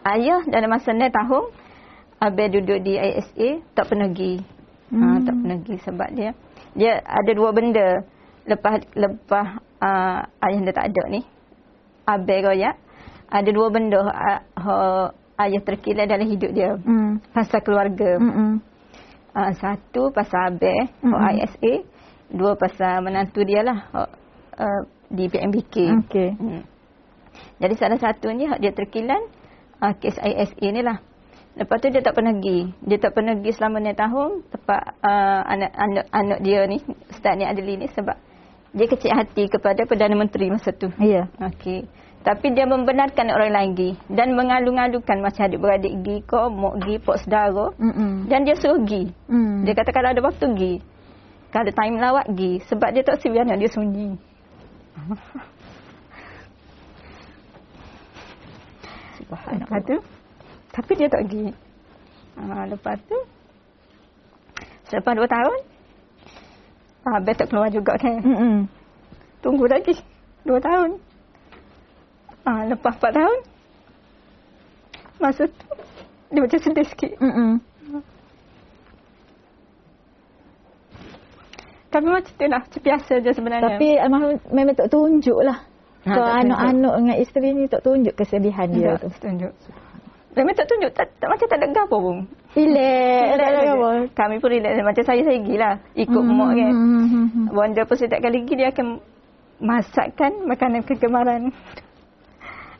[0.02, 1.44] Ayah dalam masa 6 tahun
[2.22, 4.38] Abel duduk di ISA tak pernah pergi.
[4.92, 5.00] Hmm.
[5.02, 5.18] Hmm.
[5.24, 6.30] tak pernah pergi sebab dia
[6.76, 8.04] dia ada dua benda
[8.44, 9.46] lepas lepas
[9.80, 11.20] uh, ayah dia tak ada ni.
[12.06, 12.76] Abel royak
[13.26, 15.06] ada dua benda uh,
[15.42, 16.78] uh, ayah terkilat dalam hidup dia.
[16.78, 17.18] Mm.
[17.34, 18.22] Pasal keluarga.
[19.32, 21.16] Uh, satu pasal Abel Mm-mm.
[21.16, 21.72] mm ISA,
[22.30, 24.10] dua pasal menantu dia lah uh,
[24.60, 24.80] uh,
[25.10, 25.76] di PMBK.
[26.04, 26.30] Okey.
[26.36, 26.62] Hmm.
[27.60, 29.20] Jadi salah satunya dia terkilan
[29.80, 31.00] uh, kes ISA ni lah.
[31.52, 32.72] Lepas tu dia tak pernah pergi.
[32.80, 36.78] Dia tak pernah pergi selama 6 tahun tempat uh, anak-anak anak dia ni,
[37.12, 38.16] Ustaz ni Adli ni sebab
[38.72, 40.88] dia kecil hati kepada Perdana Menteri masa tu.
[40.96, 41.28] Ya.
[41.40, 41.84] Okey.
[42.22, 47.16] Tapi dia membenarkan orang lain pergi dan mengalu-alukan macam adik-beradik pergi ke, mak pergi, pak
[47.26, 47.66] saudara.
[47.82, 48.12] Mm-mm.
[48.30, 49.10] Dan dia suruh pergi.
[49.26, 49.66] Mm.
[49.66, 50.74] Dia kata kalau ada waktu pergi.
[51.50, 52.52] Kalau ada time lawak pergi.
[52.70, 54.08] Sebab dia tak siap dia sunyi.
[59.32, 59.96] Lepas tu,
[60.70, 61.46] tapi dia tak pergi.
[62.38, 63.18] Ha, lepas tu,
[64.88, 65.58] selepas dua tahun,
[67.02, 68.20] ha, Abel tak keluar juga kan.
[68.22, 68.56] Mm-mm.
[69.42, 69.98] Tunggu lagi.
[70.46, 71.11] Dua tahun.
[72.42, 73.38] Ha, lepas empat tahun,
[75.22, 75.66] masa tu,
[76.34, 77.12] dia macam sedih sikit.
[77.22, 77.62] Mm-mm.
[81.92, 83.68] Tapi macam tu lah, macam biasa je sebenarnya.
[83.76, 85.60] Tapi almarhum memang tak tunjuk lah.
[86.02, 89.06] Ha, tak ke anak-anak dengan isteri ni tak tunjuk kesedihan dia tu.
[89.12, 89.52] tak tunjuk.
[90.32, 92.16] Memang tak tunjuk, tak, tak, macam tak ada gapo pun.
[92.56, 93.36] Relax.
[93.36, 93.88] Tak ada apa.
[94.16, 94.72] Kami pun relax.
[94.80, 95.74] Macam saya, saya pergi lah.
[95.92, 96.72] Ikut Hmm, mak kan.
[96.72, 97.46] hmm, hmm, hmm, hmm.
[97.52, 98.86] Bonda pun setiap kali pergi, dia akan
[99.60, 101.42] masakkan makanan kegemaran.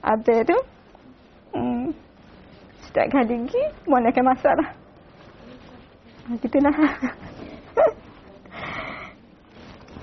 [0.03, 0.59] Abel tu,
[1.55, 1.94] hmm,
[2.86, 4.68] setiap kali pergi, Bonda akan masak lah.
[6.22, 6.74] Ha, Gitulah.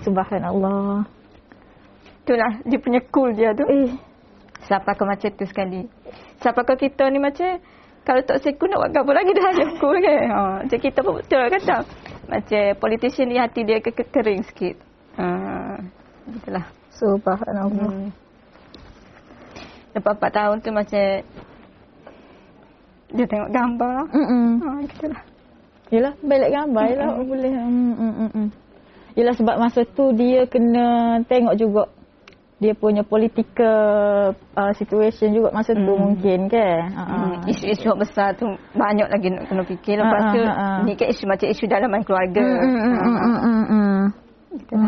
[0.08, 1.04] Subhanallah.
[2.24, 3.68] Itulah, dia punya cool dia tu.
[3.68, 3.91] Eh.
[4.64, 5.84] Siapa kau macam tu sekali.
[6.39, 7.60] Siapa kau kita ni macam
[8.08, 10.22] kalau tak seku nak buat apa lagi dah ada cool kan.
[10.30, 11.78] Ha, macam kita pun betul kata.
[12.30, 14.76] Macam politician ni hati dia ke ke- kering sikit.
[15.20, 15.28] Ha,
[16.32, 16.66] gitulah.
[16.95, 17.91] Subhanallah.
[17.91, 18.29] Hmm.
[20.00, 21.04] Lepas 4 tahun tu macam
[23.10, 24.00] dia tengok gambar.
[24.14, 24.47] Mm-mm.
[24.62, 25.24] Ha, gitulah.
[25.89, 27.08] Yelah, balik gambar je lah.
[27.18, 27.52] Boleh.
[27.52, 28.47] Mm, mm, mm, mm.
[29.18, 31.84] Yelah sebab masa tu dia kena tengok juga
[32.60, 36.00] dia punya political uh, situation juga masa tu Mm.
[36.00, 36.82] mungkin kan.
[36.91, 37.16] Ha, ha.
[37.16, 38.45] Hmm, isu-isu besar tu
[38.76, 39.95] banyak lagi nak kena fikir.
[39.97, 40.68] Lepas Ha, tu ha, ha.
[40.84, 42.43] ni kan isu macam isu dalaman keluarga.
[42.43, 44.02] Mm, mm, mm, mm, mm, mm, mm.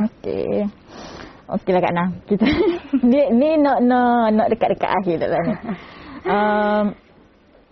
[0.06, 0.56] Okey.
[1.52, 2.08] Okey lah Kak Nah.
[2.26, 2.46] Kita
[3.12, 5.56] ni ni nak nak nak dekat-dekat akhir dah lah ni.
[6.22, 6.94] Um,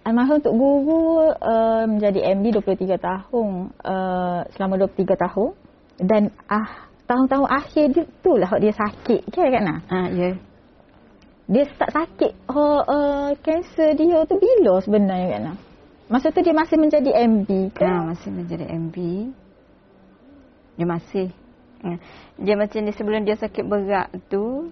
[0.01, 3.69] almarhum Tok Guru uh, menjadi MD 23 tahun.
[3.77, 5.53] Uh, selama 23 tahun
[6.01, 9.79] dan ah tahun-tahun akhir dia tu lah dia sakit kan Kak Nah.
[9.85, 10.29] Ha, ya.
[11.45, 15.57] Dia start sakit oh, uh, kanser dia tu bila sebenarnya Kak Nah?
[16.09, 18.09] Masa tu dia masih menjadi MD Ha, kan?
[18.09, 18.97] masih menjadi MB.
[20.73, 21.29] Dia masih.
[21.79, 21.89] Ha.
[22.39, 24.71] Dia macam ni sebelum dia sakit berat tu.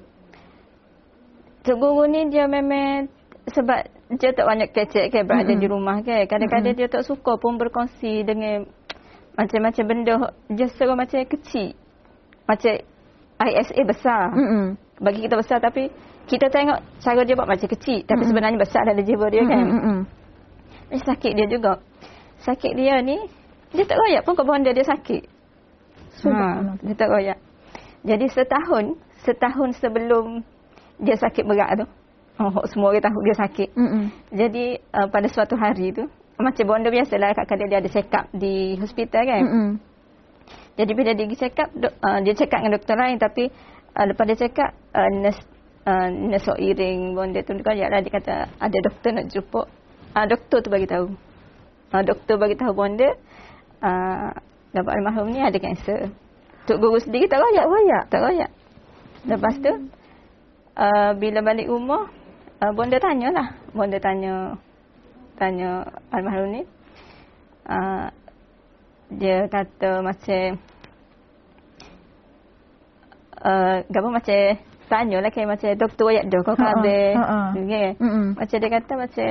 [1.64, 3.12] Tok Guru ni dia memang
[3.48, 3.80] sebab
[4.16, 5.64] dia tak banyak kecek kan berada Mm-mm.
[5.64, 6.28] di rumah kan.
[6.28, 8.68] Kadang-kadang dia tak suka pun berkongsi dengan
[9.36, 10.16] macam-macam benda.
[10.52, 11.76] Dia suruh macam kecil.
[12.48, 12.74] Macam
[13.44, 14.32] ISA besar.
[14.32, 14.80] Mm-mm.
[15.00, 15.92] Bagi kita besar tapi
[16.28, 18.30] kita tengok cara dia buat macam kecil tapi Mm-mm.
[18.32, 19.64] sebenarnya besar dalam jiwa dia kan.
[19.64, 19.98] Mm-mm.
[20.92, 21.84] Eh, sakit dia juga.
[22.44, 23.20] Sakit dia ni
[23.76, 25.37] dia tak royak pun kau bonda dia sakit.
[26.18, 26.76] Ha, Subhanallah.
[26.82, 27.40] dia tak royak.
[28.02, 28.86] Jadi setahun,
[29.22, 30.42] setahun sebelum
[30.98, 31.88] dia sakit berat tu.
[32.38, 33.70] Oh, semua orang tahu dia sakit.
[33.74, 34.04] Mm-mm.
[34.30, 36.06] Jadi uh, pada suatu hari tu
[36.38, 39.42] macam bonda biasalah kadang-kadang dia ada check up di hospital kan.
[39.42, 39.70] Mm-mm.
[40.78, 43.50] Jadi bila dia pergi check up, dok, uh, dia check up dengan doktor lain tapi
[43.98, 45.42] uh, lepas dia check up, uh, nurse,
[45.90, 49.62] uh, nurse iring bonda tu dia lah dia kata ada doktor nak jumpa.
[50.14, 51.08] Uh, doktor tu bagi tahu.
[51.90, 53.10] Uh, doktor bagi tahu bonda
[53.82, 54.30] uh,
[54.78, 56.14] dapat almarhum ni ada kanser.
[56.70, 57.66] Tok guru sendiri tak royak.
[57.66, 58.04] Tak royak?
[58.12, 58.52] Tak royak.
[59.28, 59.72] Lepas tu
[60.78, 62.08] uh, bila balik rumah
[62.62, 63.58] uh, bonda tanyalah.
[63.74, 64.56] Bonda tanya
[65.40, 66.62] tanya almarhum ni.
[67.68, 68.08] Uh,
[69.08, 70.60] dia kata macam
[73.44, 74.40] uh, apa macam
[74.88, 77.40] tanya lah kayak macam doktor ayat dah kau ha, ha, ha.
[77.56, 77.88] okay.
[78.00, 78.28] Mm-mm.
[78.40, 79.30] macam dia kata macam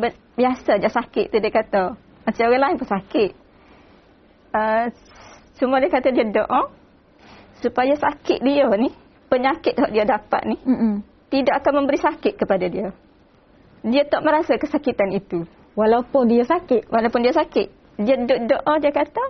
[0.00, 1.82] "Be- biasa je sakit tu dia kata
[2.24, 3.30] macam orang lain pun sakit
[4.50, 4.84] uh,
[5.56, 6.70] cuma dia kata dia doa
[7.58, 8.90] supaya sakit dia ni
[9.26, 10.94] penyakit yang dia dapat ni Mm-mm.
[11.28, 12.94] tidak akan memberi sakit kepada dia
[13.82, 15.44] dia tak merasa kesakitan itu
[15.78, 16.90] Walaupun dia sakit.
[16.90, 17.66] walaupun dia sakit
[18.02, 19.24] dia do- doa dia kata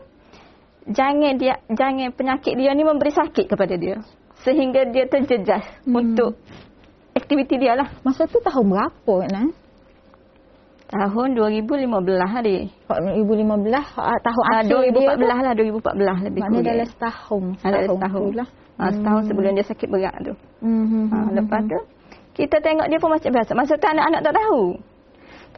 [0.89, 4.01] jangan dia jangan penyakit dia ni memberi sakit kepada dia
[4.41, 6.01] sehingga dia terjejas Hmm.
[6.01, 6.41] untuk
[7.12, 9.53] aktiviti dia lah Masa tu tahun berapa kan?
[10.89, 11.84] Tahun 2015
[12.24, 12.57] hari
[12.89, 15.26] 2015 ah, tahun ah, akhir dia 2014 tu.
[15.28, 17.43] lah 2014 lebih Maknanya kurang dalam setahun.
[17.61, 18.49] Ah, dalam setahun tu lah.
[18.80, 21.05] ah, setahun sebelum dia sakit berat tu Mm-hmm.
[21.14, 21.78] ah, lepas tu
[22.34, 24.62] kita tengok dia pun macam biasa masa tu anak-anak tak tahu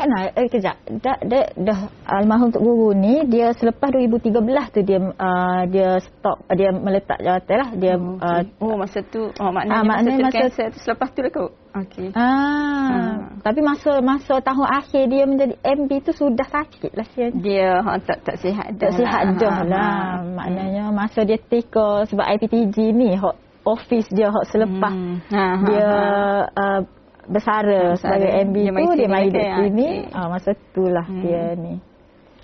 [0.01, 0.80] Kan eh kejap.
[0.96, 4.32] Dah, dah, dah almarhum Tok Guru ni dia selepas 2013
[4.72, 7.70] tu dia uh, dia stop dia meletak jawatan lah.
[7.74, 8.48] Dia oh, uh, okay.
[8.59, 12.09] oh masa tu oh maknanya, Ah, maknanya masa, masa- tu selepas tu lah kau okey
[12.11, 12.24] ah,
[12.90, 13.12] Ah.
[13.38, 17.28] tapi masa masa tahun akhir dia menjadi MB tu sudah sakit lah dia.
[17.30, 19.36] dia ha, tak tak sihat dah Tak sihat lah.
[19.36, 19.84] dah Ha, lah.
[20.16, 20.24] ha.
[20.24, 25.20] Maknanya masa dia teka sebab IPTG ni hot office dia hot selepas Hmm.
[25.28, 26.01] Ha, ha, dia ha.
[26.57, 26.80] uh,
[27.31, 28.18] bersara Bersara.
[28.18, 29.31] sebagai MB Dia tu dia mai kan?
[29.31, 31.22] duduk sini ah masa tu lah Hmm.
[31.22, 31.74] dia ni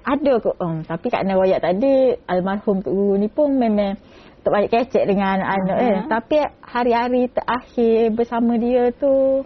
[0.07, 3.99] ada kot um, tapi kat royak tadi almarhum Tok Guru ni pun memang
[4.41, 6.03] tak banyak kecek dengan anak eh Ah.
[6.09, 9.43] tapi hari-hari terakhir bersama dia tu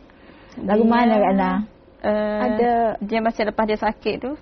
[0.60, 1.52] lagu Dia, mana Kak Ana?
[2.00, 4.32] Uh, Ada- dia macam lepas dia sakit tu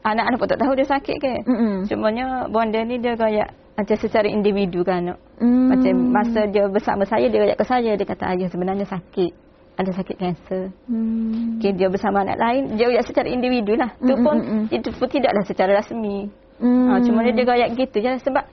[0.00, 1.74] anak-anak pun tak tahu dia sakit ke Mm-mm.
[1.84, 5.68] cumanya bonda ni dia kayak macam secara individu kan Hmm.
[5.68, 9.32] macam masa dia bersama saya dia kayak ke saya dia kata ayah sebenarnya sakit
[9.76, 11.60] ada sakit kanser Hmm.
[11.60, 14.64] okay, dia bersama anak lain dia kayak secara individu lah tu Mm, pun mm, mm.
[14.72, 16.88] itu pun tidaklah secara rasmi Hmm.
[16.88, 18.44] ha, cuma dia kayak gitu je sebab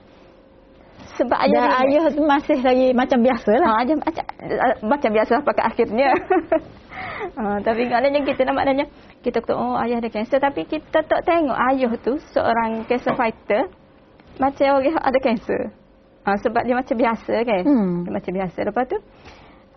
[1.14, 3.68] sebab ayah Dan ni- ayah tu masih lagi macam biasa lah.
[3.70, 4.24] Ha, macam, macam,
[4.82, 6.08] macam biasa sampai ke akhirnya.
[7.38, 8.84] ha, tapi maknanya kita nak maknanya
[9.22, 13.62] kita kata oh ayah ada kanser tapi kita tak tengok ayah tu seorang cancer fighter
[14.42, 15.62] macam orang ada kanser.
[16.26, 17.62] Ha, sebab dia macam biasa kan.
[17.62, 17.94] Hmm.
[18.04, 18.58] Dia macam biasa.
[18.64, 18.98] Lepas tu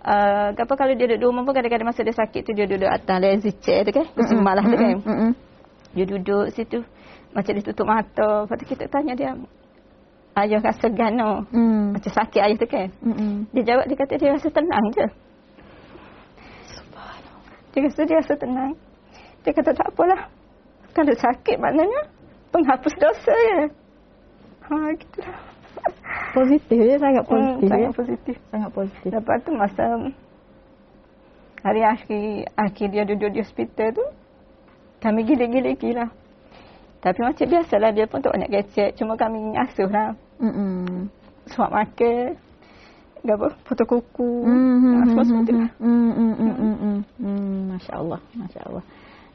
[0.08, 3.20] Uh, apa kalau dia duduk rumah pun kadang-kadang masa dia sakit tu dia duduk atas
[3.20, 4.08] lazy chair tu kan.
[4.16, 4.95] Kursi malah tu kan.
[5.03, 5.32] Mm-mm.
[5.91, 6.80] Dia duduk situ
[7.36, 8.47] macam dia tutup mata.
[8.47, 9.36] Lepas tu kita tanya dia
[10.39, 11.43] ayah rasa gano.
[11.51, 11.99] Mm.
[11.99, 12.88] Macam sakit ayah tu kan.
[13.03, 13.51] Mm-mm.
[13.51, 15.05] Dia jawab, dia kata dia rasa tenang je.
[17.75, 18.71] Dia rasa dia rasa tenang.
[19.43, 20.32] Dia kata tak apalah.
[20.96, 22.01] Kalau sakit maknanya
[22.55, 23.59] penghapus dosa je.
[24.71, 25.39] Ha, gitu lah.
[26.33, 27.67] Positif dia sangat Hmm, positif.
[27.70, 27.97] sangat ya.
[27.97, 28.36] positif.
[28.54, 29.09] Sangat positif.
[29.09, 29.86] Lepas tu masa
[31.66, 34.05] hari akhir, akhir dia duduk di hospital tu,
[35.01, 35.74] kami gila-gila
[36.05, 36.09] lah.
[37.01, 38.89] Tapi macam biasalah dia pun tak banyak kecek.
[38.97, 40.17] Cuma kami asuh lah.
[40.41, 41.08] Mm-mm.
[41.54, 42.36] Suap makan.
[43.28, 44.32] Apa, foto kuku.
[44.47, 45.45] Mm-hmm.
[45.45, 45.71] Tu lah.
[45.83, 46.97] Mm, mm, mm.
[47.20, 48.83] Mm, Masya Allah, Masya Allah.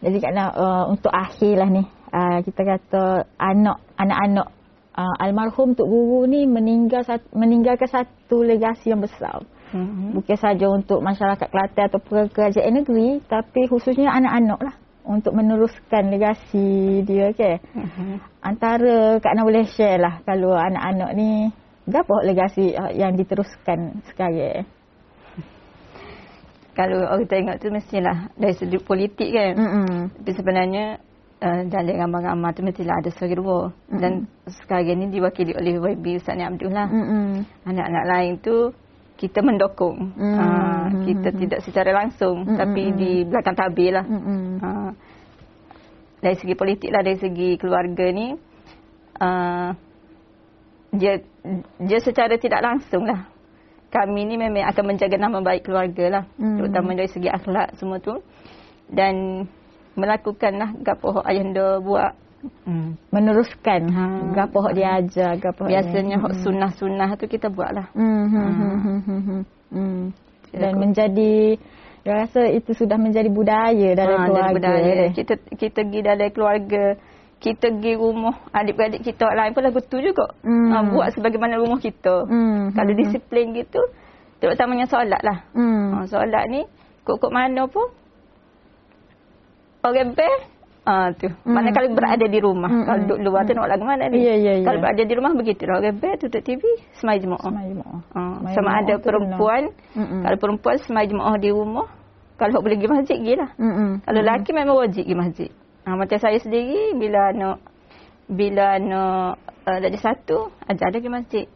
[0.02, 3.02] Jadi kerana uh, untuk akhir lah ni, uh, kita kata
[3.38, 4.48] anak, anak-anak
[4.96, 9.44] uh, almarhum Tok Guru ni meninggal meninggalkan satu legasi yang besar.
[9.72, 10.20] Mhm.
[10.20, 17.00] Bukan saja untuk masyarakat Kelantan atau kerajaan negeri, tapi khususnya anak-anak lah untuk meneruskan legasi
[17.08, 17.58] dia ke.
[17.72, 18.20] Mhm.
[18.44, 21.48] Antara Kak Ana boleh share lah kalau anak-anak ni
[21.88, 24.68] berapa legasi uh, yang diteruskan sekarang.
[26.72, 29.52] Kalau orang tengok tu mestilah dari segi politik kan.
[29.60, 30.08] Mm-mm.
[30.16, 30.84] Tapi sebenarnya
[31.42, 33.60] uh, dalam ramai-ramai tu mestilah ada suara dua.
[33.68, 33.98] Mm-mm.
[33.98, 34.12] Dan
[34.46, 36.86] sekarang ni diwakili oleh YB Ustaz Ni Abdul lah.
[36.86, 37.42] Mm-mm.
[37.66, 38.70] Anak-anak lain tu
[39.18, 39.98] kita mendokong.
[40.14, 40.34] Mm.
[40.38, 42.58] Uh, kita tidak secara langsung Mm-mm.
[42.58, 44.06] tapi di belakang tabir lah.
[44.06, 44.42] Mm-mm.
[44.62, 44.90] Uh,
[46.22, 48.30] dari segi politik lah, dari segi keluarga ni
[49.18, 49.70] uh,
[50.94, 51.18] dia
[51.82, 53.32] dia secara tidak langsung lah
[53.92, 56.24] kami ni memang akan menjaga nama baik keluarga lah.
[56.40, 56.56] Hmm.
[56.56, 58.16] Terutama dari segi akhlak semua tu.
[58.88, 59.44] Dan
[59.94, 62.12] melakukanlah gapo hok ayahanda buat.
[62.66, 62.98] Hmm.
[63.14, 64.04] Meneruskan Ha.
[64.34, 67.86] gapo hok dia ajar, gapo Biasanya hok sunnah-sunnah tu kita buat lah.
[67.94, 69.42] Hmm, hmm, hmm, hmm, hmm, hmm.
[69.70, 70.02] Hmm.
[70.50, 71.34] Dan Aku- menjadi
[72.02, 74.54] saya rasa itu sudah menjadi budaya dalam Ha, keluarga.
[74.58, 74.90] budaya.
[74.90, 75.08] dia.
[75.14, 76.84] Kita kita pergi dalam keluarga,
[77.38, 80.26] kita pergi rumah adik-beradik kita orang lain pun lagu tu juga.
[80.42, 80.70] Hmm.
[80.74, 82.26] Ha, buat sebagaimana rumah kita.
[82.26, 83.78] Hmm, Kalau hmm, disiplin gitu,
[84.42, 85.46] terutamanya solat lah.
[85.54, 85.94] Hmm.
[85.94, 86.66] Ha, solat ni,
[87.06, 87.86] kok-kok mana pun,
[89.84, 90.42] orang best,
[90.82, 91.30] Ah tu.
[91.46, 91.78] Mana Hmm.
[91.78, 92.66] kalau berada di rumah.
[92.66, 94.18] Hmm, Kalau hmm, duduk luar tu nak lagu mana ni?
[94.18, 94.66] Ya, ya, ya.
[94.66, 95.78] Kalau berada di rumah begitu lah.
[95.78, 96.58] Orang bed tutup TV,
[96.98, 97.38] semai jemaah.
[97.38, 98.00] Semai jemaah.
[98.18, 99.62] Ah, Semai sama ada perempuan.
[99.94, 100.20] Mm-mm.
[100.26, 101.86] Kalau perempuan semai jemaah di rumah.
[102.34, 103.50] Kalau boleh pergi masjid, pergi lah.
[103.62, 103.90] Mm-mm.
[104.02, 105.50] Kalau lelaki memang wajib pergi masjid.
[105.86, 107.56] Ha, macam saya sendiri bila anak
[108.26, 111.46] bila anak uh, darjah satu ajar dia pergi masjid.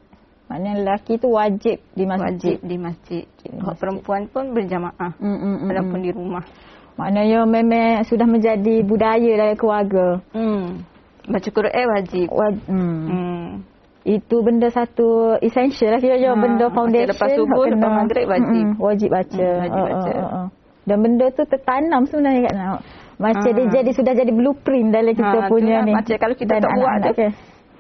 [0.47, 2.31] Maknanya lelaki tu wajib di masjid.
[2.31, 3.25] Wajib di masjid.
[3.43, 3.79] Di Hak masjid.
[3.83, 6.07] perempuan pun berjamaah Mm, mm, mm, walaupun mm.
[6.07, 6.45] di rumah.
[6.97, 10.07] Maknanya memang sudah menjadi budaya dalam keluarga.
[10.33, 10.81] Hmm.
[11.27, 12.27] Baca Quran wajib.
[12.29, 12.99] Waj- hmm.
[13.07, 13.47] Hmm.
[14.07, 17.11] Itu benda satu essential lah kira-kira Ha, benda foundation.
[17.11, 18.55] lepas subuh, hak lepas maghrib wajib.
[18.63, 19.35] Mm-mm, wajib baca.
[19.51, 20.13] Hmm, wajib Ha, baca.
[20.15, 20.43] ha, ha, ha.
[20.87, 22.81] Dan benda tu tertanam sebenarnya kat nak.
[23.19, 23.57] Macam Ha.
[23.59, 25.91] dia jadi sudah jadi blueprint dalam kita Ha, punya ni.
[25.91, 27.29] macam kalau kita Dan tak buat tu, ke.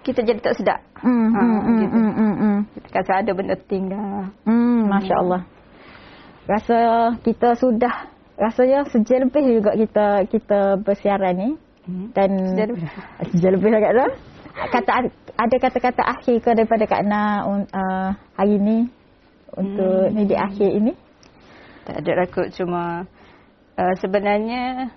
[0.02, 0.80] Kita jadi tak sedap.
[0.98, 1.94] Hmm, Ha, hmm, hmm, gitu.
[1.94, 2.56] hmm, hmm, hmm.
[2.90, 4.10] Kalau ada benda tinggal.
[4.42, 5.40] Hmm, Masya Allah.
[6.46, 6.78] Rasa
[7.22, 7.94] kita sudah,
[8.36, 11.50] rasanya sejak lebih juga kita kita bersiaran ni.
[11.86, 12.06] Hmm.
[12.12, 12.82] Dan Sejak lebih.
[13.32, 14.12] Sejak lebih Kak Nah.
[14.56, 14.90] Kata,
[15.36, 17.04] ada kata-kata akhir ke daripada Kak
[17.44, 18.78] un- uh, hari ni
[19.52, 20.16] untuk Hmm.
[20.16, 20.92] ni di akhir ini?
[21.86, 23.04] Tak ada kot cuma
[23.78, 24.90] uh, sebenarnya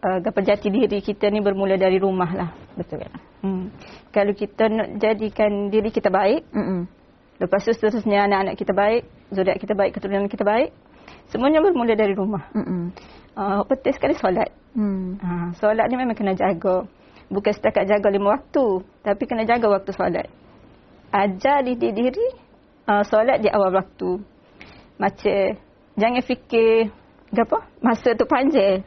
[0.00, 2.50] uh, gapa jati diri kita ni bermula dari rumah lah.
[2.78, 3.22] Betul Kak Nah.
[3.40, 3.72] Hmm.
[4.12, 6.84] Kalau kita nak jadikan diri kita baik, Mm-mm.
[7.40, 9.02] lepas tu seterusnya anak-anak kita baik,
[9.32, 10.70] zuriat kita baik, keturunan kita baik,
[11.30, 12.50] semuanya bermula dari rumah.
[12.52, 12.90] Mm-mm.
[13.38, 14.50] Uh, penting sekali solat.
[14.74, 15.16] Hmm.
[15.22, 16.84] Ha, solat ni memang kena jaga.
[17.30, 20.26] Bukan setakat jaga lima waktu, tapi kena jaga waktu solat.
[21.14, 22.28] Ajar diri diri
[22.90, 24.18] uh, solat di awal waktu.
[24.98, 25.42] Macam
[25.94, 26.90] jangan fikir
[27.30, 28.82] apa masa tu panjang.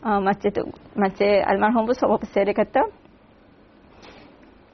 [0.00, 0.62] Uh, macam tu
[0.96, 2.82] macam almarhum pun seorang pesan dia kata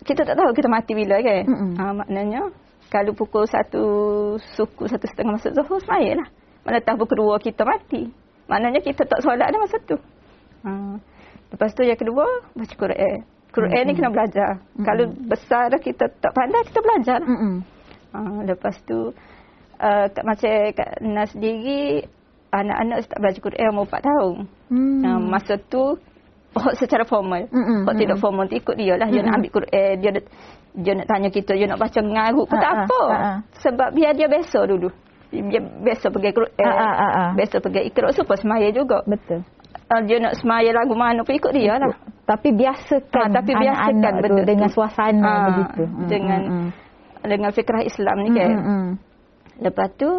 [0.03, 1.43] kita tak tahu kita mati bila kan.
[1.47, 1.71] Mm-mm.
[1.79, 2.43] Uh, maknanya
[2.91, 3.85] kalau pukul satu
[4.55, 6.29] suku satu setengah masuk zuhur semaya lah.
[6.63, 8.07] Mana tahu pukul dua kita mati.
[8.47, 9.97] Maknanya kita tak solat dah masa tu.
[10.63, 10.71] Ha.
[11.53, 12.25] Lepas tu yang kedua,
[12.55, 13.27] baca Quran.
[13.53, 14.65] Quran ni kena belajar.
[14.81, 17.19] Kalau besar dah kita tak pandai, kita belajar.
[17.21, 17.29] lah.
[17.29, 17.55] Mm-mm.
[18.13, 18.19] Ha.
[18.49, 19.13] Lepas tu,
[19.77, 22.07] uh, kat, macam Kak Nas sendiri,
[22.53, 24.35] anak-anak start belajar Quran umur 4 tahun.
[24.73, 25.01] Hmm.
[25.05, 25.09] Ha.
[25.21, 25.99] Masa tu,
[26.57, 27.49] oh, secara formal.
[27.53, 29.09] Mm-mm, Kalau tidak formal, tu ikut dia lah.
[29.09, 30.25] Dia nak ambil Quran, dia nak,
[30.73, 33.03] dia nak tanya kita, dia nak baca ngarut pun Ha, tak ha, apa.
[33.05, 33.33] ha, ha.
[33.61, 34.89] Sebab biar dia biasa dulu.
[35.33, 36.53] Dia biasa pergi Quran.
[36.61, 37.25] Ha, ha, ha, ha.
[37.33, 39.01] Biasa pergi ikut supaya semaya juga.
[39.03, 39.41] Betul.
[39.89, 41.89] Uh, dia nak semaya lagu mana pun ikut dia lah.
[42.23, 44.75] Tapi biasakan Ha, tapi biasakan anak-anak tu benda dengan tu.
[44.77, 45.83] suasana Ha, begitu.
[45.85, 46.71] Mm, dengan- mm, mm.
[47.23, 48.51] Dengan fikrah Islam ni kan.
[48.51, 48.89] Mm, mm, mm.
[49.63, 50.11] Lepas tu,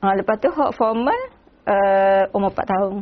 [0.00, 1.20] uh, lepas tu hak formal
[1.66, 2.94] uh, umur 4 tahun.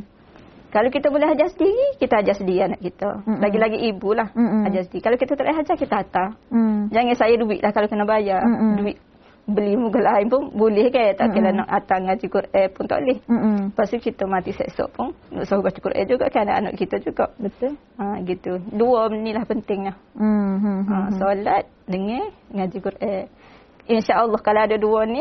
[0.68, 3.22] Kalau kita boleh ajar sendiri, kita ajar sendiri anak kita.
[3.22, 3.38] Mm-mm.
[3.38, 4.66] Lagi-lagi ibu lah Mm-mm.
[4.66, 5.02] ajar sendiri.
[5.06, 6.28] Kalau kita tak boleh ajar, kita hantar.
[6.50, 6.90] Mm.
[6.90, 8.42] Jangan saya duit lah kalau kena bayar.
[8.42, 8.70] Mm-mm.
[8.82, 8.96] Duit
[9.44, 11.12] beli muka lain pun boleh kan.
[11.20, 11.60] Tak kira Mm-mm.
[11.64, 13.18] nak hantar ngaji Quran pun tak boleh.
[13.28, 13.56] Mm-mm.
[13.72, 15.08] Lepas tu kita mati seksok pun.
[15.32, 17.26] Nak suruh baca Quran juga kan anak-anak kita juga.
[17.36, 17.76] Betul.
[18.00, 18.52] Ha, gitu.
[18.72, 19.92] Dua ni lah pentingnya.
[20.16, 23.24] Hmm, hmm, Ha, solat, dengar, ngaji Quran.
[23.84, 25.20] InsyaAllah kalau ada dua ni,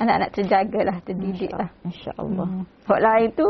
[0.00, 1.68] anak-anak terjagalah, terdidik lah.
[1.84, 2.48] InsyaAllah.
[2.48, 2.64] Hmm.
[2.88, 3.46] Hak lain tu,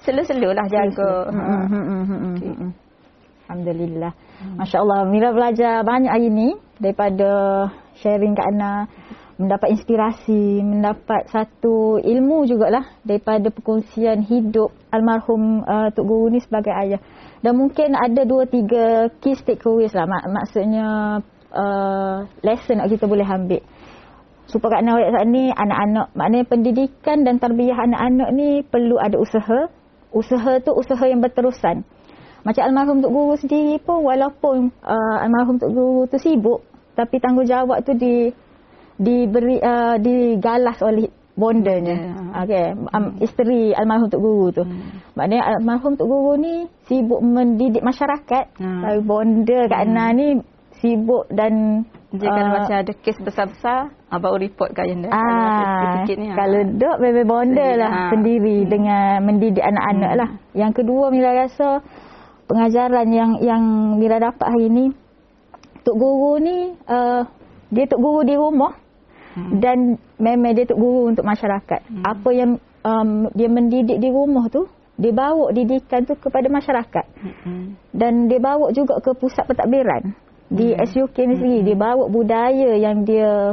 [0.00, 1.12] selu-selu lah jaga.
[1.28, 1.68] Ha.
[1.68, 2.72] hmm, hmm.
[3.46, 4.12] Alhamdulillah.
[4.58, 5.00] Masya Allah.
[5.06, 6.48] Mira belajar banyak hari ni
[6.82, 7.30] daripada
[8.02, 8.88] sharing Kak Ana.
[9.36, 16.72] Mendapat inspirasi, mendapat satu ilmu jugalah daripada perkongsian hidup almarhum uh, Tok Guru ni sebagai
[16.72, 16.96] ayah.
[17.44, 20.08] Dan mungkin ada dua tiga key takeaways lah.
[20.08, 21.20] Mak- maksudnya
[21.52, 23.60] uh, lesson yang kita boleh ambil.
[24.48, 29.20] Supaya Kak Ana ayat saat ni anak-anak, maknanya pendidikan dan tarbiyah anak-anak ni perlu ada
[29.20, 29.68] usaha.
[30.16, 31.84] Usaha tu usaha yang berterusan.
[32.40, 36.64] Macam almarhum Tok Guru sendiri pun walaupun uh, almarhum Tok Guru tu sibuk
[36.96, 38.32] tapi tanggungjawab tu di
[38.96, 41.96] diberi uh, digalas oleh bondanya.
[42.16, 42.40] Bonda.
[42.48, 42.66] Okey,
[42.96, 44.64] um, isteri almarhum Tok Guru tu.
[44.64, 45.04] Hmm.
[45.12, 48.56] Maknanya almarhum Tok Guru ni sibuk mendidik masyarakat.
[48.56, 48.80] Hmm.
[48.80, 50.40] Tapi bonda Kak Ana ni
[50.80, 51.84] sibuk dan
[52.16, 55.10] kalau uh, macam ada kes besar-besar, abang report ayah dah.
[55.12, 56.32] Ah, sikit ni.
[56.32, 58.08] kalau duk bebe bonda Sendiri, lah ah.
[58.08, 60.20] sendiri dengan mendidik anak-anak Hmm.
[60.24, 60.30] lah.
[60.56, 61.84] Yang kedua Mira rasa
[62.48, 63.62] pengajaran yang yang
[64.00, 64.84] Mira dapat hari ni
[65.86, 67.22] Tok Guru ni uh,
[67.70, 68.74] dia Tok Guru di rumah
[69.36, 69.60] Hmm.
[69.60, 71.80] Dan memang dia tok guru untuk masyarakat.
[71.92, 72.02] Hmm.
[72.08, 72.50] Apa yang
[72.80, 74.64] um, dia mendidik di rumah tu,
[74.96, 77.04] dia bawa didikan tu kepada masyarakat.
[77.44, 77.76] Hmm.
[77.92, 80.16] Dan dia bawa juga ke pusat pentadbiran.
[80.48, 80.80] Di hmm.
[80.88, 81.68] SUK ni sendiri, hmm.
[81.68, 83.52] dia bawa budaya yang dia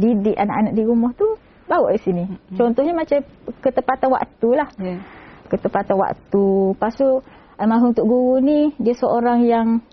[0.00, 1.36] didik anak-anak di rumah tu,
[1.68, 2.24] bawa di sini.
[2.24, 2.56] Hmm.
[2.56, 3.20] Contohnya macam
[3.60, 4.68] ketepatan waktu lah.
[4.80, 5.04] Yeah.
[5.52, 6.44] Ketepatan waktu.
[6.80, 7.20] Lepas tu,
[7.60, 9.84] almarhum Tok Guru ni, dia seorang yang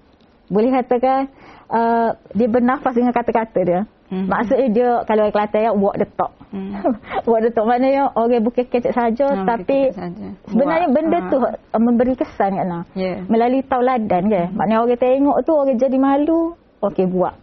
[0.47, 1.27] boleh katakan,
[1.71, 3.81] uh, dia bernafas dengan kata-kata dia.
[4.07, 4.27] Mm-hmm.
[4.31, 6.31] Maksudnya dia kalau orang Kelantan ya walk the talk.
[6.55, 6.71] Mm.
[7.27, 10.31] walk the talk maknanya orang bukan kecek saja no, tapi saja.
[10.47, 10.95] sebenarnya buat.
[10.95, 11.27] benda ha.
[11.27, 12.87] tu uh, memberi kesan kan.
[12.95, 13.27] Yeah.
[13.27, 14.47] Melalui tauladan kan.
[14.47, 14.55] Mm.
[14.55, 16.55] Maknanya orang tengok tu orang jadi malu,
[16.87, 17.35] okey buat.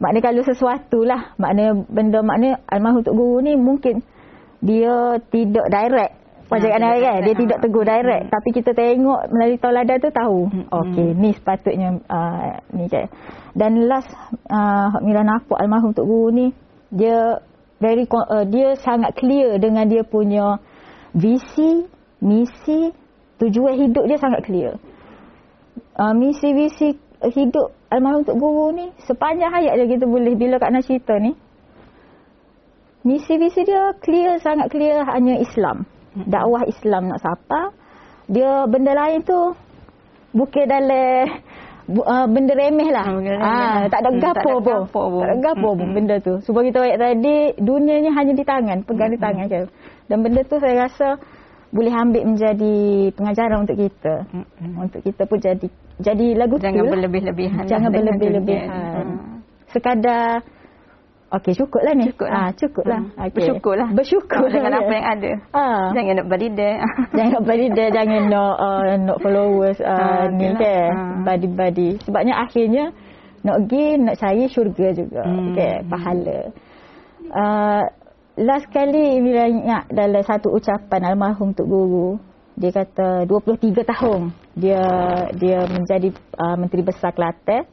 [0.00, 4.00] Maknanya kalau sesuatu lah, maknanya benda maknanya almarhum Tok Guru ni mungkin
[4.64, 6.23] dia tidak direct
[6.54, 8.32] Macam ha, kan, dia tidak tegur direct hmm.
[8.32, 10.66] tapi kita tengok melalui tauladan tu tahu hmm.
[10.70, 13.10] okey ni sepatutnya uh, ni kan
[13.58, 14.10] dan last
[14.50, 16.46] uh, Mira nampak almarhum Tok Guru ni
[16.94, 17.42] dia
[17.82, 20.62] very uh, dia sangat clear dengan dia punya
[21.14, 21.86] visi,
[22.22, 22.90] misi,
[23.38, 24.78] tujuan hidup dia sangat clear.
[25.94, 26.98] Uh, misi visi
[27.34, 31.34] hidup almarhum Tok Guru ni sepanjang hayat dia kita boleh bila kat nak cerita ni.
[33.04, 35.84] Misi visi dia clear sangat clear hanya Islam.
[36.14, 37.74] Dakwah Islam nak sapa.
[38.30, 39.52] Dia benda lain tu
[40.32, 41.28] bukan dalam
[41.92, 43.04] uh, benda remeh lah.
[43.04, 43.38] Ah, remeh.
[43.42, 44.80] Ah, tak ada hmm, gapo pun.
[44.88, 45.96] Tak ada gapo pun hmm.
[45.96, 46.34] benda tu.
[46.46, 49.16] Sebab kita ayat tadi, dunianya hanya di tangan, pegang hmm.
[49.16, 49.60] di tangan je.
[50.08, 51.08] Dan benda tu saya rasa
[51.74, 52.76] boleh ambil menjadi
[53.18, 54.14] pengajaran untuk kita.
[54.30, 54.74] Hmm.
[54.78, 55.66] Untuk kita pun jadi
[56.00, 56.68] jadi lagu Jangan tu.
[56.70, 57.64] Jangan berlebih-lebihan.
[57.66, 59.06] Jangan lah berlebih-lebihan.
[59.70, 60.42] Sekadar
[61.34, 62.04] Okey, cukuplah ni.
[62.14, 62.30] Cukuplah.
[62.30, 63.00] Ah, cukuplah.
[63.02, 63.18] Hmm.
[63.18, 63.34] Okay.
[63.34, 63.88] Bersyukurlah.
[63.90, 65.30] Bersyukur dengan apa yang ada.
[65.50, 65.84] Ah.
[65.90, 66.78] Jangan nak body there.
[67.16, 70.90] jangan nak body there, jangan nak uh, nak followers uh, ah, ni okay kan.
[70.94, 71.14] Ah.
[71.26, 71.88] Body-body.
[72.06, 72.84] Sebabnya akhirnya
[73.42, 75.22] nak pergi nak cari syurga juga.
[75.26, 75.50] Hmm.
[75.50, 76.38] Okay, pahala.
[77.34, 77.82] Uh,
[78.38, 82.08] last kali bila ingat dalam satu ucapan almarhum Tok Guru,
[82.54, 84.86] dia kata 23 tahun dia
[85.34, 87.66] dia menjadi uh, menteri besar Kelantan.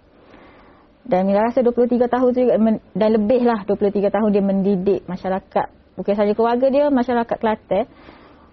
[1.01, 2.55] Dan Mila rasa 23 tahun tu juga
[2.93, 5.67] dan lebih lah 23 tahun dia mendidik masyarakat.
[5.97, 7.85] Bukan saja keluarga dia, masyarakat Kelantan.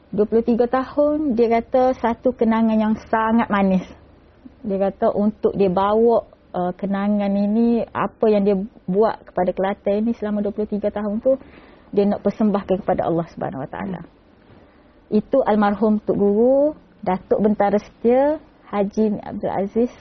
[0.08, 3.84] 23 tahun dia kata satu kenangan yang sangat manis.
[4.64, 6.24] Dia kata untuk dia bawa
[6.56, 8.56] uh, kenangan ini, apa yang dia
[8.88, 11.36] buat kepada Kelantan ini selama 23 tahun tu,
[11.92, 14.00] dia nak persembahkan kepada Allah Subhanahu Wa Taala.
[15.08, 19.92] Itu almarhum Tok Guru, Datuk Bentara Setia, Haji Abdul Aziz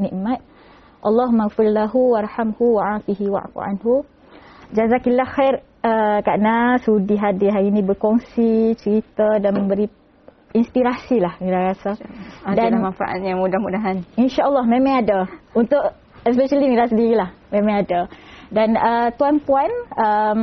[0.00, 0.40] Nikmat.
[1.06, 4.02] Allah maghfir lahu warhamhu wa'afihi wa'fu anhu.
[4.74, 9.86] Jazakillah khair uh, Kak Na sudi hadir hari ini berkongsi cerita dan memberi
[10.50, 11.94] inspirasi lah Mira rasa.
[12.42, 14.02] Ada dan manfaatnya mudah-mudahan.
[14.18, 15.30] InsyaAllah memang ada.
[15.54, 15.78] Untuk
[16.26, 18.10] especially Mira sendirilah memang ada.
[18.50, 20.38] Dan uh, tuan-puan um,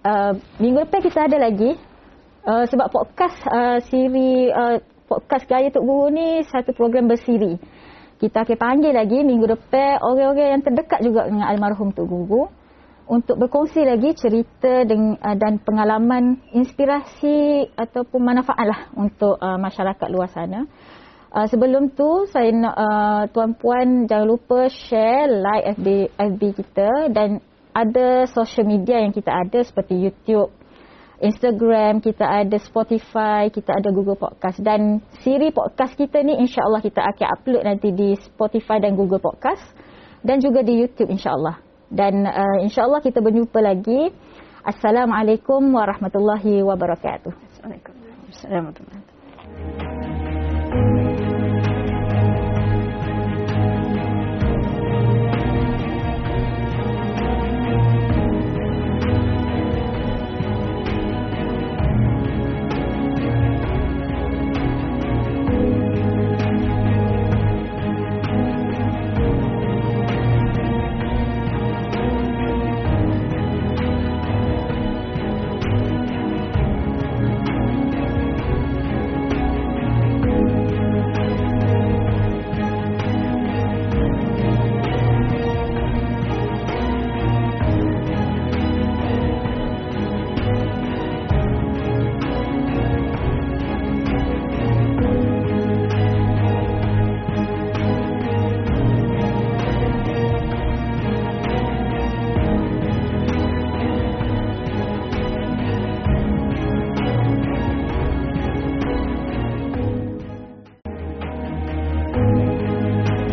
[0.00, 1.76] uh, minggu depan kita ada lagi
[2.48, 7.56] uh, sebab podcast uh, siri uh, podcast Gaya Tok Guru ni satu program bersiri
[8.18, 12.42] kita akan panggil lagi minggu depan orang-orang yang terdekat juga dengan almarhum Tok Guru
[13.08, 20.28] untuk berkongsi lagi cerita uh, dan pengalaman inspirasi ataupun manfaat lah untuk uh, masyarakat luar
[20.28, 20.68] sana.
[21.28, 27.40] Uh, sebelum tu saya nak uh, tuan-puan jangan lupa share like FB FB kita dan
[27.72, 30.50] ada social media yang kita ada seperti YouTube,
[31.18, 37.02] Instagram, kita ada Spotify, kita ada Google Podcast dan siri podcast kita ni insya-Allah kita
[37.02, 39.62] akan upload nanti di Spotify dan Google Podcast
[40.22, 41.58] dan juga di YouTube insya-Allah.
[41.88, 44.12] Dan uh, insya-Allah kita berjumpa lagi.
[44.62, 47.32] Assalamualaikum warahmatullahi wabarakatuh.
[47.32, 47.94] Assalamualaikum.
[48.28, 49.87] Assalamualaikum.